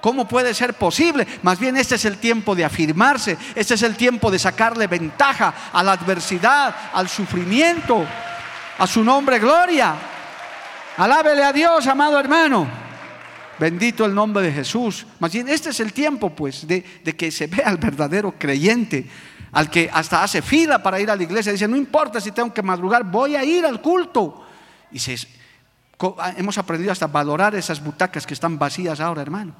¿Cómo 0.00 0.26
puede 0.26 0.52
ser 0.52 0.74
posible? 0.74 1.24
Más 1.42 1.60
bien 1.60 1.76
este 1.76 1.94
es 1.94 2.04
el 2.04 2.18
tiempo 2.18 2.56
de 2.56 2.64
afirmarse, 2.64 3.38
este 3.54 3.74
es 3.74 3.82
el 3.82 3.94
tiempo 3.94 4.32
de 4.32 4.40
sacarle 4.40 4.88
ventaja 4.88 5.54
a 5.72 5.82
la 5.84 5.92
adversidad, 5.92 6.74
al 6.92 7.08
sufrimiento, 7.08 8.04
a 8.78 8.86
su 8.88 9.04
nombre 9.04 9.38
gloria. 9.38 9.94
Alábele 10.96 11.44
a 11.44 11.52
Dios, 11.52 11.86
amado 11.86 12.18
hermano. 12.18 12.66
Bendito 13.60 14.04
el 14.04 14.12
nombre 14.12 14.42
de 14.42 14.52
Jesús. 14.52 15.06
Más 15.20 15.32
bien 15.32 15.48
este 15.48 15.70
es 15.70 15.78
el 15.78 15.92
tiempo, 15.92 16.30
pues, 16.30 16.66
de, 16.66 16.84
de 17.04 17.14
que 17.14 17.30
se 17.30 17.46
vea 17.46 17.68
al 17.68 17.76
verdadero 17.76 18.34
creyente 18.36 19.06
al 19.52 19.68
que 19.68 19.90
hasta 19.92 20.22
hace 20.22 20.40
fila 20.40 20.82
para 20.82 20.98
ir 20.98 21.10
a 21.10 21.16
la 21.16 21.22
iglesia, 21.22 21.52
dice, 21.52 21.68
no 21.68 21.76
importa 21.76 22.20
si 22.20 22.32
tengo 22.32 22.52
que 22.52 22.62
madrugar, 22.62 23.04
voy 23.04 23.36
a 23.36 23.44
ir 23.44 23.66
al 23.66 23.80
culto. 23.82 24.46
Y 24.90 24.98
ah, 26.18 26.32
hemos 26.36 26.56
aprendido 26.56 26.90
hasta 26.90 27.06
valorar 27.06 27.54
esas 27.54 27.82
butacas 27.82 28.26
que 28.26 28.34
están 28.34 28.58
vacías 28.58 28.98
ahora, 28.98 29.20
hermano. 29.20 29.54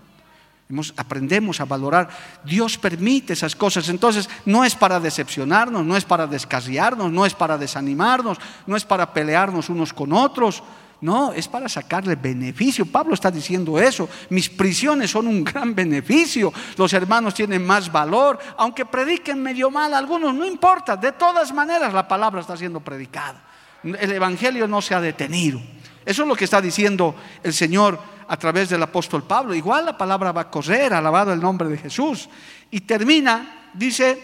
Hemos, 0.69 0.95
aprendemos 0.97 1.61
a 1.61 1.67
valorar. 1.67 2.09
Dios 2.43 2.79
permite 2.79 3.35
esas 3.35 3.55
cosas. 3.55 3.91
Entonces, 3.91 4.31
no 4.47 4.65
es 4.65 4.75
para 4.75 4.99
decepcionarnos, 4.99 5.85
no 5.85 5.95
es 5.95 6.05
para 6.05 6.27
descarriarnos, 6.27 7.13
no 7.13 7.27
es 7.27 7.35
para 7.35 7.59
desanimarnos, 7.59 8.39
no 8.67 8.77
es 8.77 8.85
para 8.87 9.13
pelearnos 9.13 9.69
unos 9.69 9.93
con 9.93 10.15
otros. 10.15 10.63
No, 11.03 11.33
es 11.33 11.49
para 11.49 11.69
sacarle 11.69 12.15
beneficio. 12.15 12.87
Pablo 12.87 13.15
está 13.15 13.29
diciendo 13.29 13.77
eso. 13.77 14.09
Mis 14.31 14.49
prisiones 14.49 15.11
son 15.11 15.27
un 15.27 15.43
gran 15.43 15.75
beneficio. 15.75 16.53
Los 16.77 16.93
hermanos 16.93 17.35
tienen 17.35 17.67
más 17.67 17.91
valor. 17.91 18.39
Aunque 18.57 18.87
prediquen 18.87 19.43
medio 19.43 19.69
mal 19.69 19.93
algunos, 19.95 20.33
no 20.33 20.47
importa. 20.47 20.97
De 20.97 21.11
todas 21.11 21.53
maneras 21.53 21.93
la 21.93 22.07
palabra 22.07 22.41
está 22.41 22.57
siendo 22.57 22.79
predicada. 22.79 23.43
El 23.83 24.13
Evangelio 24.13 24.69
no 24.69 24.81
se 24.81 24.95
ha 24.95 25.01
detenido. 25.01 25.61
Eso 26.07 26.23
es 26.23 26.29
lo 26.29 26.37
que 26.37 26.45
está 26.45 26.61
diciendo 26.61 27.17
el 27.43 27.53
Señor 27.53 27.99
a 28.29 28.37
través 28.37 28.69
del 28.69 28.85
apóstol 28.85 29.25
Pablo. 29.25 29.57
Igual 29.57 29.87
la 29.87 29.99
palabra 29.99 30.31
va 30.31 30.43
a 30.43 30.51
correr, 30.51 30.95
alabado 30.95 31.33
el 31.33 31.41
nombre 31.41 31.69
de 31.69 31.79
Jesús. 31.79 32.29
Y 32.71 32.83
termina, 32.83 33.71
dice, 33.75 34.23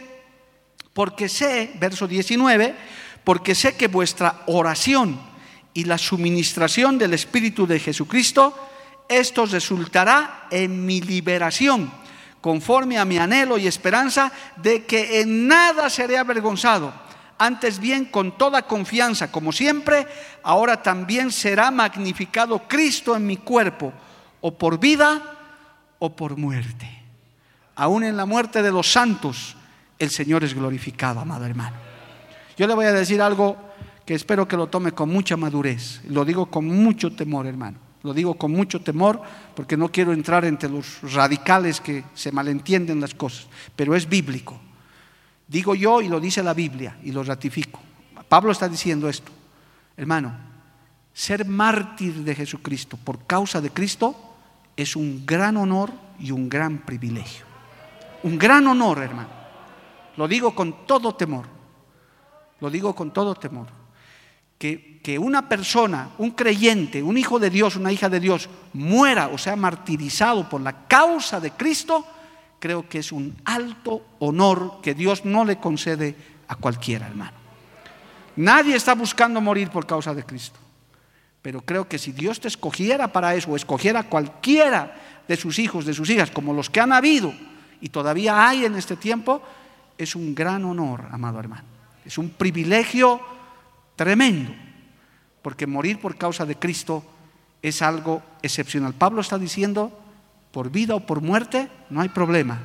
Porque 0.92 1.28
sé, 1.28 1.72
verso 1.80 2.06
19, 2.06 2.76
porque 3.24 3.56
sé 3.56 3.76
que 3.76 3.88
vuestra 3.88 4.42
oración 4.46 5.27
y 5.78 5.84
la 5.84 5.96
suministración 5.96 6.98
del 6.98 7.14
Espíritu 7.14 7.64
de 7.64 7.78
Jesucristo, 7.78 8.52
esto 9.08 9.46
resultará 9.46 10.48
en 10.50 10.84
mi 10.84 11.00
liberación, 11.00 11.88
conforme 12.40 12.98
a 12.98 13.04
mi 13.04 13.16
anhelo 13.16 13.58
y 13.58 13.68
esperanza 13.68 14.32
de 14.56 14.86
que 14.86 15.20
en 15.20 15.46
nada 15.46 15.88
seré 15.88 16.18
avergonzado. 16.18 16.92
Antes 17.38 17.78
bien, 17.78 18.06
con 18.06 18.36
toda 18.36 18.62
confianza, 18.62 19.30
como 19.30 19.52
siempre, 19.52 20.04
ahora 20.42 20.82
también 20.82 21.30
será 21.30 21.70
magnificado 21.70 22.66
Cristo 22.66 23.14
en 23.14 23.24
mi 23.24 23.36
cuerpo, 23.36 23.92
o 24.40 24.58
por 24.58 24.80
vida 24.80 25.22
o 26.00 26.16
por 26.16 26.36
muerte. 26.36 26.90
Aún 27.76 28.02
en 28.02 28.16
la 28.16 28.26
muerte 28.26 28.62
de 28.62 28.72
los 28.72 28.90
santos, 28.90 29.54
el 30.00 30.10
Señor 30.10 30.42
es 30.42 30.54
glorificado, 30.54 31.20
amado 31.20 31.46
hermano. 31.46 31.76
Yo 32.56 32.66
le 32.66 32.74
voy 32.74 32.86
a 32.86 32.92
decir 32.92 33.22
algo 33.22 33.67
que 34.08 34.14
espero 34.14 34.48
que 34.48 34.56
lo 34.56 34.68
tome 34.68 34.92
con 34.92 35.10
mucha 35.10 35.36
madurez. 35.36 36.00
Lo 36.08 36.24
digo 36.24 36.46
con 36.46 36.64
mucho 36.64 37.12
temor, 37.14 37.46
hermano. 37.46 37.76
Lo 38.02 38.14
digo 38.14 38.38
con 38.38 38.50
mucho 38.50 38.80
temor 38.80 39.20
porque 39.54 39.76
no 39.76 39.92
quiero 39.92 40.14
entrar 40.14 40.46
entre 40.46 40.70
los 40.70 41.12
radicales 41.12 41.78
que 41.78 42.04
se 42.14 42.32
malentienden 42.32 43.02
las 43.02 43.12
cosas, 43.12 43.48
pero 43.76 43.94
es 43.94 44.08
bíblico. 44.08 44.58
Digo 45.46 45.74
yo 45.74 46.00
y 46.00 46.08
lo 46.08 46.20
dice 46.20 46.42
la 46.42 46.54
Biblia 46.54 46.96
y 47.04 47.12
lo 47.12 47.22
ratifico. 47.22 47.80
Pablo 48.26 48.50
está 48.50 48.66
diciendo 48.66 49.10
esto. 49.10 49.30
Hermano, 49.94 50.34
ser 51.12 51.44
mártir 51.44 52.14
de 52.14 52.34
Jesucristo 52.34 52.96
por 52.96 53.26
causa 53.26 53.60
de 53.60 53.68
Cristo 53.68 54.16
es 54.74 54.96
un 54.96 55.26
gran 55.26 55.58
honor 55.58 55.92
y 56.18 56.30
un 56.30 56.48
gran 56.48 56.78
privilegio. 56.78 57.44
Un 58.22 58.38
gran 58.38 58.66
honor, 58.68 59.00
hermano. 59.00 59.28
Lo 60.16 60.26
digo 60.26 60.54
con 60.54 60.86
todo 60.86 61.14
temor. 61.14 61.44
Lo 62.60 62.70
digo 62.70 62.94
con 62.94 63.12
todo 63.12 63.34
temor. 63.34 63.77
Que, 64.58 65.00
que, 65.02 65.18
una 65.18 65.48
persona, 65.48 66.10
un 66.18 66.32
creyente, 66.32 67.02
un 67.02 67.16
hijo 67.16 67.38
de 67.38 67.48
Dios, 67.48 67.76
una 67.76 67.92
hija 67.92 68.08
de 68.08 68.18
Dios, 68.18 68.48
muera 68.72 69.28
o 69.28 69.38
sea 69.38 69.54
martirizado 69.54 70.48
por 70.48 70.60
la 70.60 70.86
causa 70.86 71.38
de 71.38 71.52
Cristo, 71.52 72.04
creo 72.58 72.88
que 72.88 72.98
es 72.98 73.12
un 73.12 73.36
alto 73.44 74.02
honor 74.18 74.80
que 74.82 74.94
Dios 74.94 75.24
no 75.24 75.44
le 75.44 75.58
concede 75.58 76.16
a 76.48 76.56
cualquiera, 76.56 77.06
hermano. 77.06 77.38
Nadie 78.36 78.76
está 78.76 78.94
buscando 78.94 79.40
morir 79.40 79.70
por 79.70 79.86
causa 79.86 80.14
de 80.14 80.24
Cristo. 80.24 80.58
Pero 81.42 81.60
creo 81.62 81.88
que 81.88 81.98
si 81.98 82.12
Dios 82.12 82.40
te 82.40 82.48
escogiera 82.48 83.08
para 83.08 83.34
eso, 83.34 83.50
o 83.50 83.56
escogiera 83.56 84.04
cualquiera 84.04 84.94
de 85.26 85.36
sus 85.36 85.58
hijos, 85.58 85.84
de 85.84 85.94
sus 85.94 86.10
hijas, 86.10 86.30
como 86.30 86.52
los 86.52 86.70
que 86.70 86.80
han 86.80 86.92
habido 86.92 87.32
y 87.80 87.88
todavía 87.90 88.48
hay 88.48 88.64
en 88.64 88.74
este 88.74 88.96
tiempo, 88.96 89.42
es 89.96 90.14
un 90.14 90.34
gran 90.34 90.64
honor, 90.64 91.06
amado 91.10 91.38
hermano. 91.38 91.64
Es 92.04 92.18
un 92.18 92.30
privilegio 92.30 93.20
tremendo, 93.98 94.54
porque 95.42 95.66
morir 95.66 95.98
por 95.98 96.16
causa 96.16 96.46
de 96.46 96.54
Cristo 96.54 97.04
es 97.60 97.82
algo 97.82 98.22
excepcional. 98.40 98.94
Pablo 98.94 99.20
está 99.20 99.36
diciendo, 99.36 99.90
por 100.52 100.70
vida 100.70 100.94
o 100.94 101.04
por 101.04 101.20
muerte, 101.20 101.68
no 101.90 102.00
hay 102.00 102.08
problema, 102.08 102.60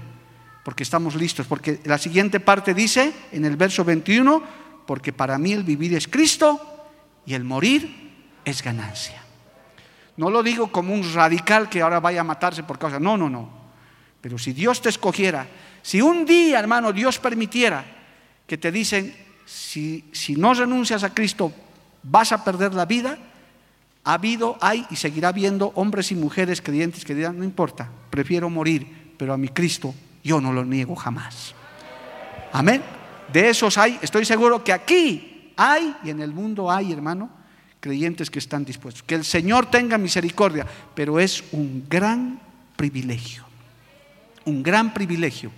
porque 0.64 0.84
estamos 0.84 1.16
listos, 1.16 1.48
porque 1.48 1.82
la 1.86 1.98
siguiente 1.98 2.40
parte 2.40 2.76
dice, 2.76 3.12
en 3.32 3.46
el 3.46 3.58
verso 3.58 3.84
21, 3.84 4.44
porque 4.86 5.12
para 5.12 5.40
mí 5.40 5.54
el 5.54 5.64
vivir 5.64 5.96
es 5.96 6.08
Cristo 6.08 6.62
y 7.26 7.34
el 7.34 7.44
morir 7.44 8.14
es 8.46 8.62
ganancia. 8.62 9.24
No 10.16 10.30
lo 10.30 10.44
digo 10.44 10.72
como 10.72 10.94
un 10.94 11.14
radical 11.16 11.68
que 11.68 11.82
ahora 11.82 12.00
vaya 12.00 12.22
a 12.22 12.24
matarse 12.24 12.62
por 12.62 12.78
causa, 12.78 13.00
no, 13.00 13.18
no, 13.18 13.28
no. 13.28 13.50
Pero 14.22 14.38
si 14.38 14.54
Dios 14.54 14.82
te 14.82 14.90
escogiera, 14.90 15.48
si 15.82 16.00
un 16.00 16.26
día, 16.26 16.60
hermano, 16.60 16.94
Dios 16.94 17.18
permitiera 17.18 17.84
que 18.46 18.60
te 18.60 18.72
dicen, 18.72 19.23
si, 19.46 20.04
no 20.38 20.54
renuncias 20.54 21.04
a 21.04 21.14
Cristo, 21.14 21.52
vas 22.04 22.32
a 22.32 22.44
perder 22.44 22.74
la 22.74 22.86
vida, 22.86 23.18
ha 24.04 24.14
habido, 24.14 24.58
hay 24.62 24.86
y 24.90 24.96
seguirá 24.96 25.30
habiendo 25.30 25.72
hombres 25.76 26.12
y 26.12 26.16
mujeres 26.16 26.62
creyentes 26.62 27.06
que 27.06 27.16
dirán, 27.16 27.38
no 27.38 27.44
importa, 27.44 27.90
prefiero 28.10 28.50
morir, 28.50 29.14
pero 29.18 29.34
a 29.34 29.38
mi 29.38 29.50
Cristo 29.50 29.94
yo 30.24 30.42
no 30.42 30.52
lo 30.52 30.66
niego 30.66 30.96
jamás. 30.96 31.54
Amén. 32.52 32.82
De 33.32 33.50
esos 33.50 33.78
hay, 33.78 33.98
estoy 34.02 34.26
seguro 34.26 34.64
que 34.64 34.74
aquí 34.74 35.52
hay 35.56 35.96
y 36.04 36.10
en 36.10 36.22
el 36.22 36.32
mundo 36.34 36.70
hay, 36.70 36.92
hermano, 36.92 37.30
creyentes 37.80 38.30
que 38.30 38.40
están 38.40 38.64
dispuestos. 38.64 39.04
Que 39.04 39.16
el 39.16 39.26
Señor 39.26 39.70
tenga 39.70 39.98
misericordia, 39.98 40.66
pero 40.94 41.20
es 41.20 41.44
un 41.52 41.86
gran 41.90 42.40
privilegio, 42.76 43.44
un 44.46 44.64
gran 44.64 44.94
privilegio. 44.94 45.52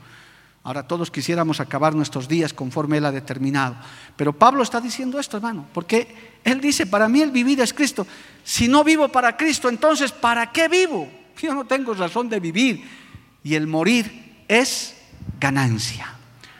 Ahora 0.65 0.81
todos 0.81 1.11
quisiéramos 1.11 1.59
acabar 1.59 1.93
nuestros 1.93 2.27
días 2.27 2.51
conforme 2.51 2.97
Él 2.97 3.05
ha 3.05 3.11
determinado. 3.11 3.75
Pero 4.15 4.33
Pablo 4.33 4.63
está 4.63 4.81
diciendo 4.81 5.19
esto, 5.19 5.37
hermano, 5.37 5.67
porque 5.71 6.39
Él 6.43 6.59
dice, 6.59 6.87
para 6.87 7.07
mí 7.07 7.21
el 7.21 7.29
vivir 7.29 7.61
es 7.61 7.71
Cristo. 7.71 8.07
Si 8.43 8.67
no 8.67 8.83
vivo 8.83 9.07
para 9.09 9.37
Cristo, 9.37 9.69
entonces 9.69 10.11
¿para 10.11 10.51
qué 10.51 10.67
vivo? 10.67 11.07
Yo 11.37 11.53
no 11.53 11.65
tengo 11.65 11.93
razón 11.93 12.29
de 12.29 12.39
vivir. 12.39 12.83
Y 13.43 13.53
el 13.53 13.67
morir 13.67 14.43
es 14.47 14.95
ganancia, 15.39 16.15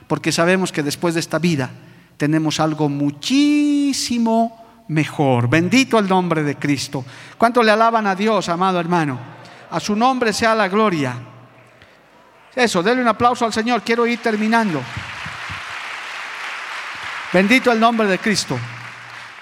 porque 0.06 0.32
sabemos 0.32 0.72
que 0.72 0.84
después 0.84 1.16
de 1.16 1.20
esta 1.20 1.40
vida 1.40 1.72
tenemos 2.18 2.60
algo 2.60 2.88
muchísimo 2.90 4.86
mejor. 4.88 5.50
Bendito 5.50 5.98
el 5.98 6.08
nombre 6.08 6.44
de 6.44 6.58
Cristo. 6.58 7.04
¿Cuánto 7.40 7.64
le 7.64 7.72
alaban 7.72 8.06
a 8.06 8.14
Dios, 8.14 8.50
amado 8.50 8.80
hermano? 8.80 9.18
A 9.72 9.80
su 9.80 9.96
nombre 9.96 10.32
sea 10.32 10.54
la 10.54 10.68
gloria. 10.68 11.18
Eso, 12.56 12.82
denle 12.82 13.02
un 13.02 13.08
aplauso 13.08 13.46
al 13.46 13.54
Señor. 13.54 13.82
Quiero 13.82 14.08
ir 14.08 14.20
terminando. 14.20 14.82
Bendito 17.34 17.72
el 17.72 17.80
nombre 17.80 18.08
de 18.08 18.18
Cristo. 18.18 18.58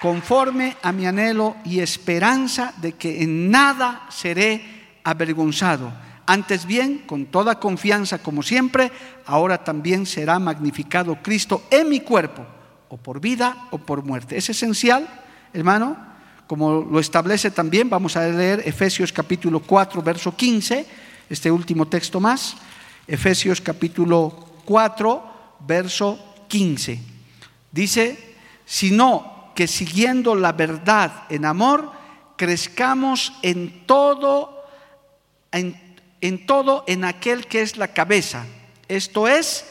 Conforme 0.00 0.76
a 0.82 0.92
mi 0.92 1.06
anhelo 1.06 1.56
y 1.64 1.80
esperanza 1.80 2.72
de 2.76 2.92
que 2.92 3.22
en 3.22 3.50
nada 3.50 4.06
seré 4.10 4.98
avergonzado. 5.04 5.92
Antes 6.26 6.66
bien, 6.66 7.04
con 7.06 7.26
toda 7.26 7.60
confianza, 7.60 8.18
como 8.18 8.42
siempre, 8.42 8.90
ahora 9.26 9.62
también 9.62 10.06
será 10.06 10.38
magnificado 10.38 11.22
Cristo 11.22 11.64
en 11.70 11.88
mi 11.88 12.00
cuerpo, 12.00 12.44
o 12.88 12.96
por 12.96 13.20
vida 13.20 13.68
o 13.70 13.78
por 13.78 14.02
muerte. 14.02 14.36
Es 14.36 14.48
esencial 14.48 15.06
hermano, 15.54 15.96
como 16.48 16.82
lo 16.82 16.98
establece 16.98 17.50
también, 17.50 17.88
vamos 17.88 18.16
a 18.16 18.26
leer 18.26 18.62
Efesios 18.66 19.12
capítulo 19.12 19.60
4, 19.60 20.02
verso 20.02 20.36
15, 20.36 20.84
este 21.30 21.50
último 21.50 21.86
texto 21.86 22.20
más, 22.20 22.56
Efesios 23.06 23.60
capítulo 23.60 24.62
4, 24.64 25.56
verso 25.60 26.18
15. 26.48 27.00
Dice, 27.70 28.36
sino 28.64 29.52
que 29.54 29.66
siguiendo 29.66 30.34
la 30.34 30.52
verdad 30.52 31.24
en 31.28 31.44
amor, 31.44 31.92
crezcamos 32.36 33.32
en 33.42 33.86
todo, 33.86 34.64
en, 35.52 35.80
en 36.20 36.46
todo 36.46 36.84
en 36.86 37.04
aquel 37.04 37.46
que 37.46 37.62
es 37.62 37.76
la 37.76 37.88
cabeza. 37.88 38.44
Esto 38.88 39.28
es 39.28 39.64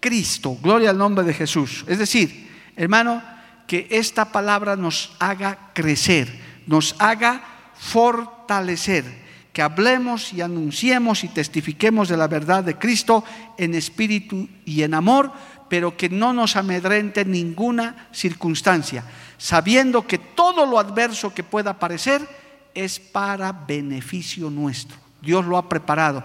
Cristo. 0.00 0.56
Gloria 0.62 0.90
al 0.90 0.98
nombre 0.98 1.24
de 1.24 1.34
Jesús. 1.34 1.84
Es 1.88 1.98
decir, 1.98 2.50
hermano, 2.76 3.22
que 3.66 3.86
esta 3.90 4.32
palabra 4.32 4.76
nos 4.76 5.12
haga 5.18 5.70
crecer, 5.74 6.40
nos 6.66 6.96
haga 6.98 7.42
fortalecer, 7.74 9.04
que 9.52 9.62
hablemos 9.62 10.32
y 10.32 10.40
anunciemos 10.40 11.24
y 11.24 11.28
testifiquemos 11.28 12.08
de 12.08 12.16
la 12.16 12.28
verdad 12.28 12.64
de 12.64 12.76
Cristo 12.76 13.24
en 13.56 13.74
espíritu 13.74 14.48
y 14.64 14.82
en 14.82 14.94
amor, 14.94 15.32
pero 15.68 15.96
que 15.96 16.08
no 16.08 16.32
nos 16.32 16.56
amedrente 16.56 17.24
ninguna 17.24 18.08
circunstancia, 18.12 19.04
sabiendo 19.36 20.06
que 20.06 20.18
todo 20.18 20.64
lo 20.66 20.78
adverso 20.78 21.34
que 21.34 21.44
pueda 21.44 21.70
aparecer 21.70 22.26
es 22.74 23.00
para 23.00 23.52
beneficio 23.52 24.50
nuestro. 24.50 24.96
Dios 25.20 25.44
lo 25.44 25.56
ha 25.56 25.68
preparado. 25.68 26.22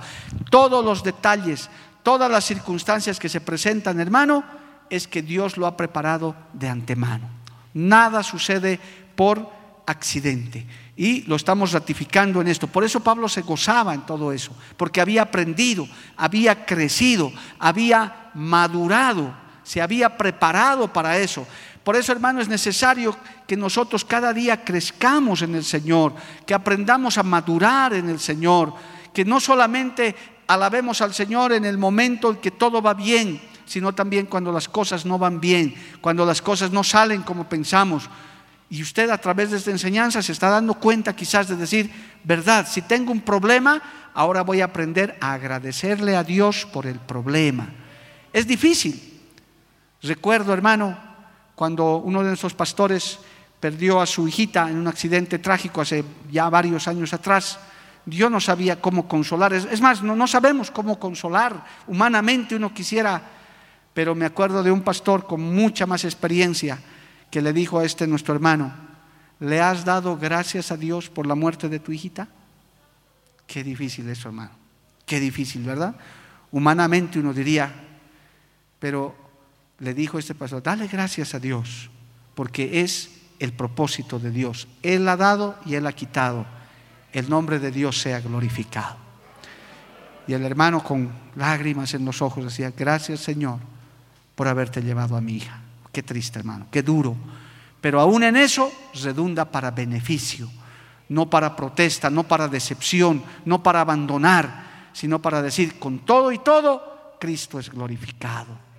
Todos 0.49 0.85
los 0.85 1.03
detalles, 1.03 1.69
todas 2.03 2.29
las 2.29 2.45
circunstancias 2.45 3.19
que 3.19 3.29
se 3.29 3.41
presentan, 3.41 3.99
hermano, 3.99 4.43
es 4.89 5.07
que 5.07 5.21
Dios 5.21 5.57
lo 5.57 5.65
ha 5.65 5.75
preparado 5.75 6.35
de 6.53 6.69
antemano. 6.69 7.27
Nada 7.73 8.21
sucede 8.21 8.79
por 9.15 9.49
accidente. 9.85 10.65
Y 10.95 11.21
lo 11.23 11.35
estamos 11.35 11.71
ratificando 11.71 12.41
en 12.41 12.47
esto. 12.47 12.67
Por 12.67 12.83
eso 12.83 12.99
Pablo 12.99 13.27
se 13.27 13.41
gozaba 13.41 13.93
en 13.93 14.05
todo 14.05 14.31
eso, 14.31 14.55
porque 14.77 15.01
había 15.01 15.23
aprendido, 15.23 15.87
había 16.15 16.65
crecido, 16.65 17.31
había 17.59 18.31
madurado, 18.33 19.33
se 19.63 19.81
había 19.81 20.17
preparado 20.17 20.91
para 20.91 21.17
eso. 21.17 21.47
Por 21.83 21.95
eso, 21.95 22.11
hermano, 22.11 22.41
es 22.41 22.47
necesario 22.47 23.15
que 23.45 23.57
nosotros 23.57 24.05
cada 24.05 24.31
día 24.33 24.63
crezcamos 24.63 25.41
en 25.41 25.55
el 25.55 25.63
Señor, 25.63 26.13
que 26.45 26.53
aprendamos 26.53 27.17
a 27.17 27.23
madurar 27.23 27.93
en 27.93 28.09
el 28.09 28.19
Señor, 28.19 28.73
que 29.13 29.25
no 29.25 29.39
solamente 29.39 30.15
alabemos 30.47 31.01
al 31.01 31.13
Señor 31.13 31.53
en 31.53 31.65
el 31.65 31.77
momento 31.77 32.31
en 32.31 32.37
que 32.37 32.51
todo 32.51 32.81
va 32.81 32.93
bien, 32.93 33.41
sino 33.65 33.93
también 33.93 34.27
cuando 34.27 34.51
las 34.51 34.69
cosas 34.69 35.05
no 35.05 35.17
van 35.17 35.39
bien, 35.39 35.75
cuando 35.99 36.25
las 36.25 36.41
cosas 36.41 36.71
no 36.71 36.83
salen 36.83 37.23
como 37.23 37.49
pensamos. 37.49 38.09
Y 38.73 38.81
usted 38.81 39.11
a 39.11 39.19
través 39.19 39.51
de 39.51 39.57
esta 39.57 39.69
enseñanza 39.69 40.23
se 40.23 40.31
está 40.31 40.49
dando 40.49 40.73
cuenta 40.73 41.15
quizás 41.15 41.47
de 41.47 41.55
decir, 41.55 41.91
verdad, 42.23 42.65
si 42.67 42.81
tengo 42.81 43.11
un 43.11 43.21
problema, 43.21 44.09
ahora 44.15 44.41
voy 44.41 44.61
a 44.61 44.65
aprender 44.65 45.15
a 45.21 45.33
agradecerle 45.33 46.15
a 46.15 46.23
Dios 46.23 46.65
por 46.73 46.87
el 46.87 46.97
problema. 46.97 47.69
Es 48.33 48.47
difícil, 48.47 48.99
Recuerdo, 50.01 50.53
hermano, 50.53 50.97
cuando 51.53 51.97
uno 51.97 52.21
de 52.23 52.29
nuestros 52.29 52.55
pastores 52.55 53.19
perdió 53.59 54.01
a 54.01 54.07
su 54.07 54.27
hijita 54.27 54.67
en 54.67 54.77
un 54.77 54.87
accidente 54.87 55.37
trágico 55.37 55.81
hace 55.81 56.03
ya 56.31 56.49
varios 56.49 56.87
años 56.87 57.13
atrás. 57.13 57.59
Yo 58.07 58.27
no 58.27 58.41
sabía 58.41 58.81
cómo 58.81 59.07
consolar. 59.07 59.53
Es 59.53 59.81
más, 59.81 60.01
no, 60.01 60.15
no 60.15 60.25
sabemos 60.25 60.71
cómo 60.71 60.99
consolar. 60.99 61.63
Humanamente 61.85 62.55
uno 62.55 62.73
quisiera, 62.73 63.21
pero 63.93 64.15
me 64.15 64.25
acuerdo 64.25 64.63
de 64.63 64.71
un 64.71 64.81
pastor 64.81 65.27
con 65.27 65.41
mucha 65.41 65.85
más 65.85 66.03
experiencia 66.05 66.79
que 67.33 67.41
le 67.41 67.51
dijo 67.51 67.79
a 67.79 67.83
este 67.83 68.05
nuestro 68.05 68.35
hermano, 68.35 68.71
¿le 69.39 69.59
has 69.59 69.83
dado 69.85 70.19
gracias 70.19 70.71
a 70.71 70.77
Dios 70.77 71.09
por 71.09 71.25
la 71.25 71.33
muerte 71.33 71.67
de 71.67 71.79
tu 71.79 71.91
hijita? 71.91 72.27
Qué 73.47 73.63
difícil 73.63 74.07
eso, 74.07 74.27
hermano. 74.27 74.51
Qué 75.07 75.19
difícil, 75.19 75.63
¿verdad? 75.63 75.95
Humanamente 76.51 77.17
uno 77.17 77.33
diría, 77.33 77.73
pero 78.77 79.15
le 79.79 79.95
dijo 79.95 80.19
este 80.19 80.35
pastor, 80.35 80.61
dale 80.61 80.87
gracias 80.87 81.33
a 81.33 81.39
Dios, 81.39 81.89
porque 82.35 82.81
es 82.81 83.09
el 83.39 83.51
propósito 83.51 84.19
de 84.19 84.29
Dios. 84.29 84.67
Él 84.83 85.09
ha 85.09 85.17
dado 85.17 85.57
y 85.65 85.73
Él 85.73 85.87
ha 85.87 85.93
quitado. 85.93 86.45
El 87.13 87.31
nombre 87.31 87.57
de 87.57 87.71
Dios 87.71 87.99
sea 87.99 88.21
glorificado. 88.21 88.97
Y 90.27 90.33
el 90.33 90.45
hermano 90.45 90.83
con 90.83 91.11
lágrimas 91.35 91.95
en 91.95 92.05
los 92.05 92.21
ojos 92.21 92.43
decía, 92.43 92.71
gracias 92.77 93.21
Señor 93.21 93.57
por 94.35 94.47
haberte 94.47 94.83
llevado 94.83 95.17
a 95.17 95.21
mi 95.21 95.37
hija. 95.37 95.62
Qué 95.93 96.03
triste 96.03 96.39
hermano, 96.39 96.67
qué 96.69 96.83
duro. 96.83 97.15
Pero 97.79 98.01
aún 98.01 98.23
en 98.23 98.35
eso 98.35 98.69
redunda 99.01 99.45
para 99.45 99.71
beneficio, 99.71 100.49
no 101.07 101.29
para 101.29 101.55
protesta, 101.55 102.09
no 102.09 102.23
para 102.23 102.49
decepción, 102.49 103.23
no 103.45 103.63
para 103.63 103.79
abandonar, 103.79 104.89
sino 104.91 105.21
para 105.21 105.41
decir, 105.41 105.79
con 105.79 105.99
todo 105.99 106.33
y 106.33 106.39
todo, 106.39 107.15
Cristo 107.19 107.59
es 107.59 107.69
glorificado 107.69 108.73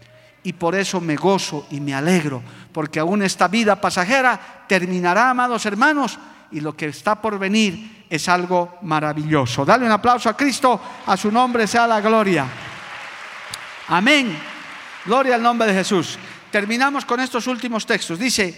y 0.45 0.53
por 0.53 0.75
eso 0.75 1.01
me 1.01 1.17
gozo 1.17 1.67
y 1.71 1.81
me 1.81 1.95
alegro, 1.95 2.43
porque 2.71 3.01
aún 3.01 3.23
esta 3.23 3.49
vida 3.49 3.81
pasajera 3.81 4.65
terminará, 4.69 5.31
amados 5.31 5.65
hermanos, 5.65 6.19
y 6.53 6.61
lo 6.61 6.77
que 6.77 6.87
está 6.87 7.21
por 7.21 7.39
venir 7.39 8.05
es 8.09 8.29
algo 8.29 8.77
maravilloso. 8.83 9.65
Dale 9.65 9.87
un 9.87 9.91
aplauso 9.91 10.29
a 10.29 10.37
Cristo, 10.37 10.79
a 11.07 11.17
su 11.17 11.33
nombre 11.33 11.67
sea 11.67 11.87
la 11.87 12.01
gloria. 12.01 12.47
Amén. 13.89 14.39
Gloria 15.07 15.35
al 15.35 15.43
nombre 15.43 15.67
de 15.67 15.75
Jesús. 15.75 16.19
Terminamos 16.55 17.05
con 17.05 17.19
estos 17.19 17.49
últimos 17.49 17.85
textos. 17.85 18.17
Dice, 18.17 18.55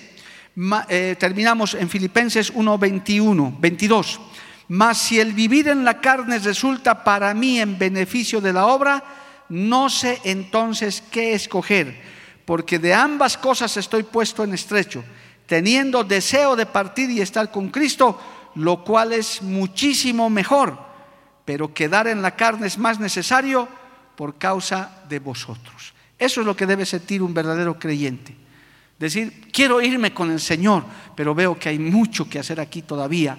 eh, 0.90 1.16
terminamos 1.18 1.72
en 1.72 1.88
Filipenses 1.88 2.52
1, 2.54 2.76
21, 2.76 3.56
22. 3.58 4.20
Mas 4.68 4.98
si 4.98 5.18
el 5.18 5.32
vivir 5.32 5.68
en 5.68 5.82
la 5.82 5.98
carne 5.98 6.38
resulta 6.38 7.02
para 7.02 7.32
mí 7.32 7.58
en 7.58 7.78
beneficio 7.78 8.42
de 8.42 8.52
la 8.52 8.66
obra, 8.66 9.02
no 9.48 9.88
sé 9.88 10.20
entonces 10.24 11.02
qué 11.10 11.32
escoger, 11.32 11.98
porque 12.44 12.78
de 12.78 12.92
ambas 12.92 13.38
cosas 13.38 13.74
estoy 13.78 14.02
puesto 14.02 14.44
en 14.44 14.52
estrecho, 14.52 15.02
teniendo 15.46 16.04
deseo 16.04 16.54
de 16.54 16.66
partir 16.66 17.10
y 17.10 17.22
estar 17.22 17.50
con 17.50 17.70
Cristo, 17.70 18.20
lo 18.56 18.84
cual 18.84 19.14
es 19.14 19.40
muchísimo 19.40 20.28
mejor, 20.28 20.78
pero 21.46 21.72
quedar 21.72 22.08
en 22.08 22.20
la 22.20 22.36
carne 22.36 22.66
es 22.66 22.76
más 22.76 23.00
necesario 23.00 23.66
por 24.16 24.36
causa 24.36 25.02
de 25.08 25.18
vosotros. 25.18 25.95
Eso 26.18 26.40
es 26.40 26.46
lo 26.46 26.56
que 26.56 26.66
debe 26.66 26.86
sentir 26.86 27.22
un 27.22 27.34
verdadero 27.34 27.78
creyente. 27.78 28.34
Decir, 28.98 29.48
quiero 29.52 29.80
irme 29.82 30.14
con 30.14 30.30
el 30.30 30.40
Señor, 30.40 30.84
pero 31.14 31.34
veo 31.34 31.58
que 31.58 31.68
hay 31.68 31.78
mucho 31.78 32.28
que 32.28 32.38
hacer 32.38 32.60
aquí 32.60 32.82
todavía. 32.82 33.38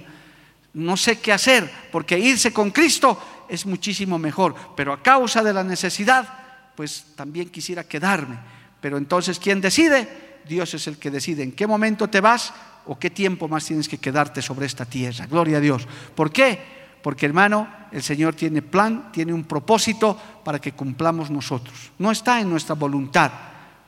No 0.74 0.96
sé 0.96 1.20
qué 1.20 1.34
hacer, 1.34 1.72
porque 1.92 2.20
irse 2.20 2.54
con 2.54 2.70
Cristo 2.70 3.46
es 3.50 3.66
muchísimo 3.66 4.20
mejor, 4.20 4.54
pero 4.76 4.94
a 4.94 5.02
causa 5.02 5.42
de 5.42 5.54
la 5.54 5.64
necesidad, 5.64 6.28
pues 6.76 7.06
también 7.16 7.50
quisiera 7.50 7.84
quedarme. 7.84 8.38
Pero 8.80 8.98
entonces, 8.98 9.40
¿quién 9.40 9.60
decide? 9.60 10.08
Dios 10.48 10.74
es 10.76 10.86
el 10.86 10.98
que 10.98 11.10
decide 11.10 11.42
en 11.42 11.52
qué 11.54 11.66
momento 11.66 12.08
te 12.08 12.22
vas 12.22 12.54
o 12.86 12.98
qué 12.98 13.10
tiempo 13.10 13.48
más 13.48 13.66
tienes 13.66 13.90
que 13.90 13.98
quedarte 13.98 14.42
sobre 14.42 14.68
esta 14.68 14.86
tierra. 14.86 15.26
Gloria 15.26 15.58
a 15.58 15.62
Dios. 15.62 15.88
¿Por 16.16 16.32
qué? 16.32 16.87
Porque 17.02 17.26
hermano, 17.26 17.68
el 17.92 18.04
Señor 18.04 18.36
tiene 18.36 18.62
plan, 18.62 19.12
tiene 19.12 19.34
un 19.34 19.44
propósito 19.44 20.18
para 20.44 20.60
que 20.60 20.74
cumplamos 20.74 21.30
nosotros. 21.30 21.92
No 22.00 22.12
está 22.12 22.40
en 22.42 22.50
nuestra 22.50 22.76
voluntad. 22.76 23.32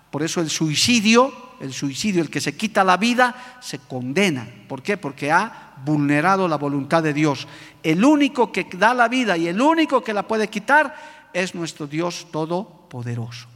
Por 0.10 0.24
eso 0.24 0.42
el 0.42 0.50
suicidio, 0.50 1.32
el 1.60 1.74
suicidio, 1.74 2.22
el 2.22 2.30
que 2.30 2.42
se 2.42 2.56
quita 2.56 2.84
la 2.84 2.98
vida, 2.98 3.60
se 3.62 3.80
condena. 3.80 4.48
¿Por 4.68 4.82
qué? 4.82 4.98
Porque 4.98 5.32
ha 5.32 5.74
vulnerado 5.86 6.48
la 6.48 6.58
voluntad 6.58 7.04
de 7.04 7.14
Dios. 7.14 7.48
El 7.84 8.04
único 8.04 8.52
que 8.52 8.68
da 8.74 8.94
la 8.94 9.08
vida 9.08 9.38
y 9.38 9.48
el 9.48 9.62
único 9.62 10.04
que 10.04 10.14
la 10.14 10.28
puede 10.28 10.48
quitar 10.48 11.30
es 11.34 11.56
nuestro 11.56 11.88
Dios 11.88 12.28
Todopoderoso. 12.32 13.48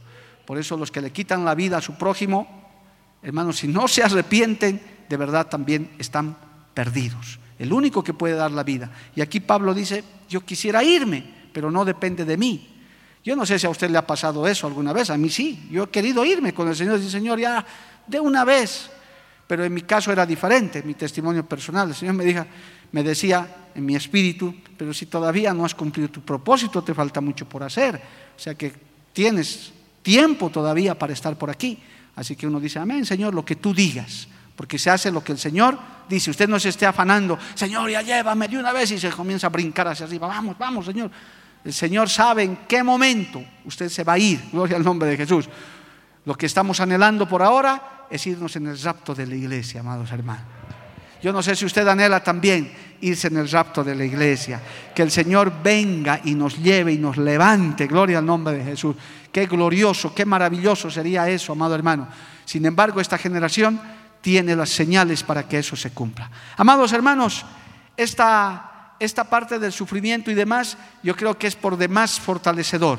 Por 0.44 0.58
eso 0.58 0.76
los 0.76 0.90
que 0.90 1.00
le 1.00 1.10
quitan 1.10 1.44
la 1.44 1.54
vida 1.54 1.78
a 1.78 1.82
su 1.82 1.94
prójimo, 1.94 2.46
hermanos, 3.22 3.58
si 3.58 3.68
no 3.68 3.88
se 3.88 4.02
arrepienten, 4.02 4.80
de 5.08 5.16
verdad 5.16 5.46
también 5.46 5.90
están 5.98 6.36
perdidos. 6.74 7.38
El 7.58 7.72
único 7.72 8.02
que 8.02 8.14
puede 8.14 8.34
dar 8.34 8.50
la 8.50 8.62
vida. 8.62 8.90
Y 9.14 9.20
aquí 9.20 9.40
Pablo 9.40 9.74
dice, 9.74 10.02
yo 10.28 10.40
quisiera 10.44 10.82
irme, 10.82 11.24
pero 11.52 11.70
no 11.70 11.84
depende 11.84 12.24
de 12.24 12.36
mí. 12.36 12.68
Yo 13.24 13.34
no 13.34 13.46
sé 13.46 13.58
si 13.58 13.66
a 13.66 13.70
usted 13.70 13.90
le 13.90 13.96
ha 13.96 14.06
pasado 14.06 14.46
eso 14.46 14.66
alguna 14.66 14.92
vez, 14.92 15.08
a 15.10 15.16
mí 15.16 15.30
sí. 15.30 15.66
Yo 15.70 15.84
he 15.84 15.88
querido 15.88 16.24
irme 16.24 16.52
con 16.52 16.68
el 16.68 16.76
Señor 16.76 17.00
y 17.00 17.08
Señor, 17.08 17.38
ya 17.38 17.64
de 18.06 18.20
una 18.20 18.44
vez. 18.44 18.90
Pero 19.46 19.64
en 19.64 19.72
mi 19.72 19.82
caso 19.82 20.12
era 20.12 20.26
diferente, 20.26 20.82
mi 20.82 20.94
testimonio 20.94 21.46
personal. 21.46 21.88
El 21.88 21.94
Señor 21.94 22.14
me, 22.14 22.24
dijo, 22.24 22.44
me 22.92 23.02
decía 23.02 23.70
en 23.74 23.84
mi 23.84 23.96
espíritu, 23.96 24.54
pero 24.76 24.92
si 24.92 25.06
todavía 25.06 25.54
no 25.54 25.64
has 25.64 25.74
cumplido 25.74 26.08
tu 26.08 26.22
propósito, 26.22 26.82
te 26.82 26.94
falta 26.94 27.20
mucho 27.20 27.48
por 27.48 27.62
hacer. 27.62 28.00
O 28.36 28.38
sea 28.38 28.54
que 28.54 28.72
tienes 29.12 29.72
tiempo 30.02 30.50
todavía 30.50 30.98
para 30.98 31.12
estar 31.12 31.36
por 31.38 31.50
aquí. 31.50 31.78
Así 32.16 32.36
que 32.36 32.46
uno 32.46 32.60
dice, 32.60 32.78
amén, 32.78 33.04
Señor, 33.04 33.34
lo 33.34 33.44
que 33.44 33.56
tú 33.56 33.74
digas. 33.74 34.28
Porque 34.56 34.78
se 34.78 34.90
hace 34.90 35.10
lo 35.10 35.22
que 35.22 35.32
el 35.32 35.38
Señor 35.38 35.78
dice. 36.08 36.30
Usted 36.30 36.48
no 36.48 36.60
se 36.60 36.68
esté 36.68 36.86
afanando, 36.86 37.38
Señor, 37.54 37.90
ya 37.90 38.02
llévame 38.02 38.48
de 38.48 38.58
una 38.58 38.72
vez 38.72 38.90
y 38.92 38.98
se 38.98 39.10
comienza 39.10 39.48
a 39.48 39.50
brincar 39.50 39.88
hacia 39.88 40.06
arriba. 40.06 40.28
Vamos, 40.28 40.56
vamos, 40.58 40.86
Señor. 40.86 41.10
El 41.64 41.72
Señor 41.72 42.10
sabe 42.10 42.42
en 42.42 42.56
qué 42.68 42.82
momento 42.82 43.42
usted 43.64 43.88
se 43.88 44.04
va 44.04 44.14
a 44.14 44.18
ir. 44.18 44.40
Gloria 44.52 44.76
al 44.76 44.84
nombre 44.84 45.08
de 45.08 45.16
Jesús. 45.16 45.48
Lo 46.24 46.34
que 46.34 46.46
estamos 46.46 46.78
anhelando 46.80 47.28
por 47.28 47.42
ahora 47.42 48.06
es 48.10 48.26
irnos 48.26 48.54
en 48.56 48.66
el 48.66 48.80
rapto 48.80 49.14
de 49.14 49.26
la 49.26 49.34
iglesia, 49.34 49.80
amados 49.80 50.10
hermanos. 50.12 50.44
Yo 51.22 51.32
no 51.32 51.42
sé 51.42 51.56
si 51.56 51.64
usted 51.64 51.88
anhela 51.88 52.22
también 52.22 52.70
irse 53.00 53.28
en 53.28 53.38
el 53.38 53.48
rapto 53.48 53.82
de 53.82 53.94
la 53.94 54.04
iglesia. 54.04 54.60
Que 54.94 55.00
el 55.00 55.10
Señor 55.10 55.50
venga 55.62 56.20
y 56.22 56.34
nos 56.34 56.58
lleve 56.58 56.92
y 56.92 56.98
nos 56.98 57.16
levante. 57.16 57.86
Gloria 57.86 58.18
al 58.18 58.26
nombre 58.26 58.58
de 58.58 58.64
Jesús. 58.64 58.94
Qué 59.32 59.46
glorioso, 59.46 60.14
qué 60.14 60.26
maravilloso 60.26 60.90
sería 60.90 61.26
eso, 61.28 61.52
amado 61.52 61.74
hermano. 61.74 62.08
Sin 62.44 62.66
embargo, 62.66 63.00
esta 63.00 63.16
generación 63.16 63.80
tiene 64.24 64.56
las 64.56 64.70
señales 64.70 65.22
para 65.22 65.46
que 65.46 65.58
eso 65.58 65.76
se 65.76 65.90
cumpla. 65.90 66.30
Amados 66.56 66.94
hermanos, 66.94 67.44
esta 67.94 68.70
esta 68.98 69.24
parte 69.24 69.58
del 69.58 69.72
sufrimiento 69.72 70.30
y 70.30 70.34
demás, 70.34 70.78
yo 71.02 71.14
creo 71.14 71.36
que 71.36 71.46
es 71.46 71.56
por 71.56 71.76
demás 71.76 72.18
fortalecedor. 72.18 72.98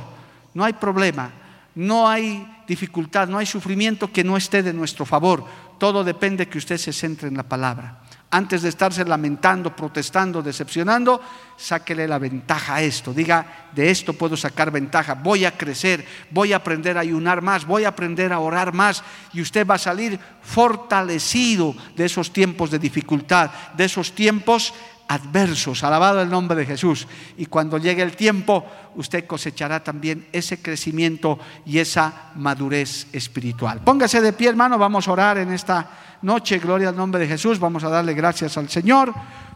No 0.53 0.63
hay 0.63 0.73
problema, 0.73 1.31
no 1.73 2.07
hay 2.07 2.47
dificultad, 2.67 3.27
no 3.27 3.37
hay 3.37 3.45
sufrimiento 3.45 4.11
que 4.11 4.23
no 4.23 4.37
esté 4.37 4.61
de 4.61 4.73
nuestro 4.73 5.05
favor. 5.05 5.45
Todo 5.79 6.03
depende 6.03 6.47
que 6.47 6.57
usted 6.57 6.77
se 6.77 6.93
centre 6.93 7.27
en 7.27 7.37
la 7.37 7.43
palabra. 7.43 8.01
Antes 8.31 8.63
de 8.63 8.69
estarse 8.69 9.05
lamentando, 9.05 9.75
protestando, 9.75 10.41
decepcionando, 10.41 11.21
sáquele 11.57 12.07
la 12.07 12.19
ventaja 12.19 12.75
a 12.75 12.81
esto. 12.81 13.13
Diga, 13.13 13.69
de 13.73 13.89
esto 13.89 14.13
puedo 14.13 14.35
sacar 14.35 14.71
ventaja. 14.71 15.13
Voy 15.13 15.45
a 15.45 15.57
crecer, 15.57 16.05
voy 16.31 16.51
a 16.51 16.57
aprender 16.57 16.97
a 16.97 17.01
ayunar 17.01 17.41
más, 17.41 17.65
voy 17.65 17.85
a 17.85 17.89
aprender 17.89 18.33
a 18.33 18.39
orar 18.39 18.73
más. 18.73 19.03
Y 19.31 19.41
usted 19.41 19.65
va 19.65 19.75
a 19.75 19.79
salir 19.79 20.19
fortalecido 20.41 21.75
de 21.95 22.05
esos 22.05 22.33
tiempos 22.33 22.71
de 22.71 22.79
dificultad, 22.79 23.51
de 23.77 23.85
esos 23.85 24.11
tiempos 24.11 24.73
adversos. 25.07 25.83
Alabado 25.83 26.21
el 26.21 26.29
nombre 26.29 26.57
de 26.57 26.65
Jesús. 26.65 27.07
Y 27.37 27.45
cuando 27.45 27.77
llegue 27.77 28.01
el 28.01 28.15
tiempo, 28.15 28.65
usted 28.95 29.25
cosechará 29.25 29.83
también 29.83 30.27
ese 30.31 30.61
crecimiento 30.61 31.39
y 31.65 31.79
esa 31.79 32.31
madurez 32.35 33.07
espiritual. 33.11 33.81
Póngase 33.81 34.21
de 34.21 34.33
pie, 34.33 34.49
hermano. 34.49 34.77
Vamos 34.77 35.07
a 35.07 35.11
orar 35.11 35.37
en 35.37 35.51
esta 35.53 35.89
noche. 36.21 36.59
Gloria 36.59 36.89
al 36.89 36.95
nombre 36.95 37.19
de 37.19 37.27
Jesús. 37.27 37.59
Vamos 37.59 37.83
a 37.83 37.89
darle 37.89 38.13
gracias 38.13 38.57
al 38.57 38.69
Señor 38.69 39.13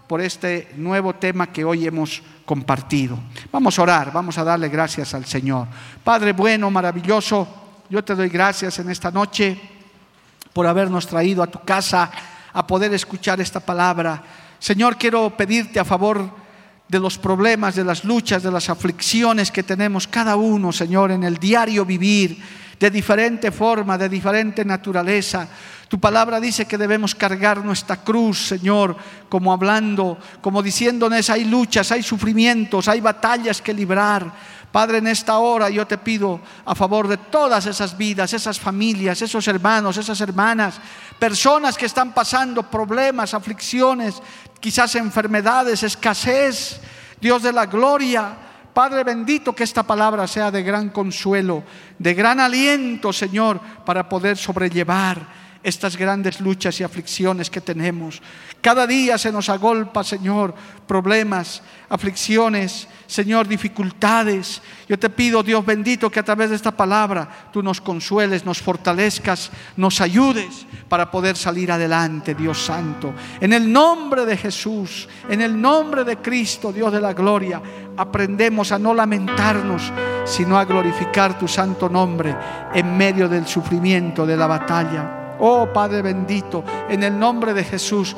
por 0.09 0.21
este 0.21 0.71
nuevo 0.75 1.13
tema 1.13 1.51
que 1.51 1.63
hoy 1.63 1.85
hemos 1.85 2.23
compartido. 2.43 3.19
Vamos 3.51 3.77
a 3.77 3.83
orar, 3.83 4.11
vamos 4.11 4.39
a 4.39 4.43
darle 4.43 4.67
gracias 4.67 5.13
al 5.13 5.25
Señor. 5.25 5.67
Padre 6.03 6.33
bueno, 6.33 6.71
maravilloso, 6.71 7.47
yo 7.91 8.03
te 8.03 8.15
doy 8.15 8.27
gracias 8.27 8.79
en 8.79 8.89
esta 8.89 9.11
noche 9.11 9.59
por 10.51 10.65
habernos 10.65 11.05
traído 11.05 11.43
a 11.43 11.47
tu 11.47 11.59
casa 11.59 12.09
a 12.51 12.65
poder 12.65 12.91
escuchar 12.91 13.39
esta 13.39 13.59
palabra. 13.59 14.23
Señor, 14.59 14.97
quiero 14.97 15.35
pedirte 15.35 15.79
a 15.79 15.85
favor 15.85 16.29
de 16.87 16.99
los 16.99 17.17
problemas, 17.17 17.75
de 17.75 17.83
las 17.83 18.03
luchas, 18.03 18.43
de 18.43 18.51
las 18.51 18.69
aflicciones 18.69 19.51
que 19.51 19.63
tenemos 19.63 20.07
cada 20.07 20.35
uno, 20.35 20.71
Señor, 20.71 21.11
en 21.11 21.23
el 21.23 21.37
diario 21.37 21.85
vivir, 21.85 22.37
de 22.79 22.89
diferente 22.89 23.51
forma, 23.51 23.97
de 23.97 24.09
diferente 24.09 24.65
naturaleza. 24.65 25.47
Tu 25.87 25.99
palabra 25.99 26.39
dice 26.39 26.65
que 26.65 26.77
debemos 26.77 27.15
cargar 27.15 27.63
nuestra 27.63 27.97
cruz, 27.97 28.47
Señor, 28.47 28.95
como 29.27 29.53
hablando, 29.53 30.17
como 30.41 30.61
diciéndonos, 30.61 31.29
hay 31.29 31.45
luchas, 31.45 31.91
hay 31.91 32.03
sufrimientos, 32.03 32.87
hay 32.87 33.01
batallas 33.01 33.61
que 33.61 33.73
librar. 33.73 34.31
Padre, 34.71 34.99
en 34.99 35.07
esta 35.07 35.39
hora 35.39 35.69
yo 35.69 35.87
te 35.87 35.97
pido 35.97 36.39
a 36.63 36.75
favor 36.75 37.07
de 37.07 37.17
todas 37.17 37.65
esas 37.65 37.97
vidas, 37.97 38.33
esas 38.33 38.59
familias, 38.59 39.21
esos 39.21 39.47
hermanos, 39.47 39.97
esas 39.97 40.21
hermanas, 40.21 40.79
personas 41.17 41.75
que 41.75 41.87
están 41.87 42.13
pasando 42.13 42.61
problemas, 42.63 43.33
aflicciones, 43.33 44.21
quizás 44.59 44.93
enfermedades, 44.95 45.81
escasez. 45.81 46.79
Dios 47.19 47.41
de 47.41 47.51
la 47.51 47.65
gloria, 47.65 48.37
Padre 48.73 49.03
bendito, 49.03 49.53
que 49.53 49.63
esta 49.63 49.83
palabra 49.83 50.27
sea 50.27 50.51
de 50.51 50.61
gran 50.61 50.89
consuelo, 50.89 51.63
de 51.97 52.13
gran 52.13 52.39
aliento, 52.39 53.11
Señor, 53.11 53.59
para 53.83 54.07
poder 54.07 54.37
sobrellevar 54.37 55.38
estas 55.63 55.97
grandes 55.97 56.39
luchas 56.39 56.79
y 56.79 56.83
aflicciones 56.83 57.49
que 57.49 57.61
tenemos. 57.61 58.21
Cada 58.61 58.87
día 58.87 59.17
se 59.17 59.31
nos 59.31 59.49
agolpa, 59.49 60.03
Señor, 60.03 60.53
problemas, 60.87 61.61
aflicciones, 61.89 62.87
Señor, 63.07 63.47
dificultades. 63.47 64.61
Yo 64.87 64.97
te 64.97 65.09
pido, 65.09 65.43
Dios 65.43 65.65
bendito, 65.65 66.09
que 66.09 66.19
a 66.19 66.23
través 66.23 66.49
de 66.49 66.55
esta 66.55 66.71
palabra 66.71 67.49
tú 67.51 67.61
nos 67.63 67.81
consueles, 67.81 68.45
nos 68.45 68.61
fortalezcas, 68.61 69.51
nos 69.75 70.01
ayudes 70.01 70.65
para 70.87 71.11
poder 71.11 71.35
salir 71.35 71.71
adelante, 71.71 72.35
Dios 72.35 72.63
Santo. 72.63 73.13
En 73.39 73.53
el 73.53 73.71
nombre 73.71 74.25
de 74.25 74.37
Jesús, 74.37 75.07
en 75.29 75.41
el 75.41 75.59
nombre 75.59 76.03
de 76.03 76.17
Cristo, 76.17 76.71
Dios 76.71 76.91
de 76.91 77.01
la 77.01 77.13
gloria, 77.13 77.61
aprendemos 77.97 78.71
a 78.71 78.79
no 78.79 78.93
lamentarnos, 78.93 79.91
sino 80.25 80.57
a 80.57 80.65
glorificar 80.65 81.37
tu 81.37 81.47
santo 81.47 81.89
nombre 81.89 82.35
en 82.73 82.95
medio 82.97 83.27
del 83.27 83.47
sufrimiento, 83.47 84.25
de 84.25 84.37
la 84.37 84.47
batalla. 84.47 85.18
Oh 85.39 85.67
Padre 85.73 86.01
bendito, 86.01 86.63
en 86.89 87.03
el 87.03 87.17
nombre 87.17 87.53
de 87.53 87.63
Jesús, 87.63 88.15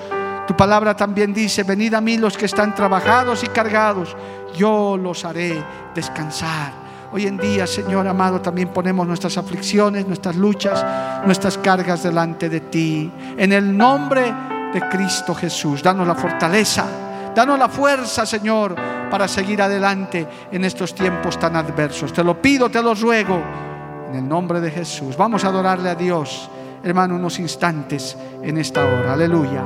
tu 0.48 0.56
palabra 0.58 0.96
también 0.96 1.34
dice, 1.34 1.64
venid 1.64 1.94
a 1.94 2.02
mí 2.02 2.18
los 2.18 2.36
que 2.36 2.46
están 2.46 2.74
trabajados 2.74 3.44
y 3.44 3.48
cargados, 3.48 4.16
yo 4.56 4.98
los 4.98 5.24
haré 5.24 5.64
descansar. 5.94 6.74
Hoy 7.14 7.28
en 7.28 7.38
día, 7.38 7.68
Señor 7.68 8.08
amado, 8.08 8.42
también 8.42 8.70
ponemos 8.70 9.06
nuestras 9.06 9.38
aflicciones, 9.38 10.08
nuestras 10.08 10.36
luchas, 10.36 10.84
nuestras 11.26 11.58
cargas 11.58 12.04
delante 12.04 12.50
de 12.50 12.62
ti. 12.62 13.12
En 13.38 13.54
el 13.54 13.78
nombre 13.78 14.34
de 14.74 14.82
Cristo 14.90 15.36
Jesús, 15.36 15.84
danos 15.84 16.08
la 16.08 16.16
fortaleza, 16.16 16.86
danos 17.36 17.60
la 17.60 17.70
fuerza, 17.70 18.26
Señor, 18.26 18.76
para 19.10 19.28
seguir 19.28 19.62
adelante 19.62 20.28
en 20.52 20.64
estos 20.64 20.96
tiempos 20.96 21.38
tan 21.38 21.56
adversos. 21.56 22.14
Te 22.14 22.24
lo 22.24 22.42
pido, 22.42 22.70
te 22.70 22.82
lo 22.82 22.96
ruego, 22.96 23.42
en 24.10 24.16
el 24.16 24.28
nombre 24.28 24.62
de 24.62 24.72
Jesús. 24.72 25.16
Vamos 25.18 25.44
a 25.44 25.50
adorarle 25.50 25.90
a 25.90 25.96
Dios 25.96 26.50
hermano, 26.84 27.16
unos 27.16 27.40
instantes 27.40 28.18
en 28.42 28.58
esta 28.58 28.86
hora. 28.86 29.14
Aleluya. 29.14 29.64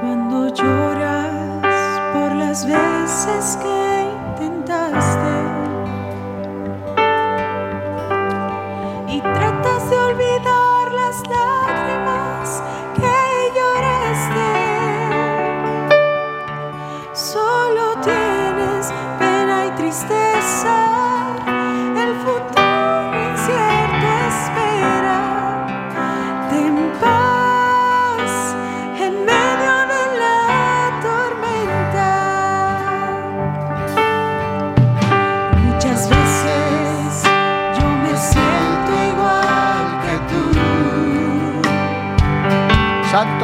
Cuando 0.00 0.54
lloras 0.54 2.00
por 2.12 2.34
las 2.34 2.66
veces 2.66 3.58
que 3.62 3.83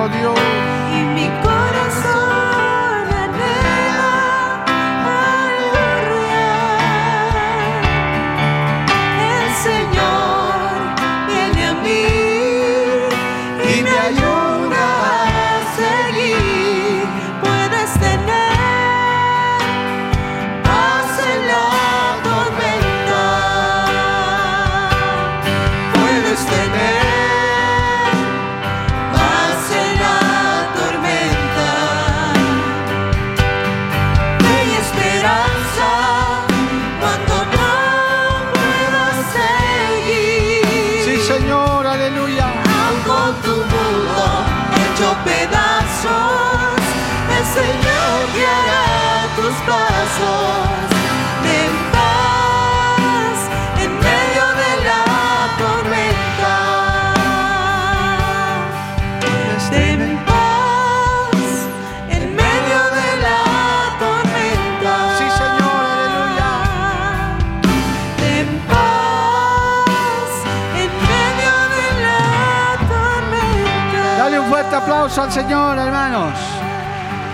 Santo 0.01 0.16
Dios. 0.16 0.39
Al 75.18 75.32
Señor, 75.32 75.78
hermanos. 75.78 76.34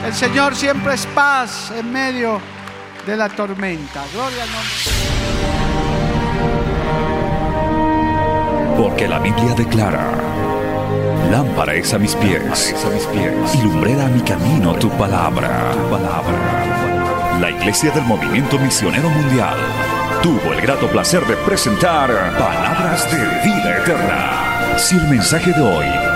El 0.07 0.15
Señor 0.15 0.55
siempre 0.55 0.95
es 0.95 1.07
paz 1.07 1.73
en 1.77 1.93
medio 1.93 2.41
de 3.07 3.17
la 3.17 3.29
tormenta. 3.29 4.03
Gloria 4.13 4.45
al 4.45 4.51
nombre. 4.51 4.71
Porque 8.79 9.09
la 9.09 9.19
Biblia 9.19 9.55
declara, 9.55 10.11
lámpara 11.31 11.75
es 11.75 11.93
a 11.93 11.99
mis 11.99 12.15
pies, 12.15 12.75
a 12.75 13.57
y 13.57 13.63
lumbrera 13.63 14.07
a 14.07 14.09
mi 14.09 14.21
camino 14.21 14.75
tu 14.75 14.89
palabra. 14.91 15.73
tu 15.73 15.91
palabra. 15.91 17.39
La 17.41 17.51
Iglesia 17.51 17.91
del 17.91 18.05
Movimiento 18.05 18.59
Misionero 18.59 19.09
Mundial 19.11 19.57
tuvo 20.23 20.53
el 20.53 20.61
grato 20.63 20.89
placer 20.89 21.25
de 21.27 21.37
presentar 21.37 22.11
Palabras 22.39 23.11
de 23.11 23.19
Vida 23.45 23.79
Eterna. 23.79 24.79
Si 24.79 24.97
el 24.97 25.09
mensaje 25.09 25.53
de 25.53 25.63
hoy 25.63 26.16